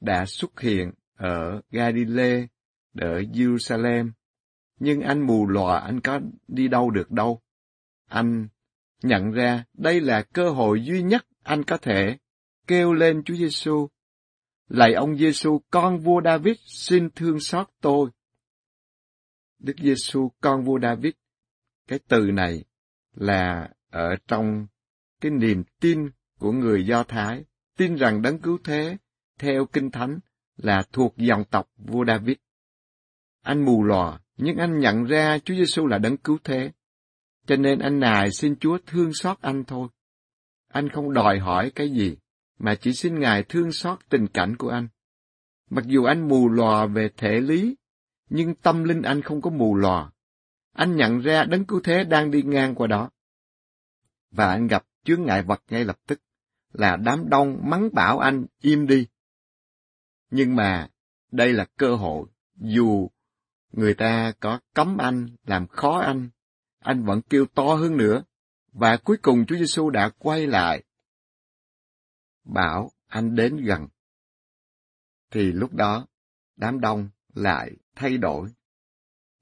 đã 0.01 0.27
xuất 0.27 0.61
hiện 0.61 0.93
ở 1.17 1.61
Galilee, 1.71 2.47
ở 2.95 3.21
Jerusalem. 3.21 4.11
Nhưng 4.79 5.01
anh 5.01 5.27
mù 5.27 5.47
lòa 5.47 5.81
anh 5.81 6.01
có 6.01 6.21
đi 6.49 6.69
đâu 6.69 6.91
được 6.91 7.11
đâu 7.11 7.41
anh 8.11 8.49
nhận 9.03 9.31
ra 9.31 9.65
đây 9.75 10.01
là 10.01 10.23
cơ 10.23 10.51
hội 10.51 10.85
duy 10.85 11.03
nhất 11.03 11.27
anh 11.43 11.65
có 11.65 11.77
thể 11.77 12.19
kêu 12.67 12.93
lên 12.93 13.23
Chúa 13.25 13.35
Giêsu. 13.35 13.89
Lạy 14.69 14.95
ông 14.95 15.17
Giêsu, 15.17 15.61
con 15.71 15.99
vua 15.99 16.21
David, 16.25 16.57
xin 16.67 17.11
thương 17.11 17.41
xót 17.41 17.69
tôi. 17.81 18.11
Đức 19.59 19.77
Giêsu, 19.83 20.33
con 20.41 20.65
vua 20.65 20.79
David, 20.83 21.13
cái 21.89 21.99
từ 22.09 22.21
này 22.21 22.65
là 23.15 23.69
ở 23.91 24.17
trong 24.29 24.67
cái 25.21 25.31
niềm 25.31 25.65
tin 25.81 26.11
của 26.39 26.53
người 26.53 26.87
Do 26.87 27.03
Thái 27.03 27.45
tin 27.77 27.95
rằng 27.95 28.23
đấng 28.23 28.39
cứu 28.39 28.59
thế, 28.65 28.97
theo 29.39 29.67
Kinh 29.67 29.91
Thánh, 29.91 30.19
là 30.57 30.83
thuộc 30.93 31.17
dòng 31.17 31.45
tộc 31.45 31.71
vua 31.77 32.05
David. 32.05 32.37
Anh 33.43 33.65
mù 33.65 33.85
lòa, 33.85 34.21
nhưng 34.37 34.57
anh 34.57 34.79
nhận 34.79 35.05
ra 35.05 35.39
Chúa 35.39 35.55
Giêsu 35.55 35.87
là 35.87 35.99
đấng 35.99 36.17
cứu 36.17 36.39
thế. 36.45 36.73
Cho 37.51 37.57
nên 37.57 37.79
anh 37.79 38.01
nài 38.01 38.31
xin 38.33 38.57
Chúa 38.61 38.79
thương 38.87 39.11
xót 39.15 39.41
anh 39.41 39.65
thôi. 39.65 39.89
Anh 40.69 40.89
không 40.89 41.15
đòi 41.15 41.39
hỏi 41.39 41.73
cái 41.75 41.91
gì, 41.91 42.17
mà 42.59 42.75
chỉ 42.75 42.93
xin 42.93 43.21
Ngài 43.21 43.43
thương 43.43 43.73
xót 43.73 43.99
tình 44.09 44.27
cảnh 44.27 44.57
của 44.57 44.69
anh. 44.69 44.89
Mặc 45.71 45.85
dù 45.87 46.05
anh 46.05 46.29
mù 46.29 46.49
lòa 46.49 46.87
về 46.87 47.11
thể 47.17 47.41
lý, 47.41 47.77
nhưng 48.29 48.55
tâm 48.55 48.85
linh 48.85 49.03
anh 49.03 49.23
không 49.23 49.43
có 49.43 49.51
mù 49.51 49.75
lòa. 49.75 50.11
Anh 50.73 50.97
nhận 50.97 51.19
ra 51.19 51.45
đấng 51.45 51.65
cứu 51.65 51.81
thế 51.85 52.05
đang 52.05 52.31
đi 52.31 52.43
ngang 52.43 52.75
qua 52.75 52.87
đó. 52.87 53.11
Và 54.31 54.47
anh 54.47 54.67
gặp 54.67 54.85
chướng 55.05 55.23
ngại 55.23 55.43
vật 55.43 55.63
ngay 55.71 55.85
lập 55.85 55.97
tức, 56.07 56.21
là 56.73 56.97
đám 56.97 57.29
đông 57.29 57.59
mắng 57.63 57.89
bảo 57.93 58.19
anh 58.19 58.47
im 58.63 58.87
đi. 58.87 59.07
Nhưng 60.31 60.57
mà, 60.57 60.89
đây 61.33 61.53
là 61.53 61.67
cơ 61.77 61.97
hội, 61.97 62.29
dù 62.55 63.11
người 63.73 63.95
ta 63.95 64.33
có 64.41 64.61
cấm 64.75 64.97
anh, 64.99 65.29
làm 65.47 65.67
khó 65.67 65.99
anh, 65.99 66.29
anh 66.81 67.05
vẫn 67.05 67.21
kêu 67.23 67.47
to 67.55 67.75
hơn 67.75 67.97
nữa, 67.97 68.25
và 68.73 68.97
cuối 68.97 69.17
cùng 69.23 69.47
Chúa 69.47 69.57
Giêsu 69.57 69.91
đã 69.91 70.11
quay 70.19 70.47
lại. 70.47 70.85
Bảo 72.45 72.91
anh 73.07 73.35
đến 73.35 73.57
gần. 73.57 73.89
Thì 75.31 75.53
lúc 75.53 75.75
đó, 75.75 76.07
đám 76.57 76.81
đông 76.81 77.09
lại 77.35 77.71
thay 77.95 78.19
đổi 78.19 78.49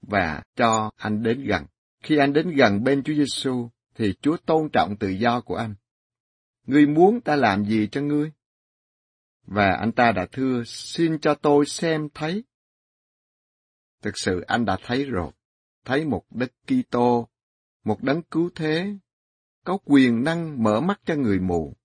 và 0.00 0.42
cho 0.56 0.90
anh 0.96 1.22
đến 1.22 1.44
gần. 1.44 1.66
Khi 2.02 2.16
anh 2.16 2.32
đến 2.32 2.50
gần 2.56 2.84
bên 2.84 3.02
Chúa 3.02 3.14
Giêsu 3.14 3.70
thì 3.94 4.14
Chúa 4.22 4.36
tôn 4.36 4.68
trọng 4.72 4.96
tự 4.96 5.08
do 5.08 5.40
của 5.40 5.56
anh. 5.56 5.74
Ngươi 6.66 6.86
muốn 6.86 7.20
ta 7.20 7.36
làm 7.36 7.64
gì 7.64 7.88
cho 7.92 8.00
ngươi? 8.00 8.32
Và 9.42 9.76
anh 9.80 9.92
ta 9.92 10.12
đã 10.12 10.26
thưa, 10.32 10.62
xin 10.66 11.18
cho 11.18 11.34
tôi 11.34 11.66
xem 11.66 12.08
thấy. 12.14 12.44
Thực 14.02 14.18
sự 14.18 14.40
anh 14.40 14.64
đã 14.64 14.76
thấy 14.82 15.04
rồi, 15.04 15.32
thấy 15.88 16.04
một 16.04 16.24
Đức 16.30 16.52
Kitô, 16.66 17.28
một 17.84 18.02
đấng 18.02 18.22
cứu 18.22 18.50
thế, 18.54 18.96
có 19.64 19.78
quyền 19.84 20.24
năng 20.24 20.62
mở 20.62 20.80
mắt 20.80 21.00
cho 21.04 21.14
người 21.14 21.40
mù. 21.40 21.76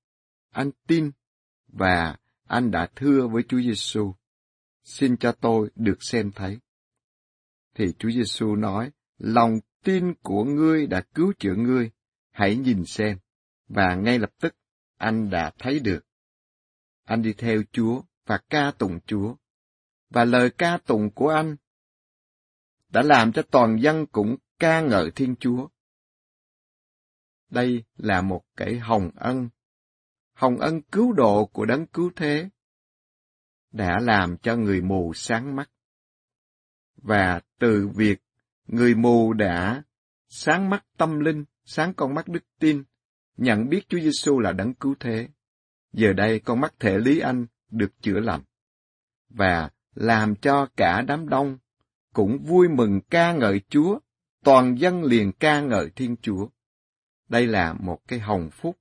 Anh 0.49 0.72
tin 0.88 1.12
và 1.68 2.18
anh 2.47 2.72
đã 2.72 2.89
thưa 2.95 3.28
với 3.28 3.43
Chúa 3.47 3.62
Giêsu, 3.62 4.16
xin 4.84 5.18
cho 5.18 5.32
tôi 5.32 5.70
được 5.76 5.97
xem 5.99 6.32
thấy. 6.32 6.60
Thì 7.76 7.93
Chúa 7.99 8.10
Giêsu 8.10 8.56
nói, 8.56 8.91
lòng 9.18 9.60
tin 9.84 10.14
của 10.14 10.43
ngươi 10.43 10.88
đã 10.88 11.01
cứu 11.14 11.34
chữa 11.39 11.56
ngươi, 11.56 11.91
hãy 12.32 12.56
nhìn 12.56 12.86
xem. 12.86 13.18
Và 13.68 13.95
ngay 13.95 14.20
lập 14.20 14.32
tức, 14.39 14.56
anh 14.97 15.30
đã 15.30 15.51
thấy 15.60 15.80
được. 15.80 16.06
Anh 17.04 17.22
đi 17.22 17.34
theo 17.34 17.62
Chúa 17.72 18.01
và 18.26 18.38
ca 18.49 18.72
tụng 18.72 18.99
Chúa. 19.06 19.36
Và 20.10 20.26
lời 20.26 20.49
ca 20.58 20.78
tụng 20.78 21.12
của 21.12 21.30
anh 21.30 21.56
đã 22.94 23.02
làm 23.02 23.32
cho 23.32 23.41
toàn 23.52 23.78
dân 23.82 24.06
cũng 24.06 24.36
ca 24.60 24.82
ngợi 24.82 25.12
Thiên 25.12 25.36
Chúa. 25.36 25.68
Đây 27.50 27.84
là 27.98 28.22
một 28.22 28.41
cái 28.58 28.80
hồng 28.80 29.10
ân, 29.16 29.50
hồng 30.34 30.58
ân 30.58 30.82
cứu 30.82 31.14
độ 31.14 31.46
của 31.46 31.66
đấng 31.66 31.88
cứu 31.88 32.12
thế, 32.16 32.50
đã 33.72 34.00
làm 34.00 34.38
cho 34.38 34.56
người 34.56 34.82
mù 34.82 35.14
sáng 35.14 35.56
mắt. 35.56 35.70
Và 36.96 37.41
từ 37.60 37.89
việc 37.96 38.22
người 38.68 38.96
mù 38.96 39.34
đã 39.34 39.84
sáng 40.28 40.70
mắt 40.70 40.86
tâm 40.98 41.20
linh, 41.20 41.46
sáng 41.66 41.94
con 41.94 42.14
mắt 42.14 42.28
đức 42.28 42.44
tin, 42.60 42.84
nhận 43.38 43.70
biết 43.70 43.89
Chúa 43.89 44.00
Giêsu 44.00 44.39
là 44.39 44.52
đấng 44.52 44.74
cứu 44.74 44.96
thế. 45.00 45.28
Giờ 45.94 46.14
đây 46.14 46.39
con 46.39 46.60
mắt 46.62 46.74
thể 46.80 46.98
lý 46.98 47.20
anh 47.20 47.46
được 47.70 48.02
chữa 48.02 48.20
lành 48.20 48.41
và 49.30 49.70
làm 49.96 50.36
cho 50.36 50.68
cả 50.78 51.02
đám 51.08 51.30
đông 51.30 51.58
cũng 52.14 52.43
vui 52.43 52.70
mừng 52.70 53.01
ca 53.09 53.34
ngợi 53.34 53.61
Chúa, 53.70 53.99
toàn 54.43 54.80
dân 54.80 55.03
liền 55.03 55.32
ca 55.32 55.61
ngợi 55.61 55.89
Thiên 55.89 56.16
Chúa. 56.22 56.47
Đây 57.30 57.47
là 57.47 57.74
một 57.74 57.99
cái 58.07 58.20
hồng 58.20 58.49
phúc 58.51 58.78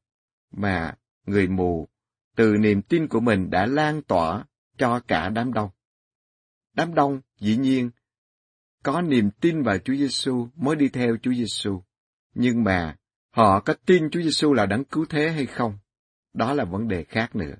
mà 0.50 0.94
người 1.26 1.48
mù 1.48 1.88
từ 2.36 2.56
niềm 2.56 2.82
tin 2.82 3.08
của 3.08 3.20
mình 3.20 3.50
đã 3.50 3.66
lan 3.66 4.02
tỏa 4.02 4.44
cho 4.78 5.00
cả 5.00 5.28
đám 5.28 5.52
đông. 5.52 5.70
Đám 6.74 6.94
đông 6.94 7.20
dĩ 7.38 7.56
nhiên 7.56 7.90
có 8.82 9.02
niềm 9.02 9.30
tin 9.40 9.62
vào 9.62 9.78
Chúa 9.78 9.94
Giêsu 9.94 10.48
mới 10.54 10.76
đi 10.76 10.88
theo 10.88 11.16
Chúa 11.22 11.32
Giêsu, 11.32 11.82
nhưng 12.34 12.64
mà 12.64 12.96
họ 13.30 13.60
có 13.60 13.74
tin 13.86 14.10
Chúa 14.10 14.22
Giêsu 14.22 14.52
là 14.52 14.66
đấng 14.66 14.84
cứu 14.84 15.04
thế 15.08 15.30
hay 15.30 15.46
không? 15.46 15.78
Đó 16.32 16.52
là 16.52 16.64
vấn 16.64 16.88
đề 16.88 17.04
khác 17.04 17.36
nữa. 17.36 17.54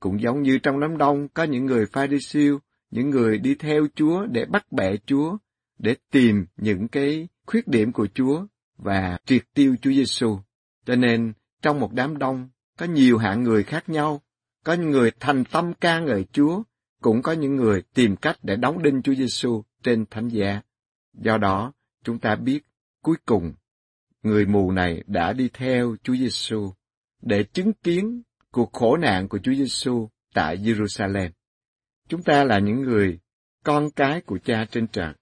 Cũng 0.00 0.20
giống 0.20 0.42
như 0.42 0.58
trong 0.58 0.80
đám 0.80 0.98
đông 0.98 1.28
có 1.28 1.44
những 1.44 1.66
người 1.66 1.86
pha 1.86 2.06
đi 2.06 2.20
siêu, 2.20 2.60
những 2.96 3.10
người 3.10 3.38
đi 3.38 3.54
theo 3.54 3.86
Chúa 3.94 4.26
để 4.26 4.44
bắt 4.44 4.72
bẻ 4.72 4.96
Chúa, 5.06 5.36
để 5.78 5.96
tìm 6.10 6.46
những 6.56 6.88
cái 6.88 7.28
khuyết 7.46 7.68
điểm 7.68 7.92
của 7.92 8.06
Chúa 8.14 8.46
và 8.76 9.18
triệt 9.24 9.42
tiêu 9.54 9.76
Chúa 9.82 9.90
Giêsu. 9.90 10.38
Cho 10.86 10.96
nên 10.96 11.32
trong 11.62 11.80
một 11.80 11.92
đám 11.92 12.18
đông 12.18 12.48
có 12.78 12.86
nhiều 12.86 13.18
hạng 13.18 13.42
người 13.42 13.62
khác 13.62 13.88
nhau, 13.88 14.22
có 14.64 14.72
những 14.72 14.90
người 14.90 15.10
thành 15.20 15.44
tâm 15.44 15.72
ca 15.80 16.00
ngợi 16.00 16.24
Chúa, 16.32 16.62
cũng 17.02 17.22
có 17.22 17.32
những 17.32 17.56
người 17.56 17.82
tìm 17.94 18.16
cách 18.16 18.36
để 18.42 18.56
đóng 18.56 18.82
đinh 18.82 19.02
Chúa 19.02 19.14
Giêsu 19.14 19.62
trên 19.82 20.06
thánh 20.10 20.28
giá. 20.28 20.60
Do 21.12 21.38
đó, 21.38 21.72
chúng 22.04 22.18
ta 22.18 22.36
biết 22.36 22.60
cuối 23.02 23.16
cùng 23.26 23.52
người 24.22 24.46
mù 24.46 24.72
này 24.72 25.02
đã 25.06 25.32
đi 25.32 25.48
theo 25.52 25.96
Chúa 26.02 26.14
Giêsu 26.16 26.72
để 27.22 27.42
chứng 27.42 27.72
kiến 27.72 28.22
cuộc 28.50 28.72
khổ 28.72 28.96
nạn 28.96 29.28
của 29.28 29.38
Chúa 29.38 29.54
Giêsu 29.54 30.08
tại 30.34 30.56
Jerusalem. 30.58 31.30
Chúng 32.08 32.22
ta 32.22 32.44
là 32.44 32.58
những 32.58 32.82
người 32.82 33.18
con 33.64 33.90
cái 33.90 34.20
của 34.20 34.38
Cha 34.44 34.66
trên 34.70 34.86
trời. 34.86 35.14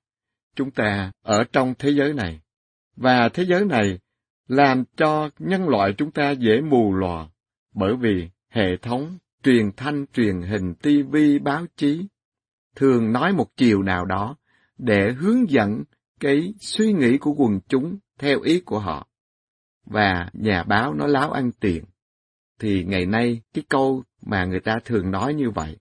Chúng 0.55 0.71
ta 0.71 1.13
ở 1.23 1.45
trong 1.53 1.75
thế 1.79 1.91
giới 1.91 2.13
này, 2.13 2.41
và 2.97 3.29
thế 3.29 3.43
giới 3.43 3.65
này 3.65 3.99
làm 4.49 4.85
cho 4.97 5.31
nhân 5.39 5.69
loại 5.69 5.95
chúng 5.99 6.11
ta 6.11 6.31
dễ 6.31 6.61
mù 6.61 6.95
lòa, 6.95 7.29
bởi 7.75 7.97
vì 7.97 8.29
hệ 8.49 8.77
thống 8.77 9.19
truyền 9.43 9.71
thanh, 9.77 10.07
truyền 10.13 10.43
hình, 10.43 10.75
tivi, 10.75 11.39
báo 11.39 11.67
chí 11.77 12.07
thường 12.77 13.13
nói 13.13 13.33
một 13.33 13.57
chiều 13.57 13.83
nào 13.83 14.05
đó 14.05 14.37
để 14.79 15.13
hướng 15.13 15.51
dẫn 15.51 15.83
cái 16.21 16.55
suy 16.61 16.93
nghĩ 16.93 17.19
của 17.19 17.33
quần 17.33 17.61
chúng 17.69 17.99
theo 18.19 18.41
ý 18.41 18.61
của 18.61 18.79
họ. 18.79 19.09
Và 19.85 20.31
nhà 20.33 20.63
báo 20.63 20.95
nó 20.95 21.07
láo 21.07 21.31
ăn 21.33 21.51
tiền. 21.61 21.85
Thì 22.61 22.85
ngày 22.85 23.07
nay 23.07 23.43
cái 23.55 23.65
câu 23.69 24.03
mà 24.23 24.45
người 24.45 24.61
ta 24.61 24.79
thường 24.85 25.11
nói 25.11 25.35
như 25.35 25.51
vậy 25.51 25.77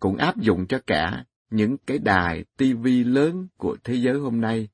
cũng 0.00 0.16
áp 0.16 0.36
dụng 0.36 0.66
cho 0.66 0.78
cả 0.86 1.24
những 1.50 1.76
cái 1.86 1.98
đài 1.98 2.44
TV 2.56 2.86
lớn 3.04 3.48
của 3.56 3.76
thế 3.84 3.94
giới 3.94 4.14
hôm 4.14 4.40
nay 4.40 4.68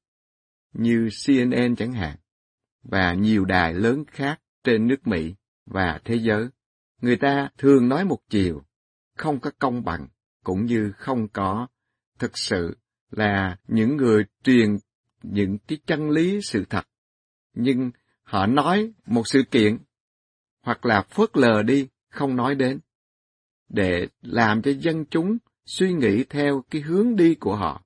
như 0.72 1.09
CNN 1.27 1.77
chẳng 1.77 1.93
hạn 1.93 2.16
và 2.83 3.14
nhiều 3.14 3.45
đài 3.45 3.75
lớn 3.75 4.05
khác 4.11 4.41
trên 4.64 4.87
nước 4.87 5.07
Mỹ 5.07 5.35
và 5.66 6.01
thế 6.05 6.14
giới. 6.14 6.49
Người 7.01 7.16
ta 7.16 7.49
thường 7.59 7.89
nói 7.89 8.05
một 8.05 8.18
chiều, 8.29 8.62
không 9.16 9.41
có 9.41 9.51
công 9.59 9.85
bằng, 9.85 10.09
cũng 10.45 10.64
như 10.64 10.93
không 10.97 11.29
có 11.29 11.66
thực 12.18 12.39
sự 12.39 12.77
là 13.11 13.57
những 13.68 13.97
người 13.97 14.25
truyền 14.45 14.77
những 15.22 15.59
cái 15.59 15.79
chân 15.87 16.11
lý 16.11 16.41
sự 16.43 16.64
thật. 16.70 16.87
Nhưng 17.55 17.91
họ 18.22 18.47
nói 18.47 18.93
một 19.07 19.29
sự 19.29 19.43
kiện, 19.51 19.79
hoặc 20.61 20.87
là 20.87 21.03
phớt 21.03 21.37
lờ 21.37 21.62
đi, 21.62 21.89
không 22.09 22.37
nói 22.37 22.55
đến, 22.55 22.81
để 23.69 24.09
làm 24.23 24.62
cho 24.62 24.71
dân 24.71 25.05
chúng 25.11 25.39
suy 25.67 25.93
nghĩ 25.93 26.25
theo 26.25 26.65
cái 26.71 26.83
hướng 26.83 27.17
đi 27.17 27.35
của 27.35 27.57
họ. 27.57 27.83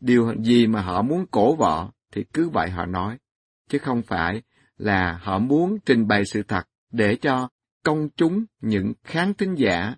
Điều 0.00 0.34
gì 0.42 0.66
mà 0.66 0.80
họ 0.80 1.02
muốn 1.02 1.26
cổ 1.30 1.56
vọ 1.56 1.92
thì 2.12 2.24
cứ 2.32 2.48
vậy 2.48 2.70
họ 2.70 2.86
nói, 2.86 3.18
chứ 3.68 3.78
không 3.78 4.02
phải 4.02 4.42
là 4.76 5.20
họ 5.22 5.38
muốn 5.38 5.78
trình 5.86 6.06
bày 6.08 6.24
sự 6.24 6.42
thật 6.42 6.68
để 6.90 7.16
cho 7.16 7.48
công 7.82 8.08
chúng 8.16 8.44
những 8.60 8.92
khán 9.04 9.34
thính 9.34 9.54
giả 9.54 9.94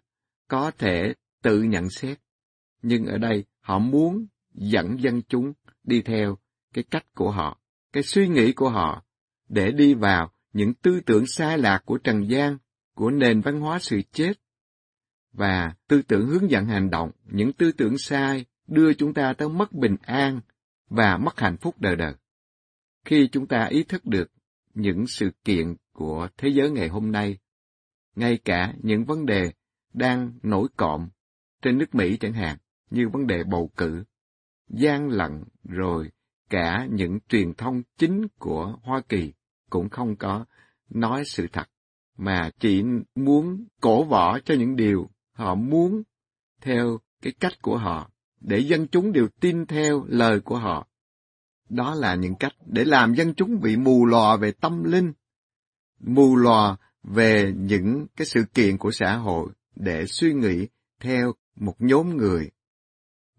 có 0.49 0.71
thể 0.79 1.15
tự 1.43 1.63
nhận 1.63 1.91
xét. 1.91 2.19
Nhưng 2.83 3.07
ở 3.07 3.19
đây 3.19 3.45
họ 3.61 3.79
muốn 3.79 4.27
dẫn 4.55 5.01
dân 5.01 5.23
chúng 5.29 5.53
đi 5.85 6.03
theo 6.03 6.39
cái 6.75 6.85
cách 6.91 7.05
của 7.15 7.31
họ, 7.31 7.61
cái 7.93 8.03
suy 8.03 8.29
nghĩ 8.29 8.53
của 8.53 8.71
họ, 8.71 9.05
để 9.49 9.71
đi 9.71 9.95
vào 9.95 10.33
những 10.53 10.75
tư 10.75 11.01
tưởng 11.07 11.25
sai 11.27 11.59
lạc 11.59 11.83
của 11.85 11.99
Trần 11.99 12.29
gian, 12.29 12.59
của 12.95 13.11
nền 13.11 13.41
văn 13.41 13.61
hóa 13.61 13.79
sự 13.79 14.03
chết, 14.13 14.33
và 15.39 15.75
tư 15.89 16.03
tưởng 16.03 16.27
hướng 16.27 16.51
dẫn 16.51 16.67
hành 16.67 16.91
động, 16.91 17.11
những 17.25 17.53
tư 17.53 17.73
tưởng 17.73 17.99
sai 17.99 18.45
đưa 18.67 18.95
chúng 18.95 19.15
ta 19.15 19.33
tới 19.33 19.49
mất 19.49 19.73
bình 19.73 19.97
an 20.03 20.41
và 20.89 21.17
mất 21.17 21.41
hạnh 21.41 21.57
phúc 21.57 21.75
đời 21.79 21.97
đời. 21.97 22.15
Khi 23.05 23.29
chúng 23.33 23.47
ta 23.47 23.65
ý 23.65 23.83
thức 23.85 24.07
được 24.07 24.31
những 24.75 25.07
sự 25.07 25.31
kiện 25.45 25.75
của 25.93 26.29
thế 26.37 26.49
giới 26.49 26.71
ngày 26.71 26.89
hôm 26.89 27.13
nay, 27.13 27.39
ngay 28.17 28.39
cả 28.45 28.75
những 28.83 29.05
vấn 29.05 29.27
đề 29.27 29.53
đang 29.95 30.33
nổi 30.43 30.69
cộm 30.77 31.09
trên 31.63 31.79
nước 31.79 31.95
Mỹ 31.95 32.17
chẳng 32.17 32.33
hạn, 32.33 32.57
như 32.91 33.09
vấn 33.09 33.27
đề 33.27 33.45
bầu 33.45 33.71
cử, 33.77 34.05
gian 34.69 35.09
lận 35.09 35.45
rồi 35.65 36.11
cả 36.51 36.87
những 36.91 37.19
truyền 37.29 37.55
thông 37.55 37.83
chính 37.99 38.27
của 38.39 38.79
Hoa 38.83 39.01
Kỳ 39.09 39.33
cũng 39.71 39.89
không 39.89 40.17
có 40.17 40.45
nói 40.91 41.23
sự 41.25 41.47
thật 41.53 41.69
mà 42.17 42.51
chỉ 42.61 42.83
muốn 43.15 43.65
cổ 43.81 44.05
võ 44.05 44.39
cho 44.41 44.55
những 44.55 44.77
điều 44.77 45.11
họ 45.39 45.55
muốn 45.55 46.03
theo 46.61 46.99
cái 47.23 47.33
cách 47.41 47.63
của 47.63 47.79
họ, 47.79 48.11
để 48.41 48.59
dân 48.59 48.87
chúng 48.89 49.13
đều 49.13 49.29
tin 49.41 49.67
theo 49.67 50.05
lời 50.09 50.41
của 50.41 50.59
họ. 50.59 50.87
Đó 51.69 51.95
là 51.95 52.15
những 52.15 52.35
cách 52.35 52.53
để 52.67 52.85
làm 52.85 53.15
dân 53.15 53.35
chúng 53.35 53.61
bị 53.61 53.77
mù 53.77 54.07
lòa 54.07 54.37
về 54.37 54.53
tâm 54.53 54.85
linh, 54.85 55.13
mù 56.01 56.37
lòa 56.37 56.77
về 57.03 57.53
những 57.57 58.07
cái 58.17 58.27
sự 58.27 58.45
kiện 58.55 58.79
của 58.79 58.91
xã 58.91 59.17
hội 59.17 59.51
để 59.77 60.07
suy 60.07 60.33
nghĩ 60.33 60.67
theo 61.01 61.33
một 61.57 61.75
nhóm 61.79 62.17
người. 62.17 62.51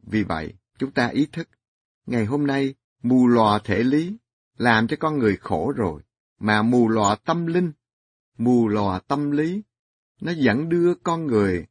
Vì 0.04 0.24
vậy, 0.24 0.54
chúng 0.78 0.92
ta 0.92 1.08
ý 1.08 1.28
thức, 1.32 1.50
ngày 2.06 2.26
hôm 2.26 2.48
nay 2.48 2.74
mù 3.04 3.28
lòa 3.28 3.60
thể 3.64 3.84
lý 3.84 4.18
làm 4.58 4.88
cho 4.88 4.98
con 5.00 5.18
người 5.18 5.38
khổ 5.38 5.74
rồi, 5.76 6.02
mà 6.40 6.62
mù 6.62 6.90
lòa 6.90 7.16
tâm 7.16 7.46
linh, 7.46 7.72
mù 8.38 8.68
lòa 8.68 9.00
tâm 9.00 9.32
lý, 9.32 9.62
nó 10.22 10.32
dẫn 10.32 10.70
đưa 10.70 10.94
con 11.04 11.28
người 11.28 11.66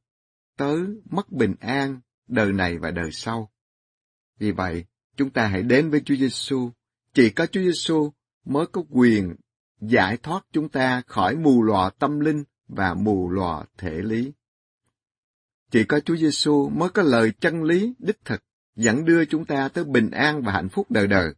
tới 0.58 0.80
mất 1.10 1.32
bình 1.32 1.54
an 1.60 2.00
đời 2.26 2.52
này 2.52 2.78
và 2.78 2.90
đời 2.90 3.12
sau. 3.12 3.50
Vì 4.38 4.50
vậy, 4.52 4.84
chúng 5.16 5.30
ta 5.30 5.46
hãy 5.46 5.62
đến 5.62 5.90
với 5.90 6.00
Chúa 6.04 6.16
Giêsu. 6.16 6.70
Chỉ 7.14 7.30
có 7.30 7.46
Chúa 7.46 7.60
Giêsu 7.60 8.12
mới 8.44 8.66
có 8.66 8.82
quyền 8.90 9.34
giải 9.80 10.16
thoát 10.16 10.46
chúng 10.52 10.68
ta 10.68 11.02
khỏi 11.06 11.36
mù 11.36 11.62
lòa 11.62 11.90
tâm 11.90 12.20
linh 12.20 12.44
và 12.68 12.94
mù 12.94 13.30
lòa 13.30 13.64
thể 13.78 14.02
lý. 14.02 14.32
Chỉ 15.70 15.84
có 15.84 16.00
Chúa 16.00 16.16
Giêsu 16.16 16.68
mới 16.68 16.88
có 16.88 17.02
lời 17.02 17.32
chân 17.40 17.62
lý 17.62 17.94
đích 17.98 18.24
thực 18.24 18.42
dẫn 18.76 19.04
đưa 19.04 19.24
chúng 19.24 19.44
ta 19.44 19.68
tới 19.68 19.84
bình 19.84 20.10
an 20.10 20.42
và 20.42 20.52
hạnh 20.52 20.68
phúc 20.68 20.90
đời 20.90 21.06
đời. 21.06 21.34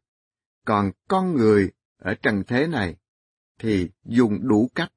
Còn 0.65 0.91
con 1.09 1.37
người 1.37 1.71
ở 1.99 2.15
trần 2.15 2.43
thế 2.47 2.67
này 2.67 2.97
thì 3.59 3.91
dùng 4.05 4.49
đủ 4.49 4.71
cách 4.75 4.93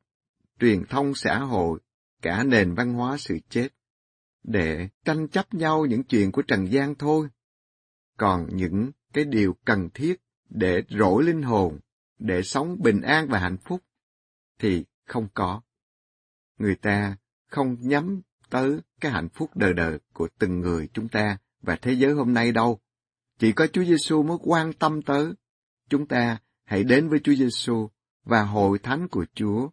truyền 0.59 0.85
thông 0.85 1.15
xã 1.15 1.39
hội, 1.39 1.79
cả 2.21 2.43
nền 2.43 2.73
văn 2.73 2.93
hóa 2.93 3.17
sự 3.17 3.37
chết, 3.49 3.67
để 4.43 4.89
tranh 5.05 5.27
chấp 5.27 5.53
nhau 5.53 5.85
những 5.85 6.03
chuyện 6.03 6.31
của 6.31 6.41
trần 6.41 6.71
gian 6.71 6.95
thôi. 6.95 7.27
Còn 8.17 8.47
những 8.51 8.91
cái 9.13 9.25
điều 9.25 9.55
cần 9.65 9.89
thiết 9.93 10.21
để 10.49 10.83
rỗi 10.89 11.23
linh 11.23 11.41
hồn, 11.41 11.79
để 12.19 12.43
sống 12.43 12.75
bình 12.79 13.01
an 13.01 13.27
và 13.29 13.39
hạnh 13.39 13.57
phúc, 13.57 13.81
thì 14.59 14.85
không 15.05 15.27
có. 15.33 15.61
Người 16.57 16.75
ta 16.75 17.17
không 17.47 17.77
nhắm 17.79 18.21
tới 18.49 18.79
cái 19.01 19.11
hạnh 19.11 19.29
phúc 19.29 19.51
đời 19.55 19.73
đời 19.73 19.99
của 20.13 20.27
từng 20.39 20.59
người 20.59 20.89
chúng 20.93 21.09
ta 21.09 21.37
và 21.61 21.75
thế 21.75 21.93
giới 21.93 22.13
hôm 22.13 22.33
nay 22.33 22.51
đâu. 22.51 22.79
Chỉ 23.39 23.51
có 23.51 23.67
Chúa 23.67 23.83
Giêsu 23.83 24.23
mới 24.23 24.37
quan 24.41 24.73
tâm 24.73 25.01
tới. 25.01 25.33
Chúng 25.89 26.07
ta 26.07 26.37
hãy 26.65 26.83
đến 26.83 27.09
với 27.09 27.19
Chúa 27.23 27.33
Giêsu 27.33 27.89
và 28.23 28.43
hội 28.43 28.79
thánh 28.79 29.07
của 29.07 29.25
Chúa 29.33 29.69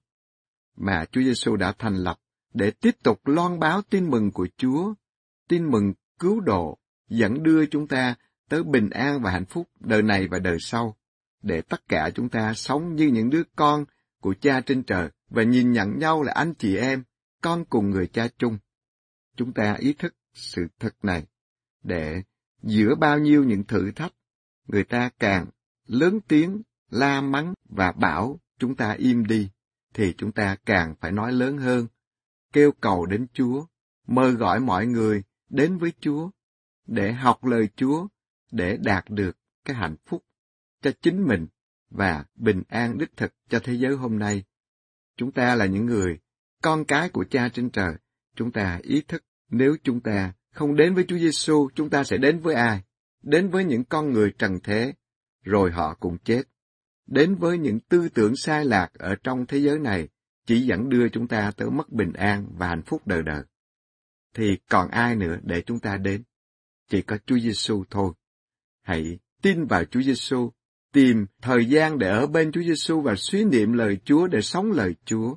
mà 0.77 1.05
Chúa 1.13 1.21
Giêsu 1.21 1.57
đã 1.57 1.73
thành 1.79 1.97
lập 1.97 2.19
để 2.55 2.71
tiếp 2.71 2.97
tục 3.03 3.21
loan 3.25 3.59
báo 3.59 3.83
tin 3.83 4.11
mừng 4.11 4.31
của 4.31 4.49
Chúa, 4.57 4.95
tin 5.49 5.71
mừng 5.71 5.93
cứu 6.19 6.41
độ, 6.41 6.79
dẫn 7.09 7.43
đưa 7.43 7.67
chúng 7.67 7.89
ta 7.89 8.15
tới 8.49 8.63
bình 8.63 8.91
an 8.91 9.23
và 9.23 9.31
hạnh 9.31 9.45
phúc 9.45 9.69
đời 9.81 10.03
này 10.03 10.29
và 10.29 10.39
đời 10.39 10.57
sau, 10.61 10.97
để 11.43 11.63
tất 11.63 11.89
cả 11.89 12.11
chúng 12.15 12.29
ta 12.29 12.55
sống 12.55 12.97
như 12.97 13.07
những 13.07 13.31
đứa 13.31 13.43
con 13.57 13.85
của 14.21 14.35
cha 14.41 14.61
trên 14.61 14.83
trời 14.83 15.11
và 15.29 15.43
nhìn 15.43 15.73
nhận 15.73 15.99
nhau 15.99 16.23
là 16.23 16.33
anh 16.33 16.55
chị 16.55 16.77
em, 16.77 17.03
con 17.43 17.65
cùng 17.65 17.91
người 17.91 18.07
cha 18.07 18.29
chung. 18.39 18.59
Chúng 19.37 19.53
ta 19.53 19.75
ý 19.79 19.93
thức 19.93 20.15
sự 20.35 20.67
thật 20.79 20.95
này, 21.03 21.27
để 21.83 22.23
giữa 22.63 22.95
bao 22.95 23.19
nhiêu 23.19 23.45
những 23.45 23.65
thử 23.65 23.91
thách, 23.93 24.13
người 24.67 24.85
ta 24.85 25.11
càng 25.19 25.47
lớn 25.87 26.21
tiếng, 26.29 26.63
la 26.91 27.21
mắng 27.21 27.55
và 27.69 27.93
bảo 27.93 28.41
chúng 28.59 28.77
ta 28.77 28.93
im 28.93 29.27
đi, 29.27 29.51
thì 29.95 30.15
chúng 30.19 30.33
ta 30.33 30.57
càng 30.67 30.95
phải 31.01 31.13
nói 31.13 31.33
lớn 31.33 31.59
hơn, 31.59 31.87
kêu 32.53 32.73
cầu 32.81 33.07
đến 33.07 33.27
Chúa, 33.33 33.67
mời 34.07 34.33
gọi 34.33 34.61
mọi 34.61 34.87
người 34.87 35.23
đến 35.49 35.79
với 35.79 35.93
Chúa, 36.01 36.31
để 36.87 37.13
học 37.13 37.45
lời 37.45 37.69
Chúa, 37.77 38.09
để 38.53 38.77
đạt 38.77 39.05
được 39.09 39.37
cái 39.65 39.77
hạnh 39.77 39.97
phúc 40.07 40.25
cho 40.83 40.91
chính 41.03 41.27
mình 41.29 41.47
và 41.91 42.25
bình 42.35 42.63
an 42.69 42.99
đích 42.99 43.17
thực 43.17 43.33
cho 43.49 43.61
thế 43.65 43.73
giới 43.75 43.97
hôm 43.97 44.19
nay. 44.19 44.45
Chúng 45.17 45.33
ta 45.33 45.55
là 45.55 45.67
những 45.67 45.87
người, 45.87 46.19
con 46.63 46.85
cái 46.85 47.09
của 47.09 47.25
cha 47.31 47.49
trên 47.49 47.71
trời, 47.71 47.95
chúng 48.37 48.53
ta 48.53 48.81
ý 48.83 49.03
thức 49.09 49.25
nếu 49.49 49.77
chúng 49.83 50.01
ta 50.01 50.33
không 50.53 50.77
đến 50.77 50.95
với 50.95 51.05
Chúa 51.09 51.19
Giêsu, 51.19 51.69
chúng 51.75 51.91
ta 51.91 52.05
sẽ 52.05 52.17
đến 52.17 52.41
với 52.41 52.55
ai? 52.55 52.83
Đến 53.23 53.49
với 53.49 53.65
những 53.65 53.85
con 53.85 54.13
người 54.13 54.33
trần 54.39 54.59
thế, 54.65 54.93
rồi 55.43 55.71
họ 55.71 55.95
cũng 55.95 56.19
chết. 56.19 56.43
Đến 57.07 57.35
với 57.35 57.59
những 57.59 57.81
tư 57.81 58.09
tưởng 58.09 58.37
sai 58.37 58.65
lạc 58.65 58.95
ở 58.95 59.15
trong 59.23 59.47
thế 59.47 59.59
giới 59.59 59.79
này, 59.79 60.09
chỉ 60.51 60.61
dẫn 60.61 60.89
đưa 60.89 61.09
chúng 61.09 61.29
ta 61.29 61.53
tới 61.57 61.71
mất 61.71 61.93
bình 61.93 62.13
an 62.13 62.47
và 62.59 62.69
hạnh 62.69 62.83
phúc 62.83 63.07
đời 63.07 63.23
đời. 63.23 63.43
Thì 64.35 64.59
còn 64.71 64.89
ai 64.89 65.17
nữa 65.17 65.37
để 65.43 65.63
chúng 65.67 65.79
ta 65.79 65.97
đến? 65.97 66.23
Chỉ 66.89 67.03
có 67.03 67.19
Chúa 67.27 67.39
Giêsu 67.39 67.85
thôi. 67.91 68.13
Hãy 68.83 69.19
tin 69.43 69.65
vào 69.65 69.85
Chúa 69.85 70.03
Giêsu, 70.03 70.53
tìm 70.93 71.27
thời 71.43 71.67
gian 71.67 71.99
để 71.99 72.09
ở 72.09 72.27
bên 72.27 72.53
Chúa 72.53 72.63
Giêsu 72.63 73.01
và 73.01 73.15
suy 73.17 73.45
niệm 73.45 73.73
lời 73.73 73.99
Chúa 74.05 74.27
để 74.27 74.41
sống 74.41 74.73
lời 74.73 74.95
Chúa. 75.05 75.37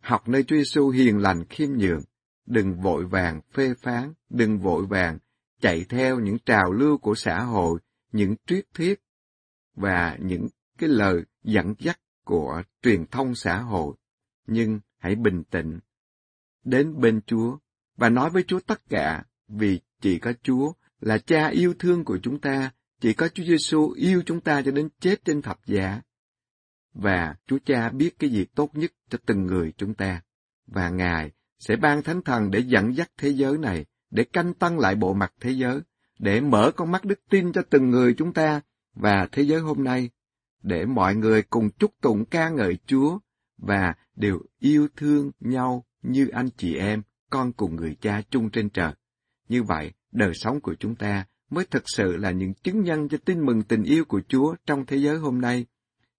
Học 0.00 0.28
nơi 0.28 0.44
Chúa 0.44 0.56
Giêsu 0.56 0.90
hiền 0.90 1.18
lành 1.18 1.44
khiêm 1.44 1.70
nhường, 1.70 2.02
đừng 2.46 2.80
vội 2.80 3.04
vàng 3.06 3.40
phê 3.52 3.74
phán, 3.82 4.12
đừng 4.30 4.58
vội 4.58 4.86
vàng 4.86 5.18
chạy 5.60 5.84
theo 5.88 6.20
những 6.20 6.38
trào 6.38 6.72
lưu 6.72 6.98
của 6.98 7.14
xã 7.14 7.40
hội, 7.42 7.80
những 8.12 8.34
triết 8.46 8.64
thuyết 8.74 9.00
và 9.74 10.16
những 10.20 10.48
cái 10.78 10.88
lời 10.88 11.22
dẫn 11.44 11.74
dắt 11.78 12.00
của 12.24 12.62
truyền 12.82 13.06
thông 13.06 13.34
xã 13.34 13.58
hội. 13.58 13.94
Nhưng 14.46 14.80
hãy 14.98 15.14
bình 15.14 15.44
tĩnh, 15.44 15.78
đến 16.64 17.00
bên 17.00 17.20
Chúa 17.26 17.58
và 17.96 18.08
nói 18.08 18.30
với 18.30 18.42
Chúa 18.42 18.60
tất 18.60 18.88
cả, 18.88 19.24
vì 19.48 19.80
chỉ 20.00 20.18
có 20.18 20.32
Chúa 20.42 20.72
là 21.00 21.18
cha 21.18 21.48
yêu 21.48 21.74
thương 21.78 22.04
của 22.04 22.18
chúng 22.22 22.40
ta, 22.40 22.70
chỉ 23.00 23.12
có 23.12 23.28
Chúa 23.28 23.44
Giêsu 23.44 23.90
yêu 23.90 24.22
chúng 24.26 24.40
ta 24.40 24.62
cho 24.62 24.70
đến 24.70 24.88
chết 25.00 25.24
trên 25.24 25.42
thập 25.42 25.66
giá. 25.66 26.00
Và 26.92 27.34
Chúa 27.46 27.58
Cha 27.64 27.90
biết 27.90 28.18
cái 28.18 28.30
gì 28.30 28.44
tốt 28.44 28.70
nhất 28.74 28.92
cho 29.10 29.18
từng 29.26 29.46
người 29.46 29.72
chúng 29.76 29.94
ta, 29.94 30.22
và 30.66 30.88
Ngài 30.88 31.30
sẽ 31.58 31.76
ban 31.76 32.02
thánh 32.02 32.22
thần 32.22 32.50
để 32.50 32.58
dẫn 32.58 32.96
dắt 32.96 33.10
thế 33.18 33.28
giới 33.28 33.58
này, 33.58 33.86
để 34.10 34.24
canh 34.24 34.54
tăng 34.54 34.78
lại 34.78 34.94
bộ 34.94 35.14
mặt 35.14 35.32
thế 35.40 35.50
giới, 35.50 35.80
để 36.18 36.40
mở 36.40 36.72
con 36.76 36.92
mắt 36.92 37.04
đức 37.04 37.20
tin 37.30 37.52
cho 37.52 37.62
từng 37.70 37.90
người 37.90 38.14
chúng 38.18 38.32
ta 38.32 38.60
và 38.94 39.28
thế 39.32 39.42
giới 39.42 39.60
hôm 39.60 39.84
nay, 39.84 40.10
để 40.62 40.86
mọi 40.86 41.14
người 41.14 41.42
cùng 41.42 41.70
chúc 41.70 41.92
tụng 42.00 42.24
ca 42.24 42.48
ngợi 42.48 42.78
Chúa 42.86 43.18
và 43.58 43.94
đều 44.16 44.40
yêu 44.58 44.88
thương 44.96 45.30
nhau 45.40 45.84
như 46.02 46.28
anh 46.28 46.48
chị 46.56 46.76
em, 46.76 47.02
con 47.30 47.52
cùng 47.52 47.76
người 47.76 47.96
cha 48.00 48.22
chung 48.30 48.50
trên 48.50 48.70
trời. 48.70 48.92
Như 49.48 49.62
vậy, 49.62 49.92
đời 50.12 50.32
sống 50.34 50.60
của 50.60 50.74
chúng 50.74 50.94
ta 50.94 51.26
mới 51.50 51.66
thực 51.70 51.82
sự 51.86 52.16
là 52.16 52.30
những 52.30 52.54
chứng 52.54 52.80
nhân 52.80 53.08
cho 53.08 53.18
tin 53.24 53.46
mừng 53.46 53.62
tình 53.62 53.82
yêu 53.82 54.04
của 54.04 54.20
Chúa 54.28 54.54
trong 54.66 54.86
thế 54.86 54.96
giới 54.96 55.16
hôm 55.16 55.40
nay. 55.40 55.66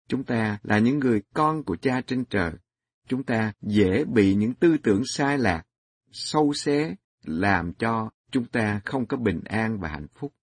Chúng 0.08 0.24
ta 0.24 0.60
là 0.64 0.80
những 0.80 1.00
người 1.00 1.22
con 1.34 1.64
của 1.64 1.76
cha 1.76 2.02
trên 2.08 2.26
trời. 2.26 2.52
Chúng 3.08 3.24
ta 3.24 3.54
dễ 3.62 4.04
bị 4.06 4.36
những 4.36 4.54
tư 4.54 4.78
tưởng 4.84 5.02
sai 5.06 5.38
lạc, 5.38 5.64
sâu 6.12 6.54
xé, 6.54 6.96
làm 7.24 7.74
cho 7.74 8.10
chúng 8.32 8.46
ta 8.46 8.82
không 8.86 9.06
có 9.06 9.18
bình 9.18 9.42
an 9.46 9.80
và 9.80 9.90
hạnh 9.90 10.08
phúc. 10.16 10.34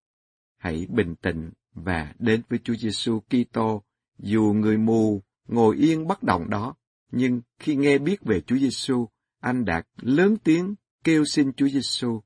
Hãy 0.59 0.87
bình 0.91 1.15
tĩnh 1.15 1.51
và 1.75 2.15
đến 2.19 2.43
với 2.49 2.59
Chúa 2.65 2.75
Giêsu 2.75 3.21
Kitô, 3.21 3.83
dù 4.19 4.55
người 4.57 4.79
mù 4.79 5.23
ngồi 5.49 5.77
yên 5.77 6.07
bất 6.07 6.23
động 6.23 6.51
đó, 6.51 6.75
nhưng 7.13 7.41
khi 7.59 7.77
nghe 7.77 7.99
biết 7.99 8.23
về 8.23 8.41
Chúa 8.41 8.57
Giêsu, 8.57 9.09
anh 9.41 9.65
đã 9.65 9.83
lớn 10.01 10.37
tiếng 10.45 10.75
kêu 11.05 11.25
xin 11.25 11.53
Chúa 11.53 11.69
Giêsu 11.69 12.21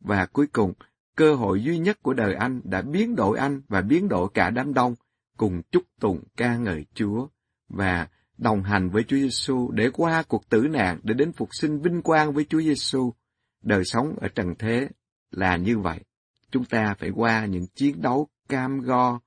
và 0.00 0.26
cuối 0.26 0.46
cùng 0.46 0.72
cơ 1.16 1.34
hội 1.34 1.62
duy 1.62 1.78
nhất 1.78 2.02
của 2.02 2.14
đời 2.14 2.34
anh 2.34 2.60
đã 2.64 2.82
biến 2.82 3.16
đổi 3.16 3.38
anh 3.38 3.62
và 3.68 3.80
biến 3.80 4.08
đổi 4.08 4.28
cả 4.34 4.50
đám 4.50 4.74
đông 4.74 4.94
cùng 5.36 5.62
chúc 5.70 5.82
tụng 6.00 6.24
ca 6.36 6.56
ngợi 6.56 6.86
Chúa 6.94 7.28
và 7.68 8.08
đồng 8.38 8.62
hành 8.62 8.90
với 8.90 9.04
Chúa 9.04 9.16
Giêsu 9.16 9.70
để 9.70 9.90
qua 9.92 10.22
cuộc 10.28 10.48
tử 10.48 10.66
nạn 10.70 11.00
để 11.02 11.14
đến 11.14 11.32
phục 11.32 11.48
sinh 11.52 11.80
vinh 11.80 12.02
quang 12.02 12.32
với 12.32 12.44
Chúa 12.44 12.60
Giêsu. 12.60 13.12
Đời 13.62 13.84
sống 13.84 14.16
ở 14.20 14.28
trần 14.28 14.54
thế 14.58 14.88
là 15.30 15.56
như 15.56 15.78
vậy. 15.78 16.00
Chúng 16.50 16.64
ta 16.64 16.94
phải 16.98 17.10
qua 17.10 17.46
những 17.46 17.66
chiến 17.74 18.02
đấu 18.02 18.28
cam 18.48 18.80
go 18.80 19.20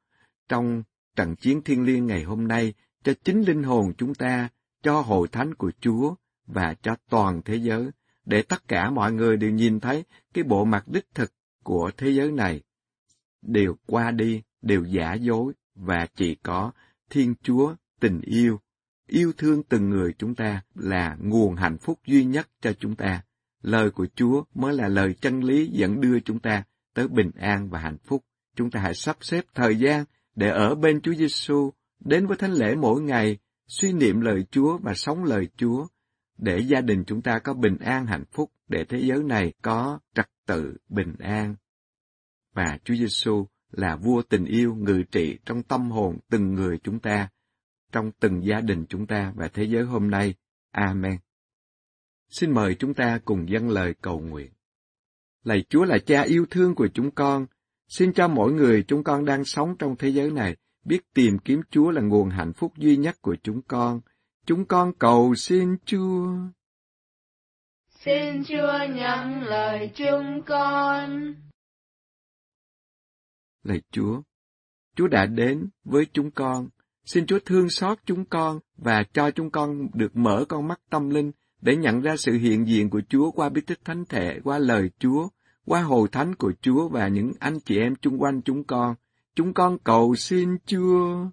trong 0.50 0.84
trận 1.16 1.36
chiến 1.36 1.62
thiên 1.62 1.84
liêng 1.84 2.06
ngày 2.06 2.24
hôm 2.24 2.48
nay 2.48 2.74
cho 3.04 3.14
chính 3.24 3.42
linh 3.42 3.64
hồn 3.64 3.94
chúng 3.98 4.16
ta, 4.16 4.50
cho 4.86 5.02
hội 5.02 5.28
thánh 5.28 5.54
của 5.54 5.72
Chúa 5.80 6.16
và 6.48 6.76
cho 6.82 6.96
toàn 7.10 7.42
thế 7.46 7.56
giới, 7.56 7.90
để 8.26 8.42
tất 8.42 8.68
cả 8.68 8.90
mọi 8.90 9.12
người 9.12 9.38
đều 9.38 9.52
nhìn 9.52 9.80
thấy 9.80 10.04
cái 10.34 10.44
bộ 10.44 10.66
mặt 10.66 10.88
đích 10.88 11.06
thực 11.14 11.34
của 11.64 11.92
thế 11.98 12.10
giới 12.10 12.32
này 12.32 12.62
đều 13.42 13.76
qua 13.86 14.12
đi, 14.12 14.42
đều 14.62 14.84
giả 14.84 15.14
dối 15.14 15.54
và 15.76 16.08
chỉ 16.16 16.36
có 16.36 16.72
Thiên 17.10 17.36
Chúa 17.44 17.76
tình 18.00 18.22
yêu, 18.22 18.60
yêu 19.08 19.34
thương 19.38 19.64
từng 19.64 19.90
người 19.90 20.14
chúng 20.18 20.36
ta 20.36 20.62
là 20.76 21.18
nguồn 21.20 21.56
hạnh 21.56 21.78
phúc 21.78 22.00
duy 22.06 22.26
nhất 22.26 22.50
cho 22.62 22.74
chúng 22.80 22.96
ta. 22.96 23.24
Lời 23.62 23.92
của 23.92 24.08
Chúa 24.16 24.44
mới 24.54 24.74
là 24.74 24.88
lời 24.88 25.14
chân 25.22 25.44
lý 25.44 25.68
dẫn 25.68 26.02
đưa 26.02 26.20
chúng 26.20 26.40
ta 26.40 26.64
tới 26.94 27.08
bình 27.08 27.32
an 27.32 27.70
và 27.70 27.80
hạnh 27.80 27.98
phúc. 28.06 28.24
Chúng 28.56 28.72
ta 28.72 28.80
hãy 28.80 28.94
sắp 28.94 29.18
xếp 29.22 29.46
thời 29.54 29.76
gian 29.76 30.06
để 30.36 30.50
ở 30.50 30.76
bên 30.76 31.02
Chúa 31.02 31.14
Giêsu, 31.14 31.72
đến 32.00 32.28
với 32.28 32.38
thánh 32.38 32.52
lễ 32.52 32.76
mỗi 32.76 33.02
ngày, 33.02 33.38
suy 33.68 33.94
niệm 33.94 34.22
lời 34.22 34.46
Chúa 34.52 34.78
và 34.78 34.94
sống 34.94 35.24
lời 35.24 35.48
Chúa, 35.58 35.88
để 36.38 36.60
gia 36.60 36.82
đình 36.82 37.04
chúng 37.08 37.22
ta 37.22 37.40
có 37.40 37.54
bình 37.54 37.78
an 37.78 38.06
hạnh 38.06 38.26
phúc, 38.32 38.52
để 38.68 38.86
thế 38.90 39.00
giới 39.02 39.24
này 39.24 39.54
có 39.62 40.00
trật 40.16 40.30
tự 40.46 40.78
bình 40.90 41.16
an. 41.20 41.56
Và 42.54 42.78
Chúa 42.84 42.96
Giêsu 42.96 43.48
là 43.72 43.96
vua 43.96 44.22
tình 44.22 44.46
yêu 44.46 44.76
ngự 44.76 45.04
trị 45.12 45.40
trong 45.46 45.64
tâm 45.64 45.92
hồn 45.92 46.18
từng 46.30 46.54
người 46.54 46.78
chúng 46.84 47.00
ta, 47.00 47.30
trong 47.92 48.12
từng 48.20 48.46
gia 48.46 48.62
đình 48.62 48.86
chúng 48.90 49.08
ta 49.08 49.34
và 49.36 49.48
thế 49.48 49.64
giới 49.64 49.84
hôm 49.84 50.10
nay. 50.10 50.36
Amen. 50.72 51.18
Xin 52.30 52.52
mời 52.52 52.76
chúng 52.76 52.94
ta 52.94 53.20
cùng 53.26 53.50
dâng 53.50 53.70
lời 53.70 53.96
cầu 54.02 54.20
nguyện. 54.20 54.52
Lạy 55.44 55.66
Chúa 55.70 55.86
là 55.86 55.98
cha 56.06 56.22
yêu 56.22 56.46
thương 56.50 56.76
của 56.76 56.88
chúng 56.94 57.12
con, 57.12 57.46
xin 57.88 58.14
cho 58.14 58.28
mỗi 58.28 58.54
người 58.54 58.84
chúng 58.88 59.04
con 59.04 59.26
đang 59.26 59.46
sống 59.46 59.76
trong 59.80 59.96
thế 59.98 60.10
giới 60.10 60.32
này 60.32 60.56
biết 60.86 61.14
tìm 61.14 61.38
kiếm 61.40 61.62
Chúa 61.70 61.92
là 61.92 62.02
nguồn 62.02 62.30
hạnh 62.30 62.54
phúc 62.54 62.74
duy 62.78 62.98
nhất 62.98 63.22
của 63.22 63.36
chúng 63.44 63.62
con. 63.62 64.02
Chúng 64.46 64.66
con 64.66 64.94
cầu 65.00 65.36
xin 65.36 65.78
Chúa. 65.86 66.28
Xin 67.90 68.44
Chúa 68.44 68.78
nhận 68.96 69.44
lời 69.44 69.92
chúng 69.96 70.42
con. 70.46 71.34
Lạy 73.64 73.82
Chúa, 73.92 74.22
Chúa 74.96 75.08
đã 75.08 75.26
đến 75.26 75.70
với 75.84 76.06
chúng 76.14 76.32
con. 76.32 76.70
Xin 77.06 77.26
Chúa 77.26 77.40
thương 77.46 77.70
xót 77.70 78.00
chúng 78.06 78.26
con 78.26 78.60
và 78.78 79.04
cho 79.14 79.32
chúng 79.32 79.50
con 79.50 79.88
được 79.94 80.16
mở 80.16 80.46
con 80.50 80.68
mắt 80.68 80.80
tâm 80.90 81.10
linh 81.10 81.32
để 81.62 81.76
nhận 81.76 82.02
ra 82.02 82.18
sự 82.18 82.34
hiện 82.34 82.68
diện 82.68 82.90
của 82.90 83.02
Chúa 83.10 83.32
qua 83.32 83.50
bí 83.50 83.62
tích 83.62 83.80
thánh 83.86 84.06
thể, 84.06 84.40
qua 84.44 84.58
lời 84.58 84.90
Chúa, 85.00 85.28
qua 85.66 85.82
hồi 85.82 86.08
thánh 86.12 86.36
của 86.36 86.54
Chúa 86.62 86.88
và 86.88 87.08
những 87.08 87.32
anh 87.40 87.60
chị 87.60 87.78
em 87.78 87.96
chung 87.96 88.22
quanh 88.22 88.42
chúng 88.42 88.64
con. 88.64 88.96
Chúng 89.36 89.54
con 89.54 89.78
cầu 89.84 90.16
xin 90.16 90.58
Chúa. 90.66 91.26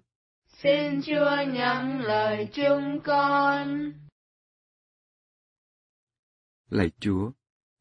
Xin 0.47 1.01
Chúa 1.01 1.35
nhận 1.53 2.01
lời 2.01 2.47
chúng 2.53 2.99
con. 3.03 3.91
Lạy 6.69 6.91
Chúa, 6.99 7.31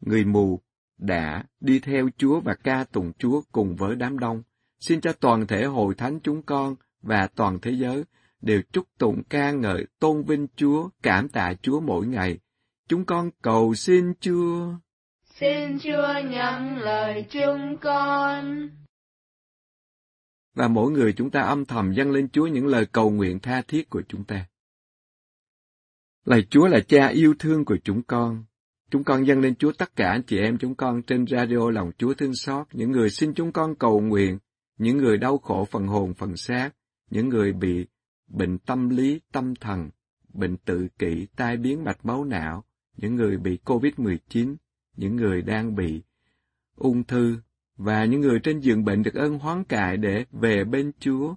người 0.01 0.25
mù 0.25 0.61
đã 0.99 1.45
đi 1.61 1.81
theo 1.81 2.09
Chúa 2.17 2.41
và 2.41 2.55
ca 2.55 2.85
tùng 2.85 3.13
Chúa 3.19 3.43
cùng 3.53 3.77
với 3.77 3.97
đám 3.97 4.19
đông. 4.19 4.43
Xin 4.81 5.01
cho 5.01 5.13
toàn 5.13 5.47
thể 5.47 5.65
hội 5.65 5.95
thánh 5.95 6.21
chúng 6.23 6.43
con 6.43 6.77
và 7.01 7.29
toàn 7.35 7.59
thế 7.63 7.71
giới 7.71 8.05
đều 8.41 8.63
chúc 8.73 8.87
tụng 8.99 9.23
ca 9.29 9.51
ngợi 9.51 9.87
tôn 9.99 10.23
vinh 10.23 10.47
Chúa, 10.57 10.89
cảm 11.03 11.29
tạ 11.29 11.55
Chúa 11.63 11.81
mỗi 11.81 12.07
ngày. 12.07 12.39
Chúng 12.89 13.05
con 13.05 13.31
cầu 13.43 13.75
xin 13.75 14.13
Chúa. 14.21 14.75
Xin 15.25 15.79
Chúa 15.79 16.15
nhận 16.25 16.79
lời 16.79 17.25
chúng 17.31 17.77
con. 17.81 18.69
Và 20.55 20.69
mỗi 20.69 20.91
người 20.91 21.13
chúng 21.13 21.31
ta 21.31 21.41
âm 21.41 21.65
thầm 21.65 21.93
dâng 21.93 22.11
lên 22.11 22.29
Chúa 22.29 22.47
những 22.47 22.67
lời 22.67 22.87
cầu 22.87 23.11
nguyện 23.11 23.41
tha 23.41 23.63
thiết 23.63 23.91
của 23.91 24.03
chúng 24.09 24.25
ta. 24.25 24.47
Lạy 26.25 26.47
Chúa 26.51 26.67
là 26.67 26.81
cha 26.81 27.07
yêu 27.07 27.35
thương 27.39 27.65
của 27.65 27.77
chúng 27.85 28.03
con. 28.03 28.45
Chúng 28.91 29.05
con 29.05 29.27
dâng 29.27 29.41
lên 29.41 29.55
Chúa 29.55 29.73
tất 29.73 29.97
cả 29.97 30.11
anh 30.11 30.23
chị 30.23 30.39
em 30.39 30.59
chúng 30.59 30.75
con 30.75 31.03
trên 31.03 31.27
radio 31.27 31.71
lòng 31.71 31.93
Chúa 31.99 32.15
thương 32.15 32.35
xót, 32.35 32.67
những 32.73 32.91
người 32.91 33.11
xin 33.11 33.35
chúng 33.35 33.53
con 33.53 33.75
cầu 33.75 34.01
nguyện, 34.01 34.39
những 34.79 34.97
người 34.97 35.19
đau 35.19 35.39
khổ 35.39 35.65
phần 35.71 35.87
hồn 35.87 36.15
phần 36.15 36.37
xác, 36.37 36.71
những 37.11 37.29
người 37.29 37.53
bị 37.53 37.87
bệnh 38.27 38.59
tâm 38.59 38.89
lý, 38.89 39.21
tâm 39.33 39.55
thần, 39.55 39.91
bệnh 40.33 40.57
tự 40.57 40.89
kỷ, 40.99 41.27
tai 41.37 41.57
biến 41.57 41.85
mạch 41.85 42.05
máu 42.05 42.25
não, 42.25 42.65
những 42.97 43.17
người 43.17 43.37
bị 43.37 43.59
COVID-19, 43.65 44.57
những 44.97 45.17
người 45.17 45.43
đang 45.43 45.75
bị 45.75 46.03
ung 46.77 47.05
thư, 47.05 47.37
và 47.77 48.05
những 48.05 48.21
người 48.21 48.41
trên 48.41 48.61
giường 48.61 48.85
bệnh 48.85 49.03
được 49.03 49.15
ơn 49.15 49.39
hoán 49.39 49.65
cải 49.65 49.97
để 49.97 50.25
về 50.33 50.65
bên 50.65 50.93
Chúa. 50.99 51.35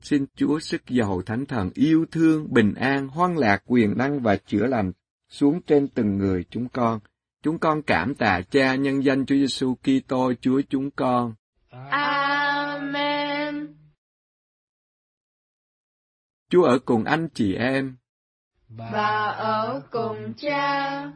Xin 0.00 0.26
Chúa 0.34 0.58
sức 0.58 0.82
giàu 0.86 1.22
thánh 1.22 1.46
thần 1.46 1.70
yêu 1.74 2.06
thương, 2.10 2.46
bình 2.54 2.74
an, 2.74 3.08
hoan 3.08 3.36
lạc, 3.36 3.62
quyền 3.66 3.98
năng 3.98 4.20
và 4.20 4.36
chữa 4.36 4.66
lành 4.66 4.92
xuống 5.28 5.62
trên 5.62 5.88
từng 5.88 6.18
người 6.18 6.44
chúng 6.50 6.68
con. 6.68 7.00
Chúng 7.42 7.58
con 7.58 7.82
cảm 7.82 8.14
tạ 8.14 8.40
Cha 8.50 8.74
nhân 8.74 9.04
danh 9.04 9.26
Chúa 9.26 9.34
Giêsu 9.34 9.74
Kitô 9.74 10.32
Chúa 10.40 10.60
chúng 10.68 10.90
con. 10.90 11.34
Amen. 11.90 13.76
Chúa 16.50 16.62
ở 16.62 16.78
cùng 16.78 17.04
anh 17.04 17.28
chị 17.34 17.54
em. 17.54 17.96
Và 18.68 19.24
ở 19.30 19.82
cùng 19.90 20.34
cha. 20.36 21.12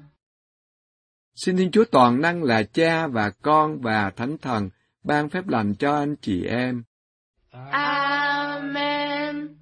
Xin 1.45 1.57
Thiên 1.57 1.70
Chúa 1.70 1.84
toàn 1.84 2.20
năng 2.20 2.43
là 2.43 2.62
Cha 2.62 3.07
và 3.07 3.30
Con 3.30 3.80
và 3.80 4.11
Thánh 4.11 4.38
Thần 4.38 4.70
ban 5.05 5.28
phép 5.28 5.49
lành 5.49 5.74
cho 5.74 5.95
anh 5.95 6.16
chị 6.16 6.45
em. 6.45 6.84
Amen. 7.70 9.57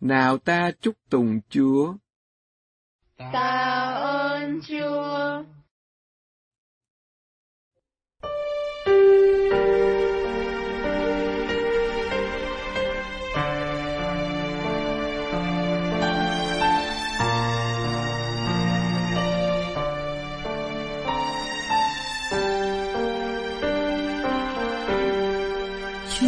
Nào 0.00 0.38
ta 0.38 0.70
chúc 0.80 0.94
tùng 1.10 1.40
Chúa. 1.48 1.94
Tạ 3.16 3.92
ơn 4.02 4.60
Chúa. 4.68 5.42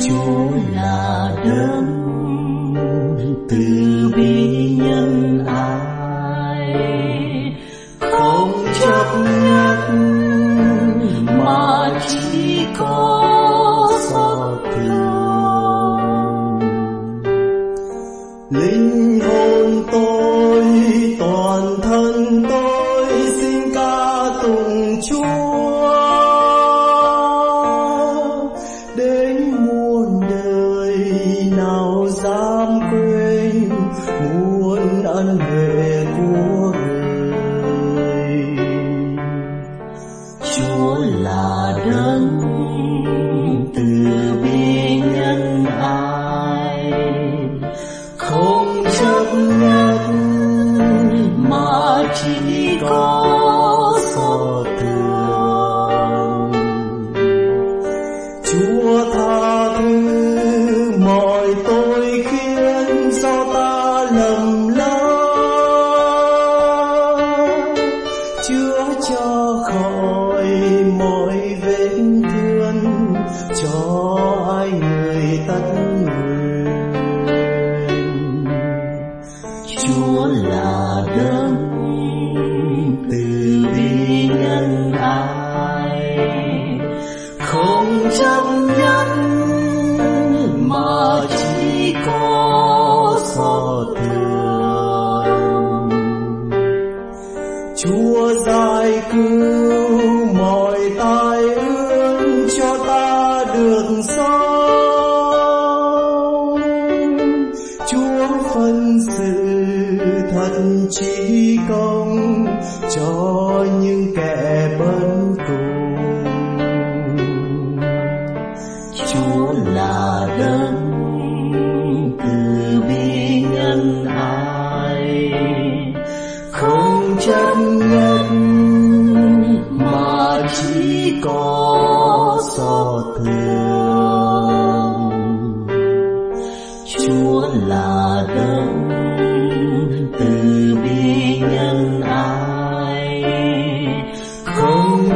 Chúa 0.07 0.51
là 0.75 1.31
đấng 1.45 2.75
từ 3.49 4.11
bi 4.17 4.77
nhân 4.77 5.45
ái 5.47 6.73
không 8.01 8.67
chấp 8.81 9.07
nhất 9.45 10.14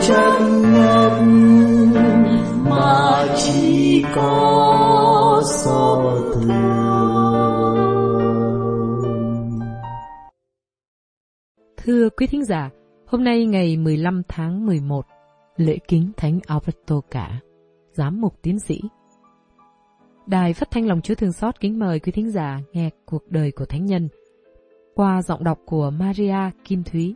chân 0.08 0.72
chấp 0.74 1.22
mà 2.70 3.26
chỉ 3.36 4.04
có 4.14 5.42
so 5.44 6.04
Thưa 11.76 12.08
quý 12.08 12.26
thính 12.26 12.44
giả, 12.44 12.70
hôm 13.06 13.24
nay 13.24 13.46
ngày 13.46 13.76
15 13.76 14.22
tháng 14.28 14.66
11, 14.66 15.06
lễ 15.56 15.78
kính 15.88 16.12
Thánh 16.16 16.38
Alberto 16.46 17.00
Cả, 17.10 17.40
giám 17.92 18.20
mục 18.20 18.34
tiến 18.42 18.58
sĩ. 18.60 18.80
Đài 20.26 20.52
phát 20.54 20.70
thanh 20.70 20.86
lòng 20.86 21.00
Chúa 21.00 21.14
Thương 21.14 21.32
Xót 21.32 21.60
kính 21.60 21.78
mời 21.78 22.00
quý 22.00 22.12
thính 22.12 22.30
giả 22.30 22.60
nghe 22.72 22.90
cuộc 23.06 23.22
đời 23.30 23.52
của 23.52 23.64
Thánh 23.64 23.86
Nhân 23.86 24.08
qua 24.94 25.22
giọng 25.22 25.44
đọc 25.44 25.58
của 25.66 25.90
Maria 25.90 26.50
Kim 26.64 26.82
Thúy. 26.84 27.14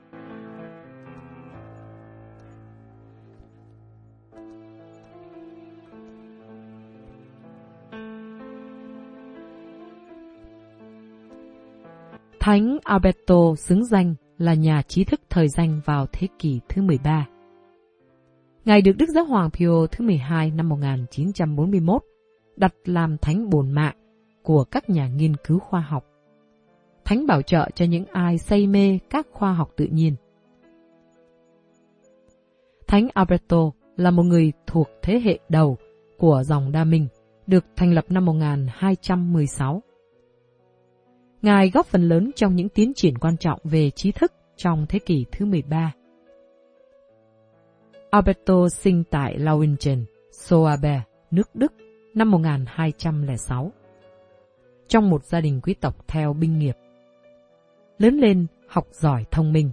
Thánh 12.43 12.78
Alberto 12.84 13.55
xứng 13.57 13.84
danh 13.84 14.14
là 14.38 14.55
nhà 14.55 14.82
trí 14.82 15.05
thức 15.05 15.20
thời 15.30 15.49
danh 15.49 15.80
vào 15.84 16.07
thế 16.12 16.28
kỷ 16.38 16.61
thứ 16.68 16.82
13. 16.82 17.26
Ngài 18.64 18.82
được 18.82 18.93
Đức 18.99 19.07
Giáo 19.14 19.24
Hoàng 19.24 19.51
Pio 19.51 19.86
thứ 19.86 20.05
12 20.05 20.51
năm 20.51 20.68
1941 20.68 22.03
đặt 22.57 22.74
làm 22.84 23.18
thánh 23.18 23.51
bổn 23.51 23.70
mạng 23.70 23.95
của 24.43 24.64
các 24.64 24.90
nhà 24.90 25.09
nghiên 25.09 25.36
cứu 25.36 25.59
khoa 25.59 25.80
học. 25.80 26.05
Thánh 27.05 27.26
bảo 27.26 27.43
trợ 27.43 27.68
cho 27.74 27.84
những 27.84 28.05
ai 28.12 28.38
say 28.38 28.66
mê 28.66 28.99
các 29.11 29.26
khoa 29.32 29.53
học 29.53 29.70
tự 29.76 29.86
nhiên. 29.86 30.14
Thánh 32.86 33.09
Alberto 33.14 33.70
là 33.97 34.11
một 34.11 34.22
người 34.22 34.53
thuộc 34.66 34.88
thế 35.03 35.20
hệ 35.20 35.38
đầu 35.49 35.76
của 36.18 36.43
dòng 36.47 36.72
Đa 36.72 36.84
Minh, 36.84 37.09
được 37.47 37.64
thành 37.76 37.95
lập 37.95 38.05
năm 38.09 38.24
1216. 38.24 39.82
Ngài 41.43 41.70
góp 41.70 41.86
phần 41.86 42.09
lớn 42.09 42.30
trong 42.36 42.57
những 42.57 42.68
tiến 42.68 42.95
triển 42.95 43.18
quan 43.18 43.36
trọng 43.36 43.61
về 43.64 43.90
trí 43.90 44.12
thức 44.12 44.32
trong 44.57 44.86
thế 44.88 44.99
kỷ 44.99 45.24
thứ 45.32 45.47
13. 45.47 45.93
Alberto 48.11 48.68
sinh 48.68 49.05
tại 49.11 49.38
Lauingen, 49.38 50.05
Soabe, 50.30 51.03
nước 51.30 51.55
Đức 51.55 51.72
năm 52.14 52.30
1206. 52.30 53.72
Trong 54.88 55.11
một 55.11 55.24
gia 55.24 55.40
đình 55.40 55.61
quý 55.62 55.74
tộc 55.74 56.09
theo 56.09 56.32
binh 56.32 56.59
nghiệp. 56.59 56.76
Lớn 57.99 58.18
lên, 58.18 58.47
học 58.68 58.86
giỏi 58.90 59.24
thông 59.30 59.53
minh. 59.53 59.70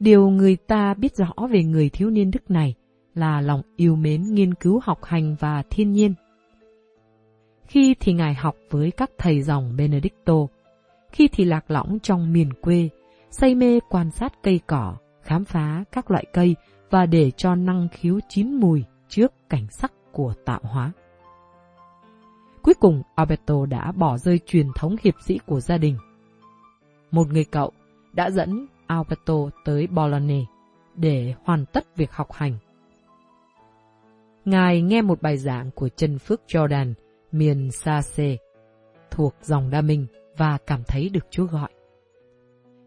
Điều 0.00 0.30
người 0.30 0.56
ta 0.56 0.94
biết 0.94 1.16
rõ 1.16 1.32
về 1.50 1.64
người 1.64 1.88
thiếu 1.88 2.10
niên 2.10 2.30
Đức 2.30 2.50
này 2.50 2.74
là 3.14 3.40
lòng 3.40 3.62
yêu 3.76 3.96
mến 3.96 4.22
nghiên 4.22 4.54
cứu 4.54 4.80
học 4.82 5.04
hành 5.04 5.36
và 5.40 5.62
thiên 5.70 5.92
nhiên. 5.92 6.14
Khi 7.66 7.94
thì 8.00 8.12
Ngài 8.12 8.34
học 8.34 8.56
với 8.70 8.90
các 8.90 9.10
thầy 9.18 9.42
dòng 9.42 9.76
Benedicto, 9.76 10.34
khi 11.12 11.28
thì 11.28 11.44
lạc 11.44 11.70
lõng 11.70 11.98
trong 12.02 12.32
miền 12.32 12.52
quê, 12.60 12.88
say 13.30 13.54
mê 13.54 13.80
quan 13.88 14.10
sát 14.10 14.32
cây 14.42 14.60
cỏ, 14.66 14.96
khám 15.22 15.44
phá 15.44 15.84
các 15.92 16.10
loại 16.10 16.24
cây 16.32 16.56
và 16.90 17.06
để 17.06 17.30
cho 17.30 17.54
năng 17.54 17.88
khiếu 17.92 18.20
chín 18.28 18.52
mùi 18.52 18.84
trước 19.08 19.32
cảnh 19.48 19.66
sắc 19.70 19.92
của 20.12 20.34
tạo 20.44 20.60
hóa. 20.62 20.92
Cuối 22.62 22.74
cùng, 22.80 23.02
Alberto 23.14 23.66
đã 23.66 23.92
bỏ 23.92 24.18
rơi 24.18 24.40
truyền 24.46 24.66
thống 24.74 24.96
hiệp 25.02 25.14
sĩ 25.26 25.38
của 25.46 25.60
gia 25.60 25.78
đình. 25.78 25.96
Một 27.10 27.28
người 27.28 27.44
cậu 27.44 27.72
đã 28.12 28.30
dẫn 28.30 28.66
Alberto 28.86 29.34
tới 29.64 29.86
Bologna 29.86 30.38
để 30.94 31.34
hoàn 31.44 31.66
tất 31.66 31.96
việc 31.96 32.12
học 32.12 32.32
hành. 32.32 32.56
Ngài 34.44 34.82
nghe 34.82 35.02
một 35.02 35.22
bài 35.22 35.36
giảng 35.36 35.70
của 35.70 35.88
chân 35.88 36.18
phước 36.18 36.40
Jordan, 36.48 36.94
miền 37.34 37.70
xa 37.70 38.02
xê, 38.02 38.38
thuộc 39.10 39.34
dòng 39.42 39.70
Đa 39.70 39.80
Minh 39.80 40.06
và 40.36 40.58
cảm 40.66 40.82
thấy 40.86 41.08
được 41.08 41.26
Chúa 41.30 41.44
gọi. 41.44 41.68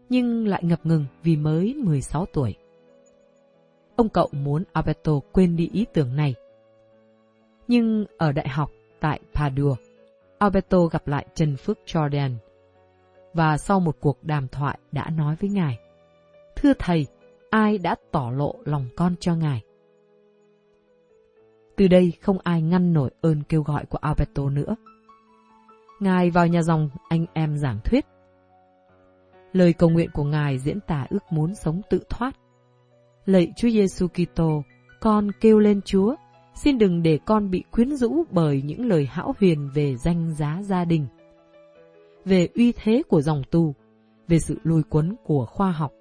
Nhưng 0.08 0.48
lại 0.48 0.62
ngập 0.64 0.86
ngừng 0.86 1.04
vì 1.22 1.36
mới 1.36 1.74
16 1.74 2.26
tuổi. 2.32 2.54
Ông 3.96 4.08
cậu 4.08 4.28
muốn 4.32 4.64
Alberto 4.72 5.12
quên 5.32 5.56
đi 5.56 5.68
ý 5.72 5.86
tưởng 5.92 6.16
này. 6.16 6.34
Nhưng 7.68 8.06
ở 8.18 8.32
đại 8.32 8.48
học 8.48 8.70
tại 9.00 9.20
Padua, 9.34 9.74
Alberto 10.38 10.78
gặp 10.86 11.08
lại 11.08 11.26
Trần 11.34 11.56
Phước 11.56 11.78
Jordan 11.86 12.34
và 13.34 13.56
sau 13.56 13.80
một 13.80 13.96
cuộc 14.00 14.24
đàm 14.24 14.48
thoại 14.48 14.78
đã 14.92 15.10
nói 15.10 15.36
với 15.40 15.50
ngài 15.50 15.78
Thưa 16.56 16.72
thầy, 16.78 17.06
ai 17.50 17.78
đã 17.78 17.94
tỏ 18.10 18.30
lộ 18.30 18.54
lòng 18.64 18.88
con 18.96 19.14
cho 19.20 19.34
ngài? 19.34 19.62
Từ 21.78 21.88
đây 21.88 22.12
không 22.22 22.38
ai 22.44 22.62
ngăn 22.62 22.92
nổi 22.92 23.10
ơn 23.20 23.42
kêu 23.48 23.62
gọi 23.62 23.84
của 23.86 23.98
Alberto 24.00 24.50
nữa. 24.50 24.76
Ngài 26.00 26.30
vào 26.30 26.46
nhà 26.46 26.62
dòng 26.62 26.90
anh 27.08 27.26
em 27.32 27.56
giảng 27.56 27.78
thuyết. 27.84 28.06
Lời 29.52 29.72
cầu 29.72 29.90
nguyện 29.90 30.10
của 30.12 30.24
Ngài 30.24 30.58
diễn 30.58 30.80
tả 30.80 31.06
ước 31.10 31.24
muốn 31.30 31.54
sống 31.54 31.80
tự 31.90 32.00
thoát. 32.08 32.36
Lạy 33.26 33.52
Chúa 33.56 33.68
Giêsu 33.68 34.08
Kitô, 34.08 34.62
con 35.00 35.30
kêu 35.40 35.58
lên 35.58 35.80
Chúa, 35.84 36.14
xin 36.54 36.78
đừng 36.78 37.02
để 37.02 37.18
con 37.26 37.50
bị 37.50 37.64
quyến 37.70 37.96
rũ 37.96 38.24
bởi 38.30 38.62
những 38.62 38.86
lời 38.86 39.06
hão 39.06 39.34
huyền 39.40 39.70
về 39.74 39.96
danh 39.96 40.34
giá 40.34 40.60
gia 40.62 40.84
đình, 40.84 41.06
về 42.24 42.48
uy 42.54 42.72
thế 42.72 43.02
của 43.08 43.20
dòng 43.20 43.42
tu, 43.50 43.74
về 44.28 44.38
sự 44.38 44.58
lôi 44.62 44.82
cuốn 44.82 45.14
của 45.24 45.46
khoa 45.46 45.70
học. 45.70 45.92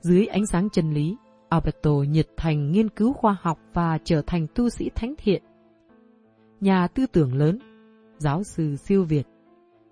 Dưới 0.00 0.26
ánh 0.26 0.46
sáng 0.46 0.70
chân 0.70 0.92
lý, 0.92 1.16
Alberto 1.54 1.90
nhiệt 1.90 2.28
thành 2.36 2.72
nghiên 2.72 2.88
cứu 2.88 3.12
khoa 3.12 3.36
học 3.40 3.58
và 3.72 3.98
trở 4.04 4.22
thành 4.26 4.46
tu 4.54 4.68
sĩ 4.68 4.90
thánh 4.94 5.14
thiện. 5.18 5.42
Nhà 6.60 6.88
tư 6.88 7.06
tưởng 7.12 7.34
lớn, 7.34 7.58
giáo 8.18 8.42
sư 8.44 8.76
siêu 8.76 9.04
Việt, 9.04 9.26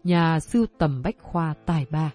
nhà 0.04 0.40
sưu 0.40 0.66
tầm 0.78 1.02
bách 1.02 1.16
khoa 1.20 1.54
tài 1.66 1.86
ba. 1.90 2.12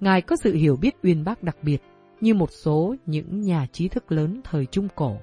Ngài 0.00 0.22
có 0.22 0.36
sự 0.36 0.54
hiểu 0.54 0.76
biết 0.76 0.96
uyên 1.02 1.24
bác 1.24 1.42
đặc 1.42 1.56
biệt 1.62 1.78
như 2.20 2.34
một 2.34 2.50
số 2.50 2.94
những 3.06 3.40
nhà 3.40 3.66
trí 3.72 3.88
thức 3.88 4.12
lớn 4.12 4.40
thời 4.44 4.66
Trung 4.66 4.88
Cổ. 4.94 5.16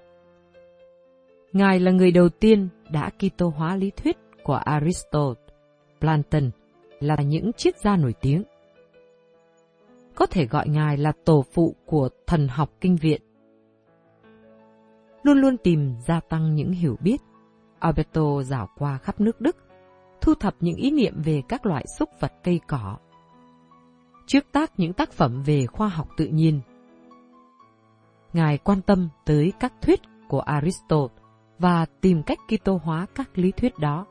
Ngài 1.54 1.80
là 1.80 1.92
người 1.92 2.12
đầu 2.12 2.30
tiên 2.30 2.70
đã 2.92 3.10
Kitô 3.10 3.50
hóa 3.50 3.76
lý 3.76 3.92
thuyết 3.92 4.18
của 4.44 4.56
Aristotle, 4.56 5.44
Plantin 6.00 6.50
là 7.00 7.16
những 7.16 7.54
triết 7.54 7.80
gia 7.80 7.98
nổi 7.98 8.14
tiếng. 8.22 8.44
Có 10.18 10.26
thể 10.26 10.46
gọi 10.46 10.68
Ngài 10.68 10.98
là 10.98 11.12
tổ 11.26 11.44
phụ 11.54 11.76
của 11.86 12.10
thần 12.28 12.48
học 12.48 12.70
kinh 12.82 12.96
viện. 12.96 13.22
Luôn 15.24 15.38
luôn 15.38 15.58
tìm 15.58 15.94
gia 16.08 16.20
tăng 16.20 16.56
những 16.56 16.72
hiểu 16.72 16.98
biết, 17.00 17.18
Alberto 17.80 18.44
dạo 18.44 18.70
qua 18.78 18.98
khắp 18.98 19.22
nước 19.22 19.42
Đức, 19.42 19.58
thu 20.22 20.34
thập 20.34 20.56
những 20.60 20.76
ý 20.76 20.92
niệm 20.92 21.22
về 21.26 21.42
các 21.50 21.66
loại 21.66 21.86
súc 22.00 22.10
vật 22.20 22.34
cây 22.44 22.60
cỏ. 22.68 22.98
Trước 24.28 24.46
tác 24.52 24.72
những 24.78 24.94
tác 24.94 25.12
phẩm 25.12 25.44
về 25.46 25.66
khoa 25.66 25.88
học 25.88 26.08
tự 26.18 26.26
nhiên. 26.26 26.62
Ngài 28.34 28.58
quan 28.58 28.82
tâm 28.82 29.10
tới 29.26 29.54
các 29.60 29.74
thuyết 29.82 30.00
của 30.28 30.40
Aristotle 30.40 31.08
và 31.60 31.86
tìm 32.02 32.24
cách 32.24 32.38
Kitô 32.48 32.80
hóa 32.84 33.06
các 33.16 33.30
lý 33.38 33.52
thuyết 33.52 33.80
đó. 33.80 34.06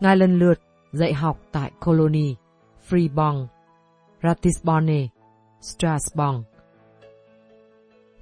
Ngài 0.00 0.16
lần 0.16 0.38
lượt 0.38 0.60
dạy 0.92 1.14
học 1.14 1.40
tại 1.52 1.72
Colony, 1.80 2.36
Fribourg, 2.88 3.46
Ratisbonne, 4.22 5.08
Strasbourg. 5.60 6.44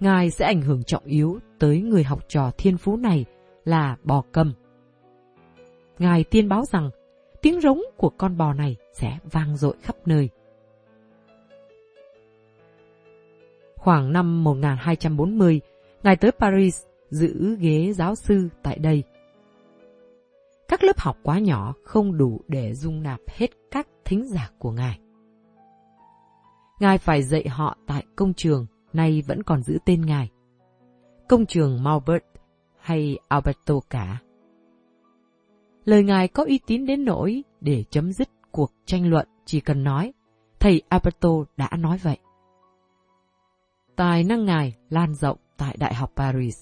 Ngài 0.01 0.31
sẽ 0.31 0.45
ảnh 0.47 0.63
hưởng 0.63 0.83
trọng 0.83 1.05
yếu 1.05 1.39
tới 1.59 1.81
người 1.81 2.05
học 2.05 2.25
trò 2.29 2.51
thiên 2.59 2.77
phú 2.79 2.97
này 2.97 3.25
là 3.65 3.97
bò 4.05 4.23
cầm. 4.33 4.53
Ngài 5.99 6.25
tiên 6.25 6.49
báo 6.49 6.65
rằng 6.65 6.91
tiếng 7.43 7.61
rống 7.61 7.81
của 7.97 8.11
con 8.11 8.37
bò 8.37 8.53
này 8.53 8.77
sẽ 8.93 9.19
vang 9.33 9.57
dội 9.57 9.75
khắp 9.83 9.97
nơi. 10.07 10.29
Khoảng 13.77 14.13
năm 14.13 14.45
1240, 14.45 15.61
Ngài 16.03 16.17
tới 16.17 16.31
Paris 16.33 16.83
giữ 17.11 17.57
ghế 17.61 17.93
giáo 17.93 18.15
sư 18.15 18.49
tại 18.63 18.79
đây. 18.79 19.03
Các 20.69 20.85
lớp 20.85 20.99
học 20.99 21.17
quá 21.23 21.39
nhỏ 21.39 21.75
không 21.85 22.19
đủ 22.19 22.41
để 22.49 22.75
dung 22.75 23.03
nạp 23.03 23.21
hết 23.29 23.51
các 23.71 23.89
thính 24.05 24.29
giả 24.29 24.51
của 24.59 24.71
Ngài. 24.71 24.99
Ngài 26.81 26.99
phải 26.99 27.23
dạy 27.23 27.49
họ 27.49 27.77
tại 27.87 28.05
công 28.17 28.35
trường, 28.35 28.67
nay 28.93 29.23
vẫn 29.27 29.43
còn 29.43 29.63
giữ 29.63 29.79
tên 29.85 30.07
Ngài. 30.07 30.31
Công 31.29 31.47
trường 31.47 31.83
Maubert 31.83 32.25
hay 32.79 33.19
Alberto 33.29 33.75
cả. 33.91 34.19
Lời 35.85 36.05
Ngài 36.05 36.29
có 36.29 36.45
uy 36.45 36.61
tín 36.67 36.87
đến 36.87 37.05
nỗi 37.05 37.45
để 37.61 37.85
chấm 37.91 38.13
dứt 38.13 38.29
cuộc 38.53 38.73
tranh 38.87 39.11
luận 39.11 39.29
chỉ 39.45 39.61
cần 39.61 39.85
nói, 39.85 40.13
thầy 40.61 40.83
Alberto 40.89 41.31
đã 41.57 41.71
nói 41.79 41.99
vậy. 42.03 42.19
Tài 43.97 44.25
năng 44.25 44.45
ngài 44.45 44.77
lan 44.91 45.15
rộng 45.15 45.39
tại 45.57 45.77
Đại 45.81 45.95
học 45.95 46.13
Paris, 46.17 46.59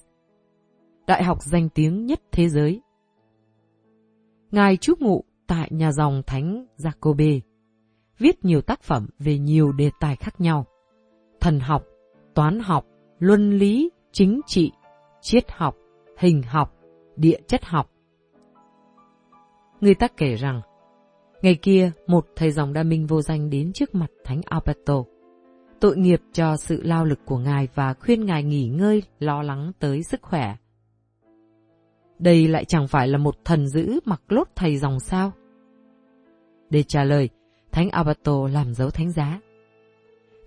đại 1.06 1.24
học 1.24 1.42
danh 1.42 1.68
tiếng 1.68 2.06
nhất 2.06 2.20
thế 2.32 2.48
giới. 2.48 2.82
Ngài 4.50 4.76
trú 4.76 4.94
ngụ 4.98 5.24
tại 5.46 5.68
nhà 5.72 5.92
dòng 5.92 6.22
Thánh 6.26 6.66
Jacobe, 6.78 7.40
viết 8.18 8.44
nhiều 8.44 8.60
tác 8.60 8.82
phẩm 8.82 9.06
về 9.18 9.38
nhiều 9.38 9.72
đề 9.72 9.90
tài 10.00 10.16
khác 10.16 10.40
nhau, 10.40 10.66
thần 11.40 11.60
học, 11.60 11.84
toán 12.34 12.60
học, 12.60 12.86
luân 13.18 13.58
lý, 13.58 13.90
chính 14.12 14.40
trị, 14.46 14.72
triết 15.20 15.52
học, 15.52 15.76
hình 16.18 16.42
học, 16.42 16.74
địa 17.16 17.40
chất 17.46 17.64
học. 17.64 17.90
Người 19.80 19.94
ta 19.94 20.08
kể 20.16 20.34
rằng, 20.34 20.60
ngày 21.42 21.54
kia 21.54 21.90
một 22.06 22.26
thầy 22.36 22.50
dòng 22.50 22.72
đa 22.72 22.82
minh 22.82 23.06
vô 23.06 23.22
danh 23.22 23.50
đến 23.50 23.72
trước 23.72 23.94
mặt 23.94 24.10
Thánh 24.24 24.40
Alberto, 24.44 25.04
tội 25.80 25.96
nghiệp 25.96 26.20
cho 26.32 26.56
sự 26.56 26.82
lao 26.82 27.04
lực 27.04 27.18
của 27.24 27.38
ngài 27.38 27.68
và 27.74 27.94
khuyên 27.94 28.24
ngài 28.24 28.42
nghỉ 28.42 28.68
ngơi, 28.68 29.02
lo 29.18 29.42
lắng 29.42 29.72
tới 29.78 30.02
sức 30.02 30.22
khỏe. 30.22 30.56
Đây 32.18 32.48
lại 32.48 32.64
chẳng 32.64 32.88
phải 32.88 33.08
là 33.08 33.18
một 33.18 33.34
thần 33.44 33.68
dữ 33.68 34.00
mặc 34.04 34.22
lốt 34.28 34.48
thầy 34.56 34.76
dòng 34.76 35.00
sao? 35.00 35.32
Để 36.70 36.82
trả 36.82 37.04
lời, 37.04 37.28
Thánh 37.76 37.90
Alberto 37.90 38.48
làm 38.52 38.74
dấu 38.74 38.90
thánh 38.90 39.10
giá. 39.10 39.40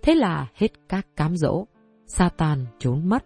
Thế 0.02 0.14
là 0.14 0.46
hết 0.54 0.68
các 0.88 1.06
cám 1.16 1.36
dỗ, 1.36 1.66
Satan 2.06 2.66
trốn 2.78 3.08
mất. 3.08 3.24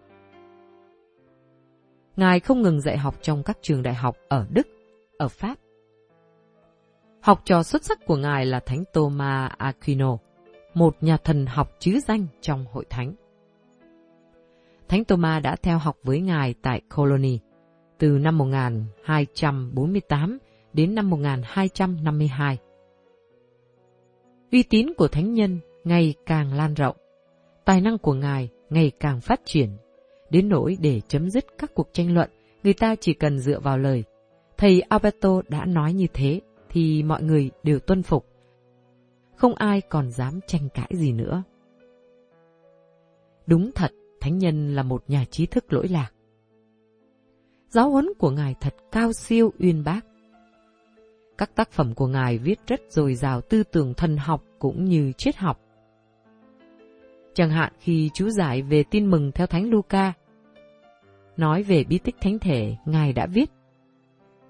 Ngài 2.16 2.40
không 2.40 2.62
ngừng 2.62 2.80
dạy 2.80 2.98
học 2.98 3.14
trong 3.22 3.42
các 3.42 3.58
trường 3.62 3.82
đại 3.82 3.94
học 3.94 4.16
ở 4.28 4.46
Đức, 4.50 4.66
ở 5.18 5.28
Pháp. 5.28 5.58
Học 7.20 7.40
trò 7.44 7.62
xuất 7.62 7.84
sắc 7.84 7.98
của 8.06 8.16
Ngài 8.16 8.46
là 8.46 8.60
Thánh 8.60 8.84
Thomas 8.92 9.52
Aquino, 9.58 10.16
một 10.74 10.96
nhà 11.00 11.16
thần 11.16 11.46
học 11.46 11.70
chứ 11.78 12.00
danh 12.00 12.26
trong 12.40 12.64
hội 12.72 12.84
thánh. 12.90 13.14
Thánh 14.88 15.04
Thomas 15.04 15.42
đã 15.42 15.56
theo 15.62 15.78
học 15.78 15.96
với 16.02 16.20
Ngài 16.20 16.54
tại 16.62 16.80
Colony 16.96 17.38
từ 17.98 18.18
năm 18.18 18.38
1248 18.38 20.38
đến 20.72 20.94
năm 20.94 21.10
1252. 21.10 22.58
Uy 24.54 24.62
tín 24.62 24.86
của 24.96 25.08
thánh 25.08 25.34
nhân 25.34 25.58
ngày 25.84 26.14
càng 26.26 26.52
lan 26.52 26.74
rộng, 26.74 26.96
tài 27.64 27.80
năng 27.80 27.98
của 27.98 28.14
Ngài 28.14 28.48
ngày 28.70 28.92
càng 29.00 29.20
phát 29.20 29.40
triển, 29.44 29.68
đến 30.30 30.48
nỗi 30.48 30.76
để 30.80 31.00
chấm 31.08 31.30
dứt 31.30 31.44
các 31.58 31.74
cuộc 31.74 31.88
tranh 31.92 32.14
luận, 32.14 32.30
người 32.62 32.74
ta 32.74 32.94
chỉ 33.00 33.14
cần 33.14 33.38
dựa 33.38 33.60
vào 33.60 33.78
lời. 33.78 34.04
Thầy 34.56 34.80
Alberto 34.80 35.42
đã 35.48 35.64
nói 35.64 35.92
như 35.92 36.06
thế, 36.14 36.40
thì 36.68 37.02
mọi 37.02 37.22
người 37.22 37.50
đều 37.62 37.78
tuân 37.78 38.02
phục. 38.02 38.26
Không 39.36 39.54
ai 39.54 39.80
còn 39.80 40.10
dám 40.10 40.40
tranh 40.46 40.68
cãi 40.74 40.90
gì 40.92 41.12
nữa. 41.12 41.42
Đúng 43.46 43.70
thật, 43.74 43.92
Thánh 44.20 44.38
Nhân 44.38 44.74
là 44.74 44.82
một 44.82 45.04
nhà 45.08 45.24
trí 45.30 45.46
thức 45.46 45.72
lỗi 45.72 45.88
lạc. 45.88 46.10
Giáo 47.68 47.90
huấn 47.90 48.08
của 48.18 48.30
Ngài 48.30 48.54
thật 48.60 48.74
cao 48.92 49.12
siêu 49.12 49.52
uyên 49.58 49.84
bác. 49.84 50.00
Các 51.38 51.54
tác 51.54 51.70
phẩm 51.70 51.94
của 51.94 52.06
Ngài 52.06 52.38
viết 52.38 52.60
rất 52.66 52.80
dồi 52.88 53.14
dào 53.14 53.40
tư 53.40 53.62
tưởng 53.62 53.94
thần 53.94 54.16
học 54.16 54.44
cũng 54.58 54.84
như 54.84 55.12
triết 55.12 55.36
học. 55.36 55.60
Chẳng 57.34 57.50
hạn 57.50 57.72
khi 57.78 58.10
chú 58.14 58.28
giải 58.28 58.62
về 58.62 58.84
tin 58.90 59.10
mừng 59.10 59.32
theo 59.32 59.46
Thánh 59.46 59.70
Luca, 59.70 60.12
nói 61.36 61.62
về 61.62 61.84
bí 61.84 61.98
tích 61.98 62.16
thánh 62.20 62.38
thể, 62.38 62.76
Ngài 62.84 63.12
đã 63.12 63.26
viết 63.26 63.50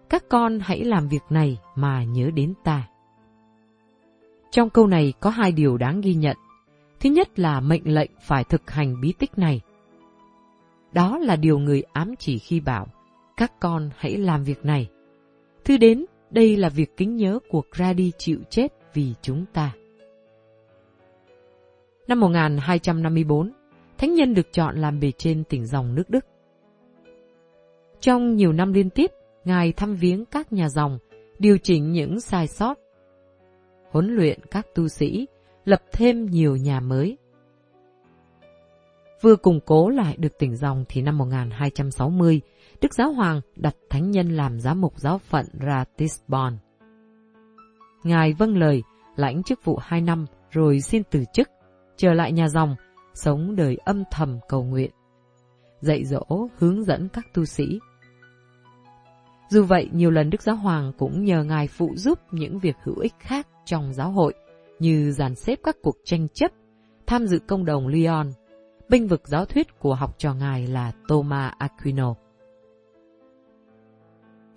Các 0.08 0.24
con 0.28 0.58
hãy 0.62 0.84
làm 0.84 1.08
việc 1.08 1.22
này 1.30 1.58
mà 1.74 2.04
nhớ 2.04 2.30
đến 2.34 2.54
ta. 2.64 2.88
Trong 4.50 4.70
câu 4.70 4.86
này 4.86 5.12
có 5.20 5.30
hai 5.30 5.52
điều 5.52 5.76
đáng 5.76 6.00
ghi 6.00 6.14
nhận. 6.14 6.36
Thứ 7.00 7.10
nhất 7.10 7.38
là 7.38 7.60
mệnh 7.60 7.94
lệnh 7.94 8.10
phải 8.20 8.44
thực 8.44 8.70
hành 8.70 9.00
bí 9.00 9.12
tích 9.18 9.38
này. 9.38 9.60
Đó 10.92 11.18
là 11.18 11.36
điều 11.36 11.58
người 11.58 11.82
ám 11.92 12.14
chỉ 12.18 12.38
khi 12.38 12.60
bảo, 12.60 12.86
các 13.36 13.52
con 13.60 13.90
hãy 13.96 14.16
làm 14.16 14.44
việc 14.44 14.64
này. 14.64 14.90
Thứ 15.64 15.76
đến, 15.76 16.04
đây 16.34 16.56
là 16.56 16.68
việc 16.68 16.96
kính 16.96 17.16
nhớ 17.16 17.38
cuộc 17.48 17.70
ra 17.70 17.92
đi 17.92 18.12
chịu 18.18 18.38
chết 18.50 18.68
vì 18.94 19.14
chúng 19.22 19.44
ta. 19.52 19.74
Năm 22.08 22.20
1254, 22.20 23.52
Thánh 23.98 24.14
Nhân 24.14 24.34
được 24.34 24.52
chọn 24.52 24.76
làm 24.76 25.00
bề 25.00 25.12
trên 25.18 25.44
tỉnh 25.44 25.66
dòng 25.66 25.94
nước 25.94 26.10
Đức. 26.10 26.26
Trong 28.00 28.36
nhiều 28.36 28.52
năm 28.52 28.72
liên 28.72 28.90
tiếp, 28.90 29.10
Ngài 29.44 29.72
thăm 29.72 29.94
viếng 29.94 30.24
các 30.24 30.52
nhà 30.52 30.68
dòng, 30.68 30.98
điều 31.38 31.58
chỉnh 31.58 31.92
những 31.92 32.20
sai 32.20 32.46
sót, 32.46 32.78
huấn 33.90 34.16
luyện 34.16 34.40
các 34.50 34.66
tu 34.74 34.88
sĩ, 34.88 35.26
lập 35.64 35.82
thêm 35.92 36.26
nhiều 36.26 36.56
nhà 36.56 36.80
mới. 36.80 37.18
Vừa 39.20 39.36
củng 39.36 39.60
cố 39.66 39.88
lại 39.88 40.16
được 40.18 40.38
tỉnh 40.38 40.56
dòng 40.56 40.84
thì 40.88 41.02
năm 41.02 41.18
1260, 41.18 42.40
Đức 42.84 42.94
Giáo 42.94 43.12
Hoàng 43.12 43.40
đặt 43.56 43.76
Thánh 43.90 44.10
Nhân 44.10 44.28
làm 44.28 44.60
giám 44.60 44.80
mục 44.80 44.98
giáo 44.98 45.18
phận 45.18 45.46
Ratisbon. 45.66 46.58
Ngài 48.02 48.32
vâng 48.32 48.56
lời, 48.56 48.82
lãnh 49.16 49.42
chức 49.42 49.64
vụ 49.64 49.78
hai 49.82 50.00
năm 50.00 50.26
rồi 50.50 50.80
xin 50.80 51.02
từ 51.10 51.24
chức, 51.32 51.48
trở 51.96 52.12
lại 52.12 52.32
nhà 52.32 52.48
dòng, 52.48 52.76
sống 53.14 53.56
đời 53.56 53.76
âm 53.84 54.02
thầm 54.10 54.38
cầu 54.48 54.64
nguyện. 54.64 54.90
Dạy 55.80 56.04
dỗ, 56.04 56.48
hướng 56.58 56.84
dẫn 56.84 57.08
các 57.08 57.26
tu 57.34 57.44
sĩ. 57.44 57.78
Dù 59.48 59.64
vậy, 59.64 59.88
nhiều 59.92 60.10
lần 60.10 60.30
Đức 60.30 60.42
Giáo 60.42 60.56
Hoàng 60.56 60.92
cũng 60.98 61.24
nhờ 61.24 61.44
Ngài 61.44 61.68
phụ 61.68 61.92
giúp 61.96 62.18
những 62.30 62.58
việc 62.58 62.76
hữu 62.82 62.98
ích 62.98 63.14
khác 63.18 63.46
trong 63.64 63.92
giáo 63.92 64.10
hội, 64.10 64.34
như 64.78 65.12
dàn 65.12 65.34
xếp 65.34 65.58
các 65.64 65.76
cuộc 65.82 65.96
tranh 66.04 66.28
chấp, 66.34 66.50
tham 67.06 67.26
dự 67.26 67.38
công 67.38 67.64
đồng 67.64 67.86
Lyon, 67.86 68.30
binh 68.88 69.08
vực 69.08 69.22
giáo 69.24 69.44
thuyết 69.44 69.78
của 69.78 69.94
học 69.94 70.14
trò 70.18 70.34
Ngài 70.34 70.66
là 70.66 70.92
Thomas 71.08 71.52
Aquino. 71.58 72.14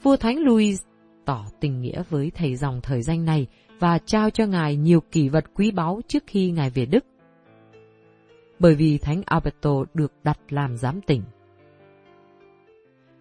Vua 0.07 0.17
Thánh 0.17 0.39
Louis 0.39 0.81
tỏ 1.25 1.45
tình 1.59 1.81
nghĩa 1.81 2.03
với 2.09 2.31
thầy 2.35 2.55
dòng 2.55 2.81
thời 2.81 3.01
danh 3.01 3.25
này 3.25 3.47
và 3.79 3.99
trao 4.05 4.29
cho 4.29 4.45
Ngài 4.45 4.75
nhiều 4.75 5.01
kỷ 5.11 5.29
vật 5.29 5.43
quý 5.55 5.71
báu 5.71 6.01
trước 6.07 6.23
khi 6.27 6.51
Ngài 6.51 6.69
về 6.69 6.85
Đức. 6.85 7.05
Bởi 8.59 8.75
vì 8.75 8.97
Thánh 8.97 9.21
Alberto 9.25 9.71
được 9.93 10.13
đặt 10.23 10.39
làm 10.49 10.77
giám 10.77 11.01
tỉnh. 11.01 11.23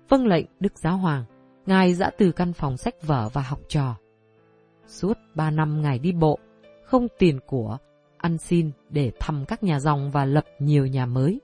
Vâng 0.09 0.27
lệnh 0.27 0.47
Đức 0.61 0.79
Giáo 0.79 0.97
Hoàng, 0.97 1.25
Ngài 1.67 1.95
dã 1.95 2.11
từ 2.19 2.33
căn 2.33 2.53
phòng 2.53 2.77
sách 2.77 2.95
vở 3.03 3.29
và 3.33 3.43
học 3.43 3.61
trò. 3.69 3.97
Suốt 4.87 5.19
ba 5.35 5.51
năm 5.51 5.83
Ngài 5.83 5.99
đi 5.99 6.13
bộ, 6.13 6.39
không 6.85 7.07
tiền 7.19 7.39
của, 7.47 7.79
ăn 8.17 8.39
xin 8.39 8.71
để 8.91 9.13
thăm 9.21 9.45
các 9.49 9.63
nhà 9.63 9.81
dòng 9.81 10.11
và 10.11 10.25
lập 10.25 10.45
nhiều 10.59 10.87
nhà 10.87 11.07
mới. 11.07 11.41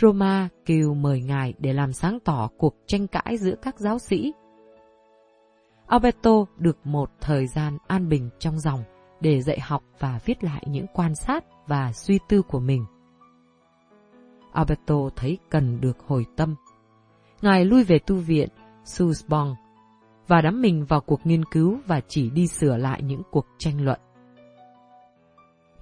Roma 0.00 0.48
kêu 0.66 0.94
mời 0.94 1.22
ngài 1.22 1.54
để 1.58 1.72
làm 1.72 1.92
sáng 1.92 2.18
tỏ 2.24 2.48
cuộc 2.58 2.74
tranh 2.86 3.06
cãi 3.06 3.36
giữa 3.36 3.54
các 3.62 3.78
giáo 3.78 3.98
sĩ. 3.98 4.32
Alberto 5.86 6.44
được 6.56 6.78
một 6.84 7.10
thời 7.20 7.46
gian 7.46 7.78
an 7.86 8.08
bình 8.08 8.30
trong 8.38 8.58
dòng 8.58 8.82
để 9.20 9.42
dạy 9.42 9.60
học 9.60 9.82
và 9.98 10.20
viết 10.24 10.44
lại 10.44 10.64
những 10.66 10.86
quan 10.94 11.14
sát 11.14 11.44
và 11.66 11.92
suy 11.92 12.18
tư 12.28 12.42
của 12.42 12.60
mình. 12.60 12.84
Alberto 14.52 14.94
thấy 15.16 15.38
cần 15.50 15.80
được 15.80 15.98
hồi 16.06 16.26
tâm. 16.36 16.54
Ngài 17.42 17.64
lui 17.64 17.84
về 17.84 17.98
tu 17.98 18.16
viện, 18.16 18.48
Susbong, 18.84 19.54
và 20.26 20.40
đắm 20.40 20.62
mình 20.62 20.84
vào 20.84 21.00
cuộc 21.00 21.26
nghiên 21.26 21.44
cứu 21.44 21.78
và 21.86 22.00
chỉ 22.08 22.30
đi 22.30 22.46
sửa 22.46 22.76
lại 22.76 23.02
những 23.02 23.22
cuộc 23.30 23.46
tranh 23.58 23.84
luận. 23.84 24.00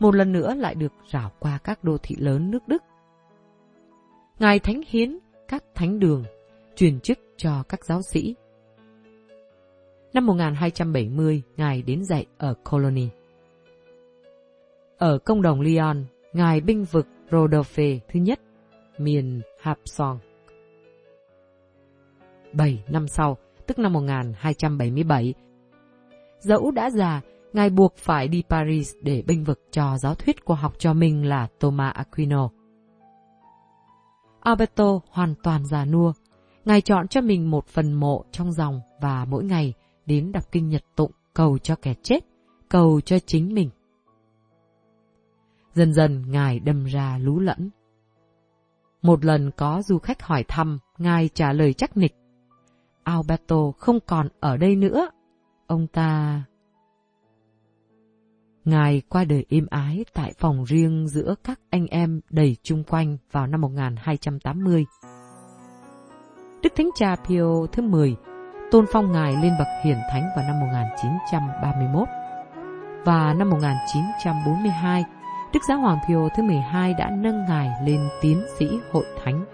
Một 0.01 0.15
lần 0.15 0.33
nữa 0.33 0.55
lại 0.55 0.75
được 0.75 0.93
rảo 1.13 1.31
qua 1.39 1.59
các 1.65 1.85
đô 1.85 1.99
thị 2.03 2.17
lớn 2.19 2.51
nước 2.51 2.69
Đức 2.69 2.83
Ngài 4.39 4.59
thánh 4.59 4.81
hiến 4.89 5.19
các 5.49 5.65
thánh 5.75 5.99
đường, 5.99 6.25
truyền 6.75 7.01
chức 7.01 7.19
cho 7.37 7.63
các 7.69 7.85
giáo 7.85 8.01
sĩ. 8.03 8.35
Năm 10.13 10.27
1270, 10.27 11.43
Ngài 11.57 11.83
đến 11.83 12.05
dạy 12.05 12.27
ở 12.39 12.55
Colony. 12.71 13.09
Ở 14.99 15.19
công 15.19 15.43
đồng 15.43 15.61
Lyon, 15.61 16.05
Ngài 16.33 16.61
binh 16.61 16.85
vực 16.85 17.07
Rodolphe 17.31 17.99
thứ 18.09 18.21
nhất, 18.21 18.41
miền 18.99 19.41
Hapsong. 19.61 20.19
Bảy 22.53 22.85
năm 22.89 23.09
sau, 23.09 23.37
tức 23.67 23.79
năm 23.79 23.93
1277, 23.93 25.35
dẫu 26.39 26.71
đã 26.71 26.91
già, 26.91 27.21
Ngài 27.53 27.71
buộc 27.71 27.97
phải 27.97 28.29
đi 28.29 28.43
Paris 28.49 28.95
để 29.03 29.23
binh 29.27 29.45
vực 29.45 29.61
cho 29.71 29.99
giáo 29.99 30.15
thuyết 30.15 30.45
của 30.45 30.55
học 30.55 30.75
cho 30.79 30.93
mình 30.93 31.29
là 31.29 31.49
Thomas 31.61 31.95
Aquino. 31.95 32.51
Alberto 34.47 35.01
hoàn 35.11 35.35
toàn 35.43 35.65
già 35.65 35.85
nua. 35.85 36.13
Ngài 36.65 36.81
chọn 36.81 37.09
cho 37.09 37.21
mình 37.21 37.51
một 37.51 37.67
phần 37.67 37.93
mộ 37.93 38.25
trong 38.33 38.53
dòng 38.53 38.81
và 39.01 39.25
mỗi 39.25 39.45
ngày 39.45 39.75
đến 40.07 40.33
đọc 40.33 40.45
kinh 40.53 40.69
nhật 40.69 40.85
tụng 40.97 41.11
cầu 41.35 41.59
cho 41.59 41.77
kẻ 41.83 41.95
chết, 42.03 42.25
cầu 42.69 43.01
cho 43.01 43.19
chính 43.19 43.55
mình. 43.55 43.71
Dần 45.75 45.93
dần 45.93 46.31
Ngài 46.31 46.61
đâm 46.61 46.85
ra 46.85 47.19
lú 47.19 47.39
lẫn. 47.41 47.71
Một 49.03 49.25
lần 49.25 49.51
có 49.57 49.83
du 49.83 49.99
khách 49.99 50.23
hỏi 50.23 50.45
thăm, 50.49 50.79
Ngài 50.99 51.29
trả 51.35 51.53
lời 51.53 51.73
chắc 51.73 51.97
nịch. 51.97 52.15
Alberto 53.05 53.71
không 53.79 53.99
còn 54.07 54.29
ở 54.41 54.57
đây 54.57 54.77
nữa. 54.77 55.11
Ông 55.67 55.87
ta... 55.87 56.43
Ngài 58.67 59.03
qua 59.09 59.25
đời 59.25 59.45
êm 59.49 59.67
ái 59.71 60.05
tại 60.15 60.33
phòng 60.39 60.65
riêng 60.65 61.09
giữa 61.09 61.35
các 61.45 61.61
anh 61.71 61.87
em 61.87 62.21
đầy 62.31 62.57
chung 62.63 62.85
quanh 62.85 63.17
vào 63.33 63.47
năm 63.47 63.61
1280. 63.61 64.85
Đức 66.63 66.73
Thánh 66.77 66.91
Cha 66.95 67.17
Pio 67.29 67.67
thứ 67.73 67.83
10 67.83 68.17
tôn 68.71 68.85
phong 68.93 69.13
Ngài 69.13 69.33
lên 69.33 69.53
bậc 69.59 69.67
hiển 69.85 69.99
thánh 70.13 70.29
vào 70.37 70.45
năm 70.47 70.61
1931. 70.61 72.09
Và 73.05 73.35
năm 73.35 73.51
1942, 73.51 75.05
Đức 75.53 75.61
Giáo 75.69 75.79
Hoàng 75.79 75.99
Pio 76.09 76.29
thứ 76.37 76.43
12 76.43 76.95
đã 76.95 77.11
nâng 77.11 77.45
Ngài 77.49 77.71
lên 77.85 78.09
tiến 78.21 78.45
sĩ 78.59 78.69
hội 78.93 79.05
thánh. 79.25 79.45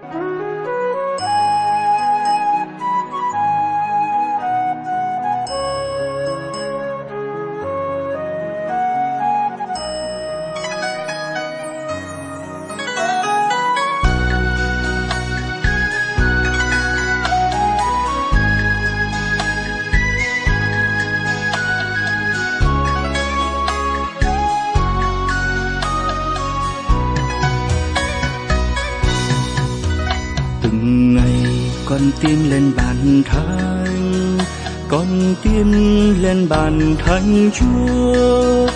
Bàn 36.52 36.96
thánh 37.04 37.50
chúa, 37.54 38.68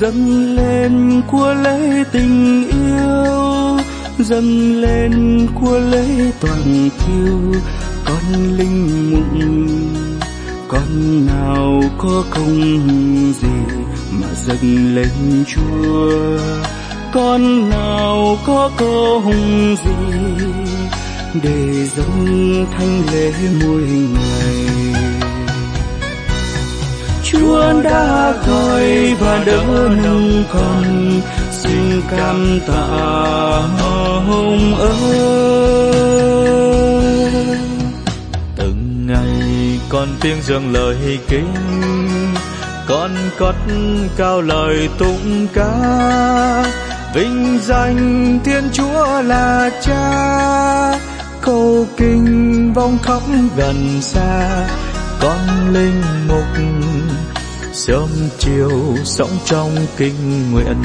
dâng 0.00 0.56
lên 0.56 1.22
của 1.30 1.54
lễ 1.62 2.04
tình 2.12 2.64
yêu, 2.70 3.78
dâng 4.18 4.80
lên 4.80 5.46
của 5.60 5.78
lễ 5.78 6.06
toàn 6.40 6.90
thiêu 6.98 7.60
con 8.04 8.56
linh 8.58 9.10
mục, 9.10 9.24
con 10.68 11.26
nào 11.26 11.82
có 11.98 12.24
công 12.30 13.32
gì 13.32 13.74
mà 14.20 14.28
dâng 14.46 14.94
lên 14.94 15.44
chúa? 15.46 16.38
Con 17.12 17.70
nào 17.70 18.38
có 18.46 18.70
công 18.76 19.76
gì 19.84 20.16
để 21.42 21.86
dâng 21.96 22.66
thanh 22.72 23.02
lễ 23.12 23.32
mỗi 23.64 23.82
ngày? 24.14 25.33
Chúa 27.38 27.82
đã 27.82 28.32
gọi 28.46 29.14
và 29.20 29.42
đỡ 29.46 29.88
nâng 30.02 30.44
con 30.52 31.20
xin 31.50 32.02
cảm 32.10 32.60
tạ 32.66 32.86
hồng 33.78 34.74
ơi. 34.78 35.18
Từng 38.56 39.06
ngày 39.06 39.80
con 39.88 40.08
tiếng 40.20 40.42
dâng 40.42 40.72
lời 40.72 41.18
kinh 41.28 41.54
con 42.86 43.10
cất 43.38 43.54
cao 44.16 44.40
lời 44.40 44.88
tụng 44.98 45.46
ca. 45.52 45.74
Vinh 47.14 47.58
danh 47.62 48.38
thiên 48.44 48.64
chúa 48.72 49.22
là 49.22 49.70
cha. 49.82 50.98
Câu 51.40 51.86
kinh 51.96 52.72
vong 52.74 52.98
khóc 53.02 53.22
gần 53.56 54.00
xa 54.00 54.66
con 55.24 55.72
linh 55.72 56.02
mục. 56.28 56.44
Sớm 57.72 58.08
chiều 58.38 58.96
sống 59.04 59.38
trong 59.44 59.70
kinh 59.96 60.52
nguyện, 60.52 60.76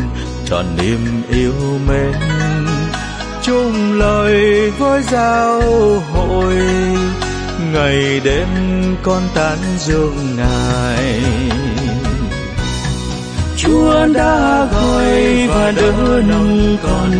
tròn 0.45 0.65
niềm 0.77 1.23
yêu 1.29 1.53
mến. 1.87 2.13
Chung 3.41 3.93
lời 3.93 4.69
với 4.71 5.03
giao 5.11 5.61
hội, 6.13 6.55
ngày 7.73 8.21
đêm 8.23 8.47
con 9.03 9.21
tán 9.35 9.57
dương 9.77 10.35
ngài. 10.37 11.21
Chúa 13.57 14.07
đã 14.13 14.65
gọi 14.71 15.47
và 15.47 15.71
đỡ 15.71 16.21
nâng 16.27 16.77
con, 16.83 17.11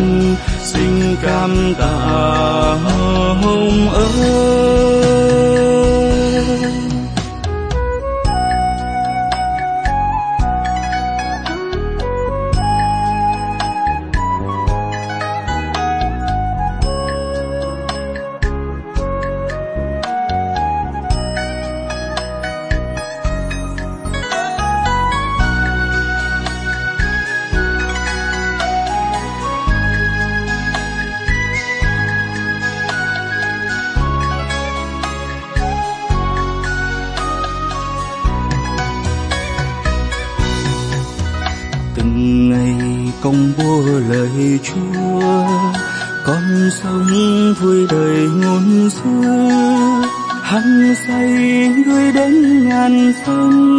xin 0.62 1.16
cảm 1.22 1.74
tạ 1.78 1.96
hồng 2.84 3.88
ơi 3.92 4.99
lời 44.50 44.58
Chúa, 44.62 45.46
con 46.26 46.70
sống 46.82 47.54
vui 47.60 47.86
đời 47.90 48.28
ngôn 48.42 48.90
xưa 48.90 50.02
hăng 50.42 50.94
say 51.06 51.28
người 51.86 52.12
đến 52.12 52.68
ngàn 52.68 53.12
sông. 53.26 53.78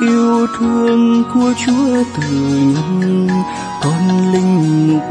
Yêu 0.00 0.46
thương 0.58 1.22
của 1.34 1.52
Chúa 1.66 2.04
từ 2.16 2.28
nhân, 2.74 3.28
con 3.82 4.32
linh 4.32 4.88
mục, 4.88 5.02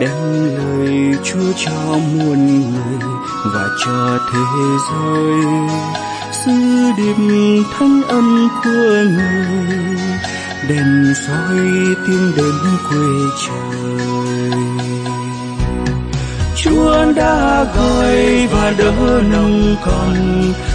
đem 0.00 0.56
lời 0.56 1.14
Chúa 1.24 1.52
cho 1.56 1.92
muôn 1.92 2.46
người 2.46 2.98
và 3.54 3.68
cho 3.84 4.18
thế 4.32 4.40
giới. 4.90 5.42
Sư 6.32 6.52
điệp 6.96 7.16
thánh 7.78 8.02
âm 8.08 8.48
của 8.64 9.04
người 9.14 9.98
đèn 10.68 11.14
soi 11.26 11.56
tiếng 12.06 12.32
đến 12.36 12.54
quê 12.88 12.98
trời. 13.46 14.08
Chúa 16.56 17.12
đã 17.16 17.64
gọi 17.76 18.46
và 18.52 18.74
đỡ 18.78 19.22
nâng 19.30 19.76
con, 19.84 20.14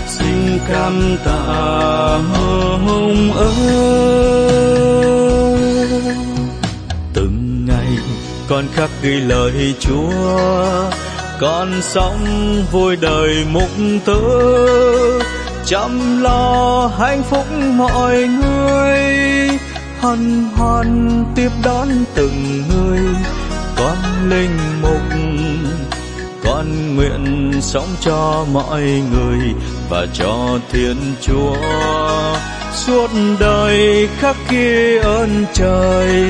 xin 0.07 0.59
cảm 0.67 1.17
tạ 1.25 1.43
hồng 2.85 3.31
ơn 3.35 3.55
từng 7.13 7.65
ngày 7.67 7.97
con 8.49 8.65
khắc 8.73 8.89
ghi 9.01 9.21
lời 9.21 9.75
Chúa, 9.79 10.89
con 11.41 11.81
sống 11.81 12.25
vui 12.71 12.95
đời 12.95 13.45
mục 13.51 13.69
tử 14.05 15.19
chăm 15.65 16.21
lo 16.21 16.91
hạnh 16.99 17.23
phúc 17.23 17.45
mọi 17.75 18.27
người 18.27 18.99
hân 20.03 20.45
hoan 20.55 21.23
tiếp 21.35 21.49
đón 21.63 21.87
từng 22.15 22.63
người. 22.69 22.99
Con 23.75 23.97
linh 24.29 24.57
mục, 24.81 25.01
con 26.43 26.95
nguyện 26.95 27.51
sống 27.61 27.87
cho 28.01 28.45
mọi 28.53 28.81
người 28.81 29.39
và 29.89 30.07
cho 30.13 30.59
thiên 30.71 30.95
chúa. 31.21 31.55
Suốt 32.73 33.09
đời 33.39 34.09
khắc 34.19 34.35
ghi 34.49 34.97
ơn 34.97 35.45
trời, 35.53 36.23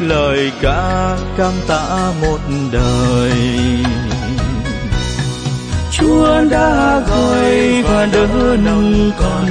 lời 0.00 0.52
ca 0.62 1.16
cảm 1.36 1.52
tạ 1.68 2.12
một 2.20 2.40
đời. 2.72 3.32
Chúa 5.92 6.40
đã 6.50 7.00
gọi 7.08 7.82
và 7.82 8.06
đỡ 8.12 8.56
nâng 8.64 9.10
con 9.20 9.46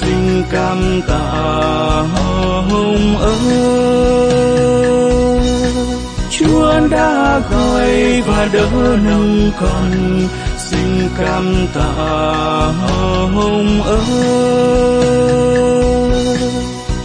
xin 0.00 0.42
cảm 0.50 1.00
tạ 1.08 1.18
hồng 2.14 3.16
ơn 3.18 3.44
Chúa 6.30 6.80
đã 6.90 7.40
gọi 7.50 8.22
và 8.26 8.48
đỡ 8.52 8.96
nâng 9.04 9.50
con 9.60 9.90
xin 10.58 11.08
cảm 11.18 11.66
tạ 11.74 11.92
hồng 13.34 13.82
ơn 13.82 14.04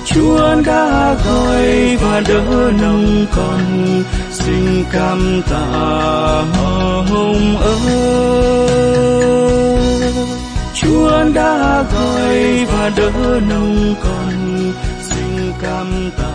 Chúa 0.06 0.56
đã 0.66 1.16
gọi 1.26 1.98
và 2.02 2.22
đỡ 2.28 2.72
nâng 2.82 3.26
con 3.36 4.04
xin 4.32 4.84
cảm 4.92 5.42
tạ 5.50 5.66
hồng 7.10 7.58
ơn 7.58 8.06
Chúa 10.86 11.24
đã 11.36 11.84
gọi 11.94 12.66
và 12.66 12.92
đỡ 12.98 13.40
nông 13.50 13.96
con 14.04 14.72
xin 15.02 15.52
cảm 15.62 16.12
tạ 16.18 16.35